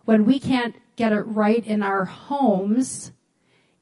when 0.05 0.27
we 0.27 0.39
can't 0.39 0.77
get 0.97 1.13
it 1.13 1.23
right 1.23 1.67
in 1.67 1.83
our 1.83 2.05
homes, 2.05 3.13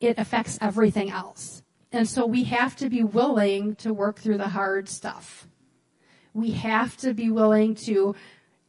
it 0.01 0.19
affects 0.19 0.59
everything 0.61 1.11
else. 1.11 1.63
And 1.91 2.09
so 2.09 2.25
we 2.25 2.45
have 2.45 2.77
to 2.77 2.89
be 2.89 3.03
willing 3.03 3.75
to 3.77 3.93
work 3.93 4.21
through 4.21 4.39
the 4.39 4.49
hard 4.49 4.89
stuff. 4.89 5.49
We 6.33 6.53
have 6.53 6.97
to 6.99 7.13
be 7.13 7.29
willing 7.31 7.75
to, 7.87 8.15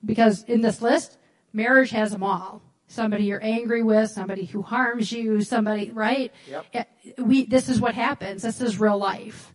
because 0.03 0.43
in 0.45 0.61
this 0.61 0.81
list, 0.81 1.17
marriage 1.53 1.91
has 1.91 2.11
them 2.11 2.23
all. 2.23 2.61
Somebody 2.87 3.25
you're 3.25 3.43
angry 3.43 3.83
with, 3.83 4.09
somebody 4.09 4.45
who 4.45 4.61
harms 4.61 5.11
you, 5.11 5.41
somebody, 5.41 5.91
right? 5.91 6.31
Yep. 6.49 6.65
Eh, 6.73 6.83
we, 7.19 7.45
this 7.45 7.69
is 7.69 7.79
what 7.79 7.95
happens. 7.95 8.41
This 8.41 8.61
is 8.61 8.79
real 8.79 8.97
life. 8.97 9.52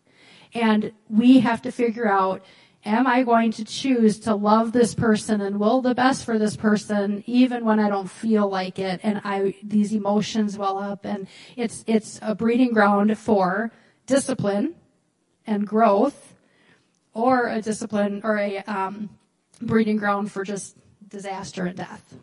And 0.59 0.93
we 1.09 1.41
have 1.41 1.63
to 1.63 1.71
figure 1.71 2.09
out, 2.09 2.45
am 2.85 3.07
I 3.07 3.23
going 3.23 3.53
to 3.53 3.65
choose 3.65 4.19
to 4.21 4.35
love 4.35 4.73
this 4.73 4.95
person 4.95 5.41
and 5.41 5.61
will 5.61 5.83
the 5.83 5.95
best 5.95 6.25
for 6.25 6.39
this 6.39 6.57
person 6.57 7.23
even 7.27 7.65
when 7.65 7.79
I 7.79 7.89
don't 7.89 8.11
feel 8.11 8.49
like 8.49 8.79
it 8.79 9.01
and 9.03 9.21
I, 9.25 9.55
these 9.63 9.93
emotions 9.93 10.59
well 10.59 10.79
up 10.79 11.05
and 11.05 11.29
it's, 11.57 11.85
it's 11.87 12.19
a 12.23 12.35
breeding 12.35 12.73
ground 12.73 13.17
for 13.19 13.71
discipline 14.07 14.75
and 15.47 15.67
growth 15.67 16.35
or 17.15 17.49
a 17.49 17.61
discipline 17.63 18.21
or 18.25 18.39
a, 18.39 18.59
um, 18.65 19.11
breeding 19.61 19.97
ground 19.97 20.33
for 20.33 20.45
just 20.45 20.77
disaster 21.09 21.67
and 21.67 21.77
death. 21.77 22.15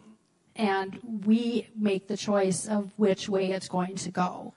And 0.55 1.23
we 1.25 1.67
make 1.75 2.07
the 2.07 2.17
choice 2.17 2.67
of 2.67 2.91
which 2.97 3.27
way 3.27 3.51
it's 3.51 3.67
going 3.67 3.95
to 3.95 4.11
go. 4.11 4.53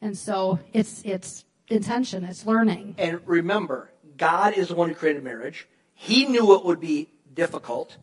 And 0.00 0.16
so 0.16 0.58
it's, 0.72 1.02
it's 1.04 1.44
intention, 1.68 2.24
it's 2.24 2.46
learning. 2.46 2.94
And 2.98 3.20
remember, 3.26 3.90
God 4.16 4.54
is 4.54 4.68
the 4.68 4.74
one 4.74 4.88
who 4.88 4.94
created 4.94 5.24
marriage. 5.24 5.66
He 5.94 6.26
knew 6.26 6.54
it 6.54 6.64
would 6.64 6.80
be 6.80 7.08
difficult, 7.32 7.96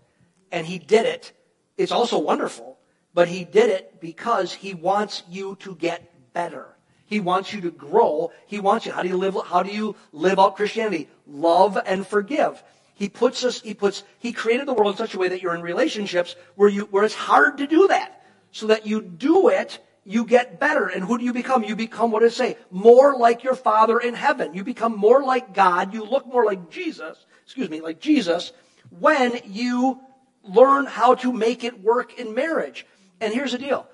and 0.51 0.65
He 0.65 0.79
did 0.79 1.05
it. 1.05 1.31
It's 1.77 1.91
also 1.91 2.19
wonderful, 2.19 2.77
but 3.13 3.27
He 3.27 3.43
did 3.43 3.69
it 3.69 3.99
because 4.01 4.53
He 4.53 4.73
wants 4.73 5.23
you 5.29 5.55
to 5.61 5.75
get 5.75 6.11
better. 6.33 6.67
He 7.05 7.19
wants 7.19 7.51
you 7.53 7.59
to 7.61 7.71
grow. 7.71 8.31
He 8.47 8.61
wants 8.61 8.85
you. 8.85 8.93
How 8.93 9.03
do 9.03 9.09
you 9.09 9.17
live? 9.17 9.35
How 9.45 9.63
do 9.63 9.71
you 9.71 9.95
live 10.13 10.39
out 10.39 10.55
Christianity? 10.55 11.09
Love 11.27 11.77
and 11.85 12.07
forgive. 12.07 12.63
He 12.93 13.09
puts 13.09 13.43
us. 13.43 13.59
He 13.61 13.73
puts. 13.73 14.03
He 14.19 14.31
created 14.31 14.65
the 14.65 14.73
world 14.73 14.93
in 14.93 14.97
such 14.97 15.13
a 15.13 15.19
way 15.19 15.27
that 15.27 15.41
you're 15.41 15.55
in 15.55 15.61
relationships 15.61 16.37
where 16.55 16.69
you 16.69 16.85
where 16.85 17.03
it's 17.03 17.13
hard 17.13 17.57
to 17.57 17.67
do 17.67 17.89
that, 17.89 18.23
so 18.51 18.67
that 18.67 18.87
you 18.87 19.01
do 19.01 19.49
it 19.49 19.79
you 20.03 20.25
get 20.25 20.59
better. 20.59 20.87
And 20.87 21.03
who 21.03 21.17
do 21.17 21.25
you 21.25 21.33
become? 21.33 21.63
You 21.63 21.75
become, 21.75 22.11
what 22.11 22.21
does 22.21 22.33
it 22.33 22.37
say? 22.37 22.57
More 22.69 23.17
like 23.17 23.43
your 23.43 23.55
Father 23.55 23.99
in 23.99 24.13
heaven. 24.13 24.53
You 24.53 24.63
become 24.63 24.97
more 24.97 25.23
like 25.23 25.53
God. 25.53 25.93
You 25.93 26.03
look 26.03 26.25
more 26.25 26.45
like 26.45 26.69
Jesus, 26.69 27.25
excuse 27.43 27.69
me, 27.69 27.81
like 27.81 27.99
Jesus, 27.99 28.51
when 28.89 29.39
you 29.45 29.99
learn 30.43 30.85
how 30.85 31.15
to 31.15 31.31
make 31.31 31.63
it 31.63 31.83
work 31.83 32.17
in 32.19 32.33
marriage. 32.33 32.85
And 33.19 33.33
here's 33.33 33.51
the 33.51 33.57
deal. 33.57 33.87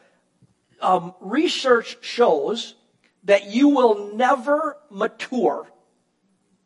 Um, 0.82 1.14
research 1.20 1.98
shows 2.02 2.76
that 3.26 3.50
you 3.50 3.70
will 3.70 4.16
never 4.16 4.78
mature 4.90 5.68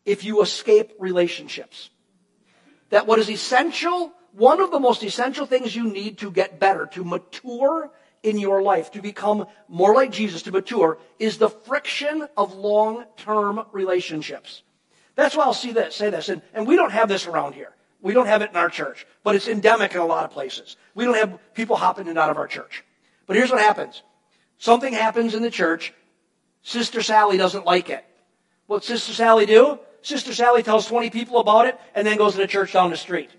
if 0.06 0.24
you 0.24 0.42
escape 0.42 0.92
relationships. 1.00 1.90
That 2.90 3.08
what 3.08 3.20
is 3.20 3.30
essential, 3.30 4.12
one 4.34 4.62
of 4.62 4.70
the 4.70 4.80
most 4.80 5.04
essential 5.04 5.46
things 5.46 5.76
you 5.76 5.86
need 5.92 6.20
to 6.20 6.30
get 6.30 6.60
better, 6.60 6.86
to 6.88 7.04
mature 7.04 7.90
in 8.24 8.38
your 8.38 8.62
life 8.62 8.92
to 8.92 9.02
become 9.02 9.48
more 9.68 9.96
like 9.96 10.12
Jesus, 10.12 10.44
to 10.44 10.52
mature, 10.52 10.98
is 11.20 11.38
the 11.38 11.50
friction 11.50 12.28
of 12.38 12.54
long-term 12.54 13.66
relationships. 13.72 14.64
That's 15.16 15.36
why 15.36 15.44
I'll 15.44 15.54
see 15.54 15.72
this, 15.72 15.96
say 15.96 16.10
this, 16.10 16.30
and, 16.30 16.42
and 16.54 16.68
we 16.68 16.76
don't 16.76 16.92
have 16.92 17.10
this 17.10 17.28
around 17.28 17.54
here. 17.54 17.74
We 18.02 18.14
don't 18.14 18.26
have 18.26 18.42
it 18.42 18.50
in 18.50 18.56
our 18.56 18.70
church, 18.70 19.06
but 19.24 19.36
it's 19.36 19.48
endemic 19.48 19.94
in 19.94 20.02
a 20.02 20.06
lot 20.06 20.26
of 20.26 20.32
places. 20.32 20.76
We 20.96 21.06
don't 21.06 21.16
have 21.16 21.38
people 21.54 21.76
hopping 21.76 22.06
in 22.06 22.12
and 22.12 22.20
out 22.20 22.30
of 22.30 22.38
our 22.38 22.48
church. 22.48 22.84
But 23.28 23.36
here's 23.36 23.52
what 23.52 23.60
happens. 23.60 24.02
Something 24.58 24.94
happens 24.94 25.36
in 25.36 25.42
the 25.42 25.52
church. 25.52 25.94
Sister 26.64 27.02
Sally 27.02 27.38
doesn't 27.38 27.66
like 27.66 27.90
it. 27.90 28.04
What 28.68 28.84
Sister 28.84 29.14
Sally 29.14 29.46
do? 29.46 29.80
Sister 30.02 30.34
Sally 30.34 30.64
tells 30.64 30.88
20 30.88 31.10
people 31.12 31.40
about 31.40 31.68
it 31.68 31.80
and 31.94 32.06
then 32.06 32.18
goes 32.18 32.34
to 32.34 32.40
the 32.40 32.48
church 32.48 32.74
down 32.74 32.90
the 32.90 32.98
street. 32.98 33.30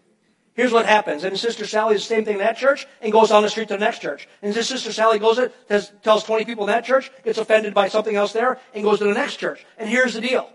Here's 0.55 0.73
what 0.73 0.85
happens. 0.85 1.25
And 1.25 1.39
Sister 1.39 1.67
Sally 1.67 1.95
does 1.95 2.07
the 2.07 2.15
same 2.15 2.25
thing 2.25 2.35
in 2.35 2.41
that 2.41 2.59
church 2.59 2.87
and 3.01 3.11
goes 3.11 3.31
down 3.31 3.43
the 3.43 3.49
street 3.49 3.69
to 3.69 3.75
the 3.75 3.81
next 3.81 4.01
church. 4.01 4.29
And 4.43 4.53
this 4.53 4.69
Sister 4.69 4.93
Sally 4.93 5.19
goes 5.19 5.39
it, 5.39 5.55
tells 6.03 6.25
20 6.25 6.45
people 6.45 6.65
in 6.65 6.69
that 6.69 6.85
church, 6.85 7.11
gets 7.25 7.39
offended 7.39 7.73
by 7.73 7.89
something 7.89 8.15
else 8.15 8.33
there, 8.33 8.59
and 8.75 8.85
goes 8.85 8.99
to 8.99 9.05
the 9.05 9.15
next 9.15 9.37
church. 9.37 9.65
And 9.79 9.89
here's 9.89 10.15
the 10.15 10.21
deal. 10.21 10.51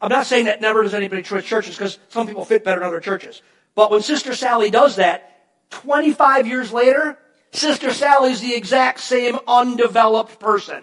I'm 0.00 0.10
not 0.10 0.26
saying 0.26 0.46
that 0.46 0.60
never 0.60 0.82
does 0.82 0.94
anybody 0.94 1.22
switch 1.22 1.46
churches 1.46 1.76
because 1.76 1.98
some 2.08 2.26
people 2.26 2.44
fit 2.44 2.64
better 2.64 2.80
in 2.80 2.86
other 2.86 3.00
churches. 3.00 3.42
But 3.74 3.90
when 3.90 4.02
Sister 4.02 4.34
Sally 4.34 4.70
does 4.70 4.96
that, 4.96 5.24
25 5.70 6.46
years 6.46 6.72
later, 6.72 7.18
Sister 7.52 7.92
Sally's 7.92 8.40
the 8.40 8.54
exact 8.54 9.00
same 9.00 9.38
undeveloped 9.46 10.40
person. 10.40 10.82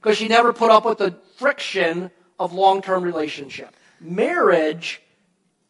Because 0.00 0.18
she 0.18 0.28
never 0.28 0.52
put 0.52 0.70
up 0.70 0.84
with 0.84 0.98
the 0.98 1.16
friction 1.36 2.10
of 2.38 2.52
long-term 2.52 3.02
relationship. 3.02 3.74
Marriage 4.00 5.00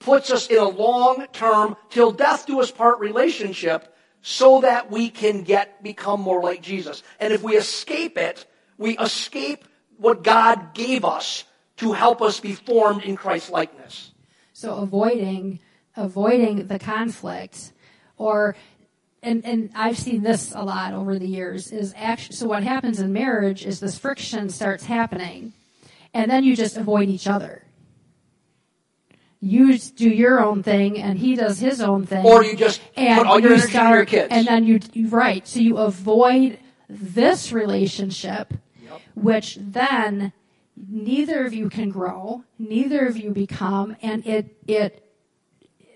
puts 0.02 0.30
us 0.30 0.46
in 0.48 0.58
a 0.58 0.68
long 0.68 1.26
term, 1.32 1.76
till 1.90 2.12
death 2.12 2.46
do 2.46 2.60
us 2.60 2.70
part 2.70 2.98
relationship 2.98 3.94
so 4.22 4.60
that 4.60 4.90
we 4.90 5.10
can 5.10 5.42
get, 5.42 5.82
become 5.82 6.20
more 6.20 6.42
like 6.42 6.62
Jesus. 6.62 7.02
And 7.18 7.32
if 7.32 7.42
we 7.42 7.56
escape 7.56 8.16
it, 8.16 8.46
we 8.78 8.96
escape 8.98 9.64
what 9.96 10.22
God 10.22 10.74
gave 10.74 11.04
us 11.04 11.44
to 11.78 11.92
help 11.92 12.22
us 12.22 12.40
be 12.40 12.54
formed 12.54 13.02
in 13.02 13.16
Christ's 13.16 13.50
likeness. 13.50 14.12
So 14.52 14.76
avoiding, 14.76 15.58
avoiding 15.96 16.66
the 16.68 16.78
conflict 16.78 17.72
or 18.16 18.54
and 19.22 19.44
and 19.44 19.70
I've 19.74 19.98
seen 19.98 20.22
this 20.22 20.52
a 20.54 20.62
lot 20.64 20.94
over 20.94 21.18
the 21.18 21.26
years 21.26 21.70
is 21.70 21.94
actually 21.96 22.36
so 22.36 22.46
what 22.46 22.62
happens 22.62 23.00
in 23.00 23.12
marriage 23.12 23.64
is 23.64 23.80
this 23.80 23.98
friction 23.98 24.48
starts 24.48 24.84
happening 24.84 25.52
and 26.12 26.30
then 26.30 26.44
you 26.44 26.56
just 26.56 26.76
avoid 26.76 27.08
each 27.08 27.26
other 27.26 27.62
you 29.42 29.76
do 29.76 30.08
your 30.08 30.42
own 30.42 30.62
thing 30.62 30.98
and 31.00 31.18
he 31.18 31.34
does 31.34 31.58
his 31.58 31.80
own 31.80 32.06
thing. 32.06 32.24
Or 32.24 32.44
you 32.44 32.54
just 32.54 32.80
and 32.96 33.18
put 33.18 33.26
all 33.26 33.40
your 33.40 33.54
energy 33.54 33.70
start, 33.70 33.96
your 33.96 34.06
kids. 34.06 34.28
And 34.30 34.46
then 34.46 34.64
you, 34.64 34.78
you, 34.92 35.08
right. 35.08 35.46
So 35.46 35.58
you 35.58 35.78
avoid 35.78 36.58
this 36.88 37.52
relationship, 37.52 38.54
yep. 38.80 39.00
which 39.14 39.58
then 39.60 40.32
neither 40.76 41.44
of 41.44 41.52
you 41.52 41.68
can 41.68 41.90
grow, 41.90 42.44
neither 42.56 43.04
of 43.04 43.16
you 43.16 43.30
become, 43.30 43.96
and 44.00 44.24
it, 44.24 44.56
it 44.68 45.10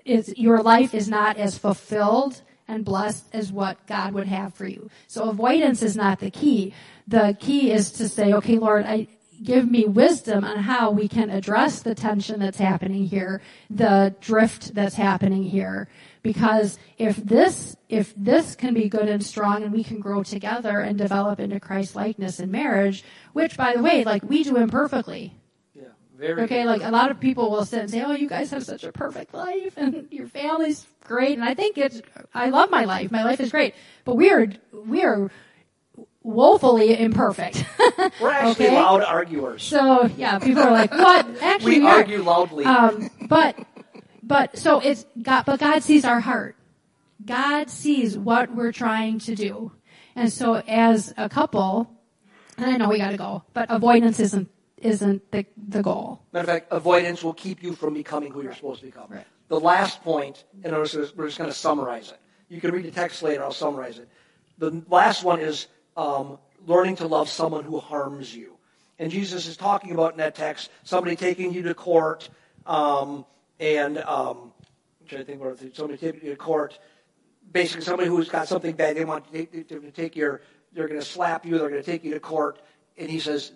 is, 0.05 0.37
your 0.37 0.61
life 0.61 0.93
is 0.93 1.09
not 1.09 1.37
as 1.37 1.57
fulfilled 1.57 2.43
and 2.67 2.85
blessed 2.85 3.27
as 3.33 3.53
what 3.53 3.87
God 3.87 4.13
would 4.13 4.27
have 4.27 4.55
for 4.55 4.67
you. 4.67 4.91
So 5.07 5.31
avoidance 5.31 5.83
is 5.83 5.97
not 5.97 6.19
the 6.19 6.33
key. 6.33 6.75
The 7.07 7.37
key 7.39 7.71
is 7.71 7.93
to 7.93 8.09
say, 8.09 8.33
okay, 8.33 8.59
Lord, 8.59 8.85
I, 8.85 9.07
give 9.43 9.71
me 9.71 9.85
wisdom 9.85 10.45
on 10.45 10.59
how 10.59 10.91
we 10.91 11.09
can 11.09 11.31
address 11.31 11.83
the 11.83 11.95
tension 11.95 12.41
that's 12.41 12.59
happening 12.59 13.07
here, 13.07 13.41
the 13.71 14.15
drift 14.21 14.75
that's 14.75 14.95
happening 14.95 15.45
here. 15.45 15.89
Because 16.23 16.79
if 16.99 17.17
this, 17.17 17.77
if 17.89 18.13
this 18.17 18.57
can 18.57 18.75
be 18.75 18.89
good 18.89 19.09
and 19.09 19.25
strong 19.25 19.63
and 19.63 19.73
we 19.73 19.85
can 19.85 20.01
grow 20.01 20.23
together 20.23 20.81
and 20.81 20.99
develop 20.99 21.39
into 21.39 21.61
Christ 21.61 21.95
likeness 21.95 22.41
in 22.41 22.51
marriage, 22.51 23.05
which 23.33 23.57
by 23.57 23.75
the 23.75 23.83
way, 23.83 24.05
like 24.05 24.23
we 24.25 24.43
do 24.43 24.57
imperfectly. 24.57 25.35
Yeah, 25.75 25.85
very 26.17 26.43
Okay, 26.43 26.65
like 26.65 26.83
a 26.83 26.91
lot 26.91 27.11
of 27.11 27.21
people 27.21 27.51
will 27.51 27.65
sit 27.65 27.81
and 27.81 27.91
say, 27.91 28.03
oh, 28.03 28.13
you 28.13 28.29
guys 28.29 28.51
have 28.51 28.65
such 28.65 28.83
a 28.83 28.91
perfect 28.91 29.35
life 29.35 29.75
and 29.77 30.09
your 30.11 30.27
family's 30.27 30.87
great. 31.05 31.39
And 31.39 31.49
I 31.49 31.55
think 31.55 31.79
it's, 31.79 32.03
I 32.35 32.51
love 32.51 32.71
my 32.71 32.85
life. 32.85 33.13
My 33.13 33.23
life 33.23 33.41
is 33.41 33.51
great. 33.51 33.75
But 34.05 34.17
we 34.17 34.31
are, 34.31 34.49
we 34.73 35.05
are 35.05 35.31
woefully 36.27 36.99
imperfect. 36.99 37.65
We're 38.21 38.31
actually 38.31 38.67
okay? 38.67 38.75
loud 38.75 39.03
arguers. 39.03 39.63
So 39.63 40.11
yeah, 40.17 40.39
people 40.39 40.63
are 40.63 40.73
like, 40.73 40.91
"What?" 40.91 41.27
Actually, 41.41 41.81
we, 41.81 41.87
argue 41.87 42.23
loudly. 42.23 42.65
Um, 42.65 43.11
but 43.29 43.57
but 44.23 44.59
so 44.59 44.81
it's 44.81 45.07
God. 45.23 45.45
But 45.47 45.61
God 45.61 45.83
sees 45.83 46.05
our 46.05 46.21
heart. 46.21 46.57
God 47.25 47.71
sees 47.71 48.19
what 48.19 48.55
we're 48.55 48.73
trying 48.73 49.21
to 49.21 49.35
do, 49.35 49.73
and 50.15 50.31
so 50.31 50.57
as 50.67 51.15
a 51.17 51.29
couple, 51.29 51.89
and 52.59 52.67
I 52.67 52.77
know 52.77 52.89
we 52.89 52.99
got 52.99 53.13
to 53.13 53.17
go, 53.17 53.43
but 53.55 53.71
avoidance 53.71 54.21
isn't 54.21 54.49
isn't 54.79 55.31
the 55.31 55.47
the 55.69 55.83
goal. 55.83 56.21
Matter 56.33 56.43
of 56.43 56.49
fact, 56.49 56.73
avoidance 56.73 57.23
will 57.23 57.35
keep 57.35 57.63
you 57.63 57.73
from 57.75 57.95
becoming 57.95 58.33
who 58.33 58.43
you're 58.43 58.55
supposed 58.55 58.81
to 58.81 58.87
become. 58.87 59.07
Right. 59.09 59.25
The 59.49 59.61
last 59.61 60.03
point, 60.03 60.45
and 60.65 60.73
we're 60.75 60.87
just 60.87 61.15
going 61.15 61.31
to 61.31 61.53
summarize 61.53 62.11
it. 62.11 62.19
You 62.49 62.61
can 62.61 62.73
read 62.73 62.85
the 62.85 62.91
text 62.91 63.23
later. 63.23 63.45
I'll 63.45 63.53
summarize 63.53 63.99
it. 63.99 64.09
The 64.59 64.83
last 64.89 65.23
one 65.23 65.41
is 65.41 65.69
um, 65.97 66.39
learning 66.67 66.97
to 66.97 67.07
love 67.07 67.29
someone 67.29 67.65
who 67.65 67.79
harms 67.79 68.35
you. 68.35 68.57
And 68.99 69.11
Jesus 69.11 69.47
is 69.47 69.57
talking 69.57 69.93
about 69.93 70.13
in 70.13 70.19
that 70.19 70.35
text 70.35 70.71
somebody 70.85 71.17
taking 71.17 71.53
you 71.53 71.63
to 71.63 71.75
court, 71.75 72.29
um, 72.65 73.25
and 73.61 73.99
um, 73.99 74.53
to 75.09 75.25
think 75.25 75.41
what 75.41 75.59
somebody 75.75 75.99
taking 75.99 76.23
you 76.25 76.31
to 76.31 76.37
court. 76.37 76.79
Basically, 77.53 77.85
somebody 77.85 78.09
who's 78.09 78.29
got 78.29 78.49
something 78.49 78.75
bad, 78.75 78.97
they 78.97 79.05
want 79.05 79.27
to 79.27 79.33
take, 79.33 79.69
to 79.69 79.91
take 79.93 80.17
your, 80.17 80.41
they're 80.73 80.89
going 80.89 81.01
to 81.01 81.07
slap 81.07 81.47
you, 81.47 81.59
they're 81.59 81.71
going 81.71 81.83
to 81.83 81.87
take 81.91 82.05
you 82.05 82.13
to 82.15 82.21
court, 82.21 82.61
and 82.99 83.09
he 83.09 83.21
says, 83.21 83.53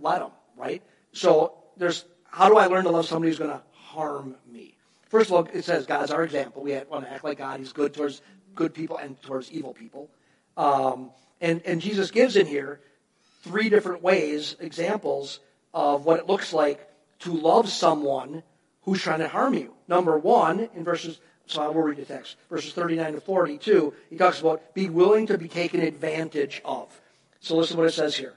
let 0.00 0.20
them, 0.20 0.30
right? 0.56 0.82
So 1.12 1.54
there's, 1.76 2.04
how 2.24 2.48
do 2.48 2.56
I 2.56 2.66
learn 2.66 2.84
to 2.84 2.90
love 2.90 3.06
somebody 3.06 3.30
who's 3.30 3.38
going 3.38 3.50
to 3.50 3.62
harm 3.72 4.36
me? 4.50 4.76
First 5.08 5.30
of 5.30 5.36
all, 5.36 5.48
it 5.52 5.64
says 5.64 5.86
God's 5.86 6.10
our 6.10 6.22
example. 6.22 6.62
We 6.62 6.72
want 6.90 7.04
to 7.04 7.12
act 7.12 7.24
like 7.24 7.38
God. 7.38 7.58
He's 7.60 7.72
good 7.72 7.94
towards 7.94 8.22
good 8.54 8.74
people 8.74 8.98
and 8.98 9.20
towards 9.22 9.50
evil 9.50 9.72
people. 9.72 10.10
Um, 10.56 11.10
and, 11.40 11.62
and 11.64 11.80
Jesus 11.80 12.10
gives 12.10 12.36
in 12.36 12.46
here 12.46 12.80
three 13.42 13.68
different 13.68 14.02
ways, 14.02 14.56
examples 14.60 15.40
of 15.72 16.04
what 16.04 16.18
it 16.18 16.26
looks 16.26 16.52
like 16.52 16.88
to 17.20 17.32
love 17.32 17.68
someone 17.68 18.42
who's 18.82 19.02
trying 19.02 19.20
to 19.20 19.28
harm 19.28 19.54
you. 19.54 19.74
Number 19.86 20.18
one, 20.18 20.68
in 20.74 20.84
verses, 20.84 21.20
so 21.46 21.62
I 21.62 21.68
will 21.68 21.82
read 21.82 21.98
the 21.98 22.04
text, 22.04 22.36
verses 22.48 22.72
39 22.72 23.14
to 23.14 23.20
42, 23.20 23.94
he 24.10 24.16
talks 24.16 24.40
about 24.40 24.74
be 24.74 24.88
willing 24.88 25.26
to 25.26 25.38
be 25.38 25.48
taken 25.48 25.80
advantage 25.80 26.60
of. 26.64 27.00
So 27.40 27.56
listen 27.56 27.76
to 27.76 27.82
what 27.82 27.88
it 27.88 27.94
says 27.94 28.16
here. 28.16 28.34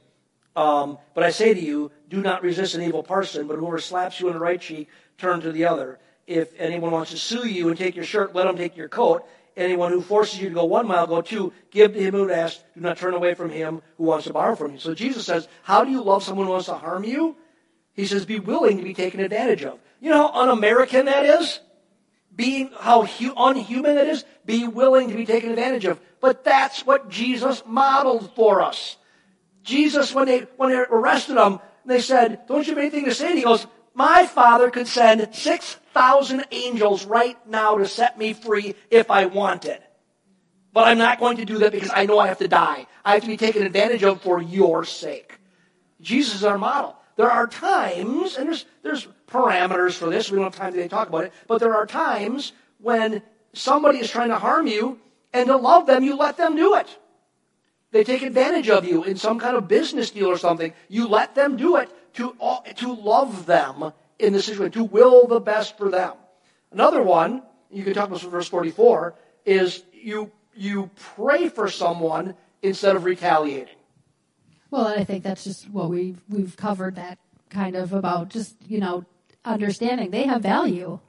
Um, 0.56 0.98
but 1.14 1.24
I 1.24 1.32
say 1.32 1.54
to 1.54 1.60
you, 1.60 1.92
do 2.10 2.22
not 2.22 2.44
resist 2.44 2.76
an 2.76 2.82
evil 2.82 3.04
person, 3.04 3.48
but 3.48 3.58
whoever 3.58 3.80
slaps 3.80 4.20
you 4.20 4.28
on 4.28 4.34
the 4.34 4.40
right 4.40 4.60
cheek, 4.60 4.90
turn 5.18 5.42
to 5.42 5.52
the 5.52 5.66
other. 5.66 6.00
If 6.28 6.60
anyone 6.60 6.92
wants 6.92 7.12
to 7.12 7.18
sue 7.18 7.48
you 7.48 7.70
and 7.70 7.78
take 7.78 7.96
your 7.96 8.06
shirt, 8.06 8.36
let 8.36 8.48
him 8.48 8.58
take 8.58 8.76
your 8.76 8.90
coat. 8.90 9.26
Anyone 9.58 9.92
who 9.92 10.02
forces 10.02 10.40
you 10.40 10.50
to 10.50 10.56
go 10.56 10.66
one 10.66 10.88
mile, 10.88 11.08
go 11.08 11.22
two. 11.22 11.52
Give 11.72 11.94
to 11.94 12.00
him 12.00 12.14
who 12.14 12.32
asks. 12.32 12.64
Do 12.74 12.82
not 12.82 12.98
turn 12.98 13.14
away 13.14 13.34
from 13.34 13.50
him 13.50 13.82
who 13.98 14.06
wants 14.06 14.26
to 14.28 14.34
borrow 14.34 14.56
from 14.56 14.74
you. 14.74 14.80
So 14.80 14.94
Jesus 14.94 15.26
says, 15.26 15.48
how 15.64 15.84
do 15.84 15.92
you 15.92 16.02
love 16.02 16.24
someone 16.24 16.46
who 16.46 16.54
wants 16.54 16.68
to 16.68 16.76
harm 16.76 17.04
you? 17.04 17.36
He 17.94 18.06
says, 18.06 18.26
be 18.26 18.40
willing 18.40 18.78
to 18.78 18.84
be 18.84 18.94
taken 18.94 19.20
advantage 19.20 19.64
of. 19.64 19.78
You 20.00 20.12
know 20.12 20.28
how 20.30 20.42
un-American 20.42 21.06
that 21.06 21.26
is? 21.26 21.60
Being 22.34 22.72
how 22.80 23.04
hu- 23.04 23.34
unhuman 23.36 23.98
it 23.98 24.08
is? 24.08 24.24
Be 24.46 24.68
willing 24.68 25.10
to 25.10 25.16
be 25.16 25.26
taken 25.26 25.50
advantage 25.50 25.86
of. 25.86 26.00
But 26.22 26.46
that's 26.46 26.86
what 26.86 27.10
Jesus 27.10 27.62
modeled 27.66 28.34
for 28.36 28.62
us. 28.62 28.96
Jesus, 29.64 30.16
when 30.16 30.28
they, 30.28 30.40
when 30.56 30.70
they 30.70 30.78
arrested 30.78 31.38
him, 31.38 31.60
they 31.86 32.00
said, 32.00 32.48
don't 32.48 32.66
you 32.66 32.74
have 32.74 32.82
anything 32.82 33.06
to 33.06 33.14
say? 33.14 33.28
And 33.28 33.38
he 33.38 33.44
goes, 33.44 33.68
my 33.94 34.26
father 34.26 34.72
could 34.72 34.88
send 34.88 35.34
6,000 35.94 36.46
angels 36.52 37.06
right 37.06 37.38
now 37.48 37.78
to 37.78 37.86
set 37.86 38.18
me 38.18 38.34
free 38.34 38.76
if 38.90 39.12
I 39.12 39.26
wanted. 39.26 39.80
But 40.72 40.88
I'm 40.88 40.98
not 40.98 41.20
going 41.20 41.36
to 41.38 41.46
do 41.46 41.58
that 41.60 41.74
because 41.74 41.92
I 41.94 42.06
know 42.06 42.18
I 42.18 42.28
have 42.28 42.38
to 42.38 42.48
die. 42.48 42.88
I 43.04 43.16
have 43.16 43.24
to 43.24 43.28
be 43.28 43.36
taken 43.36 43.64
advantage 43.64 44.04
of 44.04 44.22
for 44.22 44.42
your 44.42 44.86
sake. 44.86 45.38
Jesus 46.00 46.36
is 46.36 46.44
our 46.46 46.58
model. 46.58 46.96
There 47.18 47.30
are 47.30 47.46
times, 47.46 48.38
and 48.38 48.48
there's, 48.48 48.66
there's 48.84 49.08
parameters 49.28 49.94
for 49.94 50.10
this. 50.10 50.32
We 50.32 50.38
don't 50.38 50.46
have 50.46 50.56
time 50.56 50.72
today 50.72 50.84
to 50.84 50.90
talk 50.90 51.10
about 51.10 51.26
it. 51.26 51.34
But 51.48 51.60
there 51.60 51.76
are 51.76 51.86
times 51.86 52.54
when 52.80 53.22
somebody 53.52 54.00
is 54.00 54.10
trying 54.10 54.30
to 54.30 54.40
harm 54.40 54.68
you, 54.68 54.98
and 55.34 55.48
to 55.48 55.58
love 55.58 55.88
them, 55.88 56.06
you 56.06 56.16
let 56.16 56.38
them 56.38 56.56
do 56.56 56.76
it. 56.76 56.88
They 57.92 58.06
take 58.06 58.22
advantage 58.22 58.70
of 58.70 58.86
you 58.86 59.04
in 59.04 59.18
some 59.18 59.40
kind 59.40 59.58
of 59.58 59.68
business 59.68 60.10
deal 60.10 60.28
or 60.28 60.38
something. 60.38 60.74
You 60.88 61.10
let 61.10 61.36
them 61.36 61.58
do 61.58 61.76
it 61.76 61.90
to, 62.14 62.34
to 62.78 62.94
love 62.94 63.46
them 63.46 63.92
in 64.22 64.34
the 64.34 64.42
situation, 64.42 64.72
to 64.74 64.84
will 64.84 65.28
the 65.28 65.40
best 65.40 65.78
for 65.78 65.90
them. 65.90 66.14
Another 66.72 67.02
one, 67.02 67.44
you 67.70 67.84
can 67.84 67.94
talk 67.94 68.10
about 68.10 68.22
verse 68.22 68.48
44, 68.48 69.16
is 69.46 69.84
you, 69.94 70.32
you 70.56 70.90
pray 71.16 71.50
for 71.50 71.70
someone 71.70 72.36
instead 72.62 72.96
of 72.96 73.04
retaliating. 73.04 73.76
Well, 74.70 74.88
I 74.88 75.04
think 75.04 75.24
that's 75.24 75.44
just 75.44 75.70
what 75.70 75.90
we've 75.90 76.22
we've 76.30 76.56
covered 76.56 76.96
that 76.96 77.20
kind 77.50 77.76
of 77.76 77.92
about 77.92 78.30
just 78.30 78.56
you 78.68 78.80
know 78.80 79.04
understanding 79.44 80.12
they 80.12 80.24
have 80.24 80.42
value. 80.42 81.00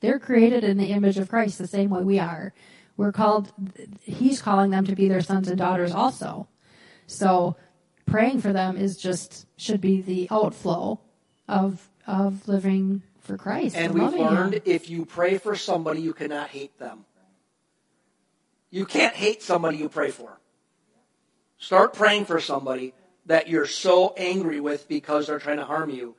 They're 0.00 0.18
created 0.18 0.64
in 0.64 0.76
the 0.76 0.86
image 0.86 1.18
of 1.18 1.28
Christ 1.28 1.58
the 1.58 1.68
same 1.68 1.90
way 1.90 2.02
we 2.02 2.18
are. 2.18 2.52
We're 2.96 3.12
called. 3.12 3.52
He's 4.00 4.42
calling 4.42 4.70
them 4.70 4.84
to 4.86 4.96
be 4.96 5.08
their 5.08 5.20
sons 5.20 5.46
and 5.46 5.56
daughters 5.56 5.92
also. 5.92 6.48
So 7.06 7.56
praying 8.06 8.40
for 8.40 8.52
them 8.52 8.76
is 8.76 8.96
just 8.96 9.46
should 9.56 9.80
be 9.80 10.00
the 10.00 10.26
outflow 10.30 11.00
of 11.46 11.88
of 12.06 12.48
living 12.48 13.02
for 13.20 13.36
Christ. 13.36 13.76
And, 13.76 13.92
and 13.92 13.94
we've 13.94 14.20
learned 14.20 14.54
him. 14.54 14.62
if 14.64 14.90
you 14.90 15.04
pray 15.04 15.38
for 15.38 15.54
somebody, 15.56 16.00
you 16.00 16.12
cannot 16.12 16.48
hate 16.50 16.78
them. 16.78 17.04
You 18.70 18.86
can't 18.86 19.14
hate 19.14 19.42
somebody 19.42 19.76
you 19.76 19.88
pray 19.88 20.10
for. 20.10 20.38
Start 21.58 21.92
praying 21.92 22.24
for 22.24 22.40
somebody 22.40 22.94
that 23.26 23.48
you're 23.48 23.66
so 23.66 24.14
angry 24.16 24.60
with 24.60 24.88
because 24.88 25.26
they're 25.26 25.38
trying 25.38 25.58
to 25.58 25.64
harm 25.64 25.90
you. 25.90 26.16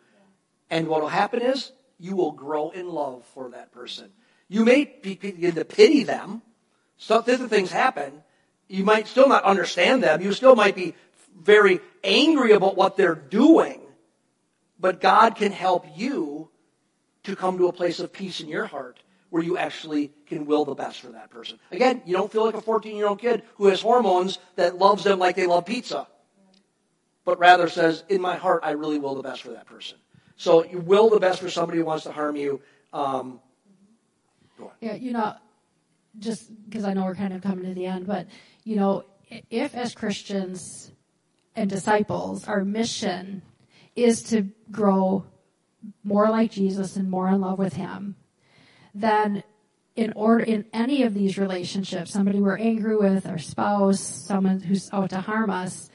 And 0.70 0.88
what 0.88 1.02
will 1.02 1.10
happen 1.10 1.42
is 1.42 1.72
you 2.00 2.16
will 2.16 2.32
grow 2.32 2.70
in 2.70 2.88
love 2.88 3.26
for 3.34 3.50
that 3.50 3.72
person. 3.72 4.12
You 4.48 4.64
may 4.64 4.86
begin 5.02 5.56
to 5.56 5.66
pity 5.66 6.04
them. 6.04 6.42
Some 6.98 7.24
different 7.24 7.52
things 7.52 7.72
happen. 7.72 8.24
You 8.68 8.84
might 8.84 9.08
still 9.08 9.28
not 9.28 9.44
understand 9.44 10.04
them. 10.04 10.22
You 10.22 10.32
still 10.32 10.56
might 10.56 10.76
be 10.76 10.96
very 11.42 11.80
angry 12.04 12.54
about 12.54 12.78
what 12.78 12.96
they're 12.96 13.16
doing. 13.16 13.83
But 14.84 15.00
God 15.00 15.36
can 15.36 15.54
help 15.54 15.86
you 15.96 16.50
to 17.24 17.36
come 17.38 17.58
to 17.58 17.70
a 17.70 17.74
place 17.74 18.02
of 18.02 18.12
peace 18.12 18.42
in 18.42 18.50
your 18.50 18.66
heart 18.66 19.00
where 19.30 19.42
you 19.42 19.58
actually 19.58 20.12
can 20.28 20.46
will 20.46 20.66
the 20.66 20.76
best 20.76 21.00
for 21.00 21.08
that 21.14 21.30
person. 21.30 21.58
Again, 21.72 22.02
you 22.06 22.14
don't 22.14 22.30
feel 22.30 22.44
like 22.46 22.54
a 22.54 22.62
14 22.62 22.96
year 22.96 23.08
old 23.08 23.20
kid 23.20 23.44
who 23.56 23.68
has 23.68 23.80
hormones 23.82 24.40
that 24.58 24.78
loves 24.78 25.06
them 25.06 25.20
like 25.20 25.38
they 25.38 25.48
love 25.48 25.66
pizza 25.66 26.06
but 27.26 27.40
rather 27.40 27.70
says, 27.70 28.04
in 28.10 28.22
my 28.22 28.36
heart, 28.36 28.62
I 28.64 28.72
really 28.72 29.00
will 29.00 29.16
the 29.16 29.24
best 29.24 29.42
for 29.42 29.52
that 29.52 29.66
person. 29.66 29.98
So 30.36 30.66
you 30.66 30.80
will 30.80 31.10
the 31.10 31.20
best 31.20 31.40
for 31.40 31.50
somebody 31.50 31.80
who 31.80 31.86
wants 31.86 32.04
to 32.04 32.12
harm 32.12 32.36
you. 32.36 32.62
Um, 32.92 33.40
yeah, 34.82 34.96
you 34.96 35.14
know, 35.14 35.36
just 36.20 36.52
because 36.66 36.84
I 36.84 36.94
know 36.94 37.06
we're 37.06 37.16
kind 37.16 37.34
of 37.34 37.42
coming 37.42 37.66
to 37.66 37.74
the 37.74 37.86
end, 37.86 38.06
but, 38.06 38.28
you 38.64 38.76
know, 38.76 39.06
if 39.50 39.74
as 39.74 39.96
Christians 39.96 40.92
and 41.56 41.70
disciples, 41.70 42.48
our 42.48 42.66
mission 42.66 43.42
is 43.96 44.24
to 44.24 44.50
grow 44.72 45.26
more 46.04 46.30
like 46.30 46.52
Jesus 46.52 46.96
and 46.96 47.10
more 47.10 47.30
in 47.30 47.42
love 47.42 47.60
with 47.60 47.74
Him, 47.74 48.16
then 48.94 49.44
in 49.96 50.14
order 50.14 50.44
in 50.44 50.66
any 50.74 51.04
of 51.04 51.14
these 51.14 51.38
relationships, 51.38 52.12
somebody 52.12 52.40
we're 52.40 52.58
angry 52.58 52.98
with, 52.98 53.28
our 53.28 53.38
spouse, 53.38 54.00
someone 54.00 54.60
who's 54.60 54.90
out 54.92 55.12
to 55.12 55.22
harm 55.22 55.50
us, 55.50 55.90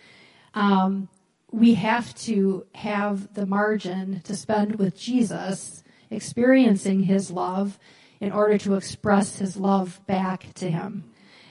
um, 0.55 1.09
we 1.51 1.75
have 1.75 2.15
to 2.15 2.67
have 2.75 3.35
the 3.35 3.47
margin 3.47 4.21
to 4.25 4.37
spend 4.37 4.77
with 4.77 4.97
Jesus, 4.97 5.83
experiencing 6.11 7.03
his 7.03 7.31
love 7.31 7.79
in 8.21 8.33
order 8.33 8.59
to 8.59 8.75
express 8.75 9.39
his 9.39 9.57
love 9.57 10.01
back 10.07 10.53
to 10.55 10.71
him. 10.71 11.05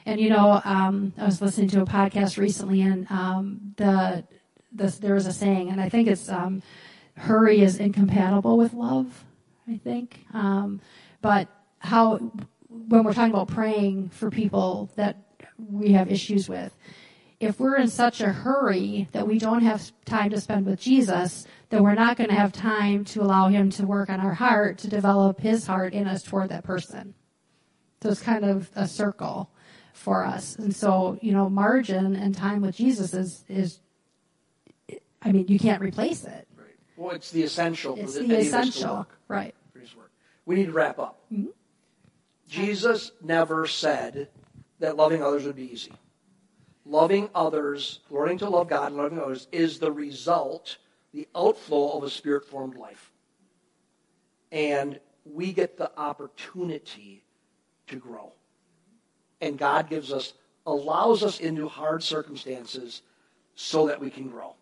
And 0.05 0.21
you 0.21 0.29
know, 0.29 0.61
um, 0.63 1.13
I 1.17 1.25
was 1.25 1.41
listening 1.41 1.67
to 1.69 1.81
a 1.81 1.85
podcast 1.85 2.37
recently, 2.37 2.81
and 2.81 3.07
um, 3.09 3.73
the, 3.75 4.23
the 4.77 4.87
there 5.01 5.13
was 5.13 5.25
a 5.25 5.33
saying, 5.33 5.69
and 5.69 5.81
I 5.81 5.89
think 5.89 6.07
it's 6.07 6.29
um, 6.29 6.61
"hurry 7.15 7.61
is 7.61 7.77
incompatible 7.77 8.57
with 8.57 8.73
love." 8.73 9.25
I 9.67 9.77
think, 9.77 10.25
um, 10.33 10.79
but 11.21 11.49
how 11.79 12.17
when 12.69 13.03
we're 13.03 13.13
talking 13.13 13.33
about 13.33 13.49
praying 13.49 14.09
for 14.09 14.29
people 14.29 14.89
that 14.95 15.17
we 15.57 15.91
have 15.91 16.09
issues 16.11 16.47
with, 16.47 16.73
if 17.39 17.59
we're 17.59 17.77
in 17.77 17.87
such 17.87 18.21
a 18.21 18.29
hurry 18.29 19.09
that 19.11 19.27
we 19.27 19.37
don't 19.37 19.61
have 19.61 19.91
time 20.05 20.29
to 20.31 20.41
spend 20.41 20.65
with 20.65 20.79
Jesus, 20.79 21.45
then 21.69 21.83
we're 21.83 21.93
not 21.93 22.17
going 22.17 22.29
to 22.29 22.35
have 22.35 22.51
time 22.51 23.05
to 23.05 23.21
allow 23.21 23.49
him 23.49 23.69
to 23.71 23.85
work 23.85 24.09
on 24.09 24.19
our 24.19 24.33
heart 24.33 24.79
to 24.79 24.87
develop 24.87 25.39
his 25.39 25.67
heart 25.67 25.93
in 25.93 26.07
us 26.07 26.23
toward 26.23 26.49
that 26.49 26.63
person. 26.63 27.13
So 28.01 28.09
it's 28.09 28.21
kind 28.21 28.45
of 28.45 28.69
a 28.75 28.87
circle 28.87 29.51
for 29.93 30.25
us. 30.25 30.55
And 30.55 30.75
so, 30.75 31.17
you 31.21 31.31
know, 31.31 31.49
margin 31.49 32.15
and 32.15 32.33
time 32.33 32.61
with 32.61 32.75
Jesus 32.75 33.13
is, 33.13 33.43
is 33.47 33.79
I 35.27 35.31
mean, 35.31 35.47
you 35.47 35.59
can't 35.59 35.81
replace 35.81 36.23
it. 36.23 36.47
Right. 36.57 36.67
Well, 36.95 37.15
it's 37.15 37.31
the 37.31 37.43
essential. 37.43 37.95
It's 37.97 38.15
the 38.15 38.37
essential. 38.37 39.07
Right. 39.27 39.53
We 40.45 40.55
need 40.55 40.67
to 40.67 40.71
wrap 40.71 40.97
up. 40.97 41.19
Mm-hmm. 41.31 41.47
Jesus 42.47 43.11
never 43.21 43.67
said 43.67 44.29
that 44.79 44.95
loving 44.95 45.21
others 45.21 45.43
would 45.43 45.57
be 45.57 45.71
easy 45.71 45.91
loving 46.87 47.29
others, 47.35 47.99
learning 48.09 48.39
to 48.39 48.49
love 48.49 48.69
God 48.69 48.87
and 48.87 48.97
loving 48.97 49.19
others 49.19 49.47
is 49.51 49.79
the 49.79 49.91
result, 49.91 50.77
the 51.13 51.27
outflow 51.35 51.97
of 51.97 52.03
a 52.03 52.09
spirit 52.09 52.45
formed 52.45 52.75
life. 52.75 53.11
And 54.51 54.99
we 55.25 55.51
get 55.51 55.77
the 55.77 55.91
opportunity 55.99 57.23
to 57.87 57.97
grow. 57.97 58.31
And 59.41 59.57
God 59.57 59.89
gives 59.89 60.11
us, 60.11 60.33
allows 60.65 61.23
us 61.23 61.39
into 61.39 61.67
hard 61.67 62.01
circumstances 62.01 63.01
so 63.55 63.87
that 63.87 63.99
we 63.99 64.09
can 64.09 64.29
grow. 64.29 64.55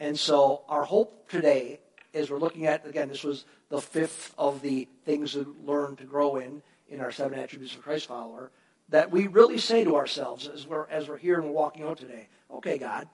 And 0.00 0.18
so 0.18 0.62
our 0.68 0.84
hope 0.84 1.28
today 1.28 1.80
is 2.12 2.30
we're 2.30 2.38
looking 2.38 2.66
at, 2.66 2.86
again, 2.86 3.08
this 3.08 3.24
was 3.24 3.44
the 3.68 3.80
fifth 3.80 4.34
of 4.38 4.62
the 4.62 4.88
things 5.04 5.32
to 5.32 5.56
learn 5.64 5.96
to 5.96 6.04
grow 6.04 6.36
in, 6.36 6.62
in 6.88 7.00
our 7.00 7.10
seven 7.10 7.38
attributes 7.38 7.74
of 7.74 7.82
Christ 7.82 8.06
follower 8.06 8.50
that 8.90 9.10
we 9.10 9.26
really 9.26 9.58
say 9.58 9.84
to 9.84 9.96
ourselves 9.96 10.46
as 10.46 10.66
we're, 10.66 10.86
as 10.88 11.08
we're 11.08 11.16
here 11.16 11.36
and 11.36 11.44
we're 11.44 11.52
walking 11.52 11.84
out 11.84 11.98
today, 11.98 12.28
okay, 12.50 12.78
God, 12.78 13.08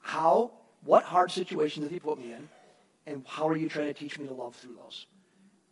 how, 0.00 0.50
what 0.84 1.04
hard 1.04 1.30
situations 1.30 1.84
have 1.84 1.92
you 1.92 2.00
put 2.00 2.18
me 2.18 2.32
in, 2.32 2.48
and 3.06 3.24
how 3.26 3.48
are 3.48 3.56
you 3.56 3.68
trying 3.68 3.86
to 3.86 3.94
teach 3.94 4.18
me 4.18 4.26
to 4.26 4.34
love 4.34 4.56
through 4.56 4.74
those? 4.74 5.06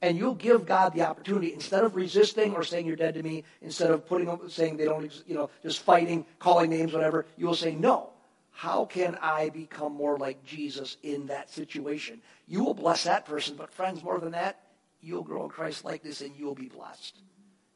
And 0.03 0.17
you'll 0.17 0.35
give 0.35 0.67
God 0.67 0.93
the 0.93 1.03
opportunity 1.03 1.53
instead 1.53 1.83
of 1.83 1.97
resisting 1.97 2.55
or 2.55 2.63
saying 2.63 2.87
you're 2.87 2.97
dead 2.97 3.15
to 3.15 3.23
me, 3.23 3.45
instead 3.63 3.91
of 3.91 4.07
putting 4.07 4.29
up 4.29 4.49
saying 4.51 4.77
they 4.77 4.85
don't, 4.85 5.11
you 5.27 5.35
know, 5.35 5.51
just 5.63 5.81
fighting, 5.81 6.25
calling 6.39 6.71
names, 6.71 6.93
whatever. 6.93 7.27
You 7.37 7.47
will 7.47 7.55
say, 7.55 7.75
no. 7.75 8.11
How 8.57 8.87
can 8.87 9.19
I 9.21 9.51
become 9.51 9.93
more 9.93 10.17
like 10.17 10.43
Jesus 10.43 10.97
in 11.03 11.27
that 11.27 11.51
situation? 11.51 12.23
You 12.49 12.65
will 12.65 12.73
bless 12.73 13.05
that 13.05 13.27
person, 13.27 13.55
but 13.55 13.71
friends, 13.71 14.03
more 14.03 14.19
than 14.19 14.33
that, 14.33 14.63
you'll 15.03 15.25
grow 15.25 15.45
in 15.45 15.51
Christ 15.51 15.85
likeness 15.85 16.23
and 16.23 16.35
you'll 16.35 16.55
be 16.55 16.71
blessed. 16.71 17.19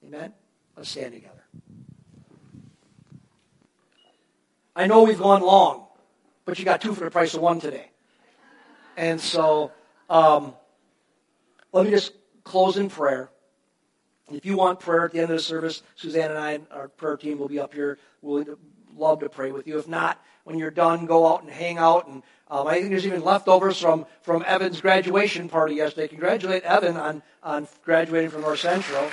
Amen. 0.03 0.33
Let's 0.79 0.89
stand 0.89 1.13
together. 1.13 1.45
I 4.75 4.87
know 4.87 5.03
we've 5.03 5.19
gone 5.19 5.43
long, 5.43 5.85
but 6.47 6.59
you 6.59 6.65
got 6.65 6.81
two 6.81 6.95
for 6.95 7.05
the 7.05 7.11
price 7.11 7.35
of 7.35 7.43
one 7.43 7.61
today. 7.61 7.91
And 8.97 9.21
so, 9.21 9.73
um, 10.09 10.55
let 11.73 11.85
me 11.85 11.91
just 11.91 12.15
close 12.43 12.79
in 12.79 12.89
prayer. 12.89 13.29
If 14.33 14.47
you 14.47 14.57
want 14.57 14.81
prayer 14.81 15.05
at 15.05 15.13
the 15.13 15.19
end 15.19 15.31
of 15.31 15.37
the 15.37 15.43
service, 15.43 15.83
Suzanne 15.95 16.31
and 16.31 16.39
I, 16.39 16.53
and 16.53 16.67
our 16.71 16.89
prayer 16.89 17.19
team, 17.19 17.39
will 17.39 17.49
be 17.49 17.61
up 17.61 17.75
here. 17.75 17.99
We'll 18.23 18.47
love 18.97 19.21
to 19.21 19.29
pray 19.29 19.53
with 19.53 19.67
you. 19.67 19.79
If 19.79 19.89
not, 19.89 20.23
when 20.45 20.59
you're 20.59 20.71
done, 20.71 21.07
go 21.07 21.27
out 21.27 21.43
and 21.43 21.51
hang 21.51 21.79
out. 21.79 22.09
And 22.09 22.23
um, 22.49 22.67
I 22.67 22.75
think 22.75 22.91
there's 22.91 23.07
even 23.07 23.23
leftovers 23.23 23.79
from, 23.81 24.07
from 24.23 24.45
Evan's 24.47 24.81
graduation 24.81 25.49
party 25.49 25.77
yesterday. 25.77 26.09
Congratulate 26.09 26.63
Evan 26.65 26.97
on, 26.97 27.23
on 27.43 27.69
graduating 27.85 28.31
from 28.31 28.43
North 28.43 28.61
Central. 28.61 29.09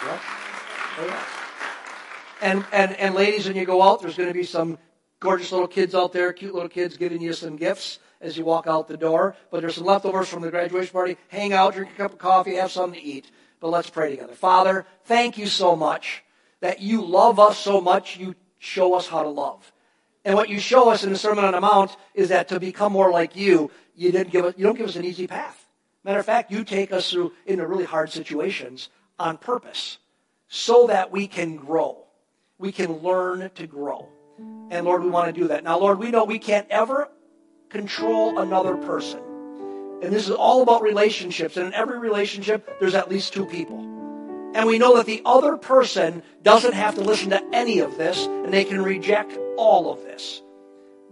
Oh. 0.00 1.34
And, 2.40 2.64
and, 2.72 2.92
and 2.96 3.14
ladies, 3.14 3.46
when 3.46 3.56
you 3.56 3.64
go 3.64 3.82
out, 3.82 4.00
there's 4.00 4.16
going 4.16 4.28
to 4.28 4.34
be 4.34 4.44
some 4.44 4.78
gorgeous 5.20 5.50
little 5.50 5.66
kids 5.66 5.94
out 5.94 6.12
there, 6.12 6.32
cute 6.32 6.54
little 6.54 6.68
kids 6.68 6.96
giving 6.96 7.20
you 7.20 7.32
some 7.32 7.56
gifts 7.56 7.98
as 8.20 8.36
you 8.36 8.44
walk 8.44 8.66
out 8.66 8.88
the 8.88 8.96
door. 8.96 9.36
But 9.50 9.60
there's 9.60 9.76
some 9.76 9.84
leftovers 9.84 10.28
from 10.28 10.42
the 10.42 10.50
graduation 10.50 10.92
party. 10.92 11.16
Hang 11.28 11.52
out, 11.52 11.74
drink 11.74 11.92
a 11.92 11.96
cup 11.96 12.12
of 12.12 12.18
coffee, 12.18 12.54
have 12.56 12.70
something 12.70 13.00
to 13.00 13.06
eat. 13.06 13.30
But 13.60 13.68
let's 13.68 13.90
pray 13.90 14.10
together. 14.10 14.34
Father, 14.34 14.86
thank 15.04 15.36
you 15.38 15.46
so 15.46 15.74
much 15.74 16.22
that 16.60 16.80
you 16.80 17.04
love 17.04 17.38
us 17.38 17.58
so 17.58 17.80
much, 17.80 18.16
you 18.16 18.34
show 18.58 18.94
us 18.94 19.06
how 19.06 19.22
to 19.22 19.28
love. 19.28 19.72
And 20.24 20.34
what 20.34 20.48
you 20.48 20.58
show 20.58 20.90
us 20.90 21.04
in 21.04 21.10
the 21.10 21.18
Sermon 21.18 21.44
on 21.44 21.52
the 21.52 21.60
Mount 21.60 21.96
is 22.14 22.28
that 22.28 22.48
to 22.48 22.60
become 22.60 22.92
more 22.92 23.10
like 23.10 23.36
you, 23.36 23.70
you, 23.94 24.12
didn't 24.12 24.30
give 24.30 24.44
us, 24.44 24.54
you 24.56 24.64
don't 24.64 24.76
give 24.76 24.88
us 24.88 24.96
an 24.96 25.04
easy 25.04 25.26
path. 25.26 25.66
Matter 26.04 26.18
of 26.18 26.26
fact, 26.26 26.50
you 26.50 26.64
take 26.64 26.92
us 26.92 27.10
through 27.10 27.32
into 27.46 27.66
really 27.66 27.84
hard 27.84 28.10
situations 28.10 28.90
on 29.18 29.36
purpose 29.36 29.98
so 30.48 30.86
that 30.88 31.10
we 31.10 31.26
can 31.26 31.56
grow. 31.56 32.04
We 32.58 32.72
can 32.72 32.98
learn 32.98 33.50
to 33.54 33.66
grow. 33.66 34.08
And 34.70 34.84
Lord, 34.84 35.02
we 35.02 35.10
want 35.10 35.34
to 35.34 35.40
do 35.40 35.48
that. 35.48 35.64
Now, 35.64 35.78
Lord, 35.78 35.98
we 35.98 36.10
know 36.10 36.24
we 36.24 36.38
can't 36.38 36.68
ever 36.70 37.08
control 37.68 38.38
another 38.38 38.76
person. 38.76 39.20
And 40.02 40.12
this 40.12 40.28
is 40.28 40.34
all 40.34 40.62
about 40.62 40.82
relationships. 40.82 41.56
And 41.56 41.66
in 41.66 41.74
every 41.74 41.98
relationship, 41.98 42.68
there's 42.80 42.94
at 42.94 43.08
least 43.08 43.32
two 43.32 43.46
people. 43.46 43.97
And 44.58 44.66
we 44.66 44.78
know 44.78 44.96
that 44.96 45.06
the 45.06 45.22
other 45.24 45.56
person 45.56 46.24
doesn't 46.42 46.72
have 46.72 46.96
to 46.96 47.00
listen 47.00 47.30
to 47.30 47.40
any 47.52 47.78
of 47.78 47.96
this, 47.96 48.26
and 48.26 48.52
they 48.52 48.64
can 48.64 48.82
reject 48.82 49.38
all 49.56 49.92
of 49.92 50.02
this. 50.02 50.42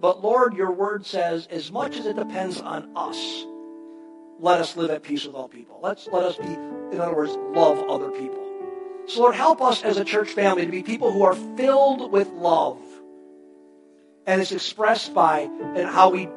But 0.01 0.21
Lord, 0.21 0.55
your 0.55 0.73
word 0.73 1.07
says, 1.07 1.47
as 1.47 1.71
much 1.71 1.97
as 1.97 2.07
it 2.07 2.17
depends 2.17 2.61
on 2.61 2.91
us, 2.97 3.47
let 4.41 4.61
us 4.61 4.77
live 4.77 4.91
at 4.91 5.05
peace 5.05 5.25
with 5.25 5.37
all 5.37 5.47
people. 5.47 5.79
Let's 5.81 6.09
let 6.09 6.25
us 6.25 6.37
be, 6.37 6.53
in 6.53 7.01
other 7.01 7.15
words, 7.15 7.37
love 7.55 7.89
other 7.89 8.11
people. 8.11 8.45
So 9.07 9.21
Lord, 9.21 9.37
help 9.37 9.63
us 9.63 9.85
as 9.85 9.97
a 9.97 10.05
church 10.05 10.31
family 10.31 10.67
to 10.67 10.73
be 10.73 10.83
people 10.83 11.13
who 11.13 11.23
are 11.23 11.37
filled 11.57 12.11
with 12.11 12.27
love. 12.31 12.81
And 14.27 14.41
it's 14.41 14.51
expressed 14.51 15.15
by 15.15 15.49
how 15.87 16.11
we 16.11 16.29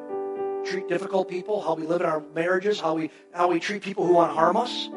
treat 0.64 0.86
difficult 0.86 1.28
people, 1.28 1.60
how 1.60 1.74
we 1.74 1.88
live 1.88 2.02
in 2.02 2.06
our 2.06 2.22
marriages, 2.36 2.78
how 2.78 2.94
we, 2.94 3.10
how 3.34 3.48
we 3.48 3.58
treat 3.58 3.82
people 3.82 4.06
who 4.06 4.12
want 4.12 4.30
to 4.30 4.34
harm 4.36 4.56
us. 4.56 4.88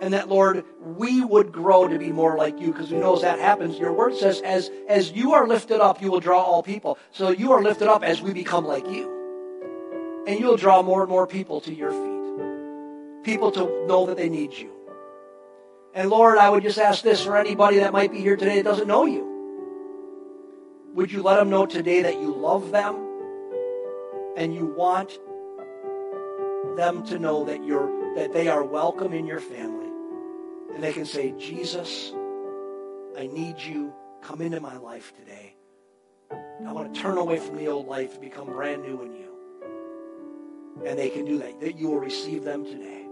And 0.00 0.14
that, 0.14 0.28
Lord, 0.28 0.64
we 0.80 1.22
would 1.22 1.52
grow 1.52 1.86
to 1.86 1.98
be 1.98 2.10
more 2.10 2.36
like 2.36 2.58
you 2.58 2.72
because 2.72 2.90
we 2.90 2.98
know 2.98 3.16
as 3.16 3.22
that 3.22 3.38
happens, 3.38 3.78
your 3.78 3.92
word 3.92 4.16
says, 4.16 4.40
as, 4.40 4.70
as 4.88 5.12
you 5.12 5.34
are 5.34 5.46
lifted 5.46 5.80
up, 5.80 6.00
you 6.00 6.10
will 6.10 6.20
draw 6.20 6.40
all 6.40 6.62
people. 6.62 6.98
So 7.10 7.30
you 7.30 7.52
are 7.52 7.62
lifted 7.62 7.88
up 7.88 8.02
as 8.02 8.22
we 8.22 8.32
become 8.32 8.64
like 8.64 8.86
you. 8.88 10.24
And 10.26 10.40
you'll 10.40 10.56
draw 10.56 10.82
more 10.82 11.02
and 11.02 11.10
more 11.10 11.26
people 11.26 11.60
to 11.62 11.74
your 11.74 11.90
feet. 11.90 13.24
People 13.24 13.52
to 13.52 13.86
know 13.86 14.06
that 14.06 14.16
they 14.16 14.30
need 14.30 14.54
you. 14.54 14.70
And 15.92 16.08
Lord, 16.08 16.38
I 16.38 16.48
would 16.48 16.62
just 16.62 16.78
ask 16.78 17.02
this 17.02 17.22
for 17.24 17.36
anybody 17.36 17.80
that 17.80 17.92
might 17.92 18.10
be 18.10 18.20
here 18.20 18.36
today 18.36 18.56
that 18.56 18.64
doesn't 18.64 18.88
know 18.88 19.04
you. 19.04 19.26
Would 20.94 21.12
you 21.12 21.22
let 21.22 21.36
them 21.36 21.50
know 21.50 21.66
today 21.66 22.02
that 22.02 22.14
you 22.14 22.34
love 22.34 22.70
them 22.70 23.10
and 24.36 24.54
you 24.54 24.66
want 24.66 25.18
them 26.76 27.04
to 27.06 27.18
know 27.18 27.44
that 27.44 27.64
you're 27.64 28.14
that 28.14 28.32
they 28.32 28.48
are 28.48 28.64
welcome 28.64 29.12
in 29.12 29.26
your 29.26 29.40
family. 29.40 29.79
And 30.74 30.82
they 30.82 30.92
can 30.92 31.04
say, 31.04 31.34
Jesus, 31.38 32.12
I 33.16 33.26
need 33.26 33.58
you. 33.58 33.92
Come 34.22 34.40
into 34.40 34.60
my 34.60 34.76
life 34.76 35.12
today. 35.18 35.54
I 36.66 36.72
want 36.72 36.94
to 36.94 37.00
turn 37.00 37.18
away 37.18 37.38
from 37.38 37.56
the 37.56 37.68
old 37.68 37.86
life 37.86 38.12
and 38.12 38.20
become 38.20 38.46
brand 38.46 38.82
new 38.82 39.02
in 39.02 39.12
you. 39.14 40.86
And 40.86 40.98
they 40.98 41.10
can 41.10 41.24
do 41.24 41.38
that, 41.38 41.60
that 41.60 41.76
you 41.76 41.88
will 41.88 42.00
receive 42.00 42.44
them 42.44 42.64
today. 42.64 43.06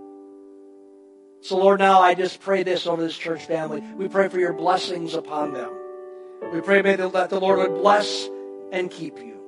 So, 1.41 1.57
Lord, 1.57 1.79
now 1.79 2.01
I 2.01 2.15
just 2.15 2.41
pray 2.41 2.63
this 2.63 2.87
over 2.87 3.03
this 3.03 3.17
church 3.17 3.45
family. 3.45 3.81
We 3.97 4.09
pray 4.09 4.29
for 4.29 4.39
your 4.39 4.53
blessings 4.53 5.15
upon 5.15 5.53
them. 5.53 5.71
We 6.53 6.61
pray 6.61 6.83
may 6.83 6.97
that 6.97 7.31
the 7.31 7.41
Lord 7.41 7.59
would 7.59 7.81
bless 7.81 8.29
and 8.73 8.91
keep 8.91 9.19
you. 9.19 9.39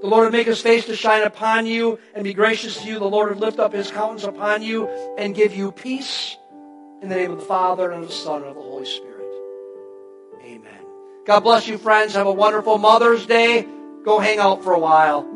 The 0.00 0.06
Lord 0.06 0.24
would 0.24 0.32
make 0.32 0.46
his 0.46 0.60
face 0.60 0.86
to 0.86 0.96
shine 0.96 1.22
upon 1.22 1.66
you 1.66 1.98
and 2.14 2.24
be 2.24 2.32
gracious 2.32 2.78
to 2.78 2.88
you. 2.88 2.98
The 2.98 3.04
Lord 3.04 3.28
would 3.30 3.40
lift 3.40 3.58
up 3.58 3.72
his 3.72 3.90
countenance 3.90 4.24
upon 4.24 4.62
you 4.62 4.88
and 5.18 5.34
give 5.34 5.54
you 5.54 5.72
peace 5.72 6.36
in 7.02 7.08
the 7.08 7.16
name 7.16 7.32
of 7.32 7.40
the 7.40 7.46
Father 7.46 7.90
and 7.90 8.02
of 8.02 8.08
the 8.08 8.14
Son 8.14 8.42
and 8.42 8.46
of 8.46 8.54
the 8.54 8.62
Holy 8.62 8.86
Spirit. 8.86 9.26
Amen. 10.44 10.84
God 11.24 11.40
bless 11.40 11.66
you, 11.68 11.78
friends. 11.78 12.14
Have 12.14 12.26
a 12.26 12.32
wonderful 12.32 12.78
Mother's 12.78 13.26
Day. 13.26 13.66
Go 14.04 14.18
hang 14.18 14.38
out 14.38 14.62
for 14.62 14.72
a 14.72 14.78
while. 14.78 15.28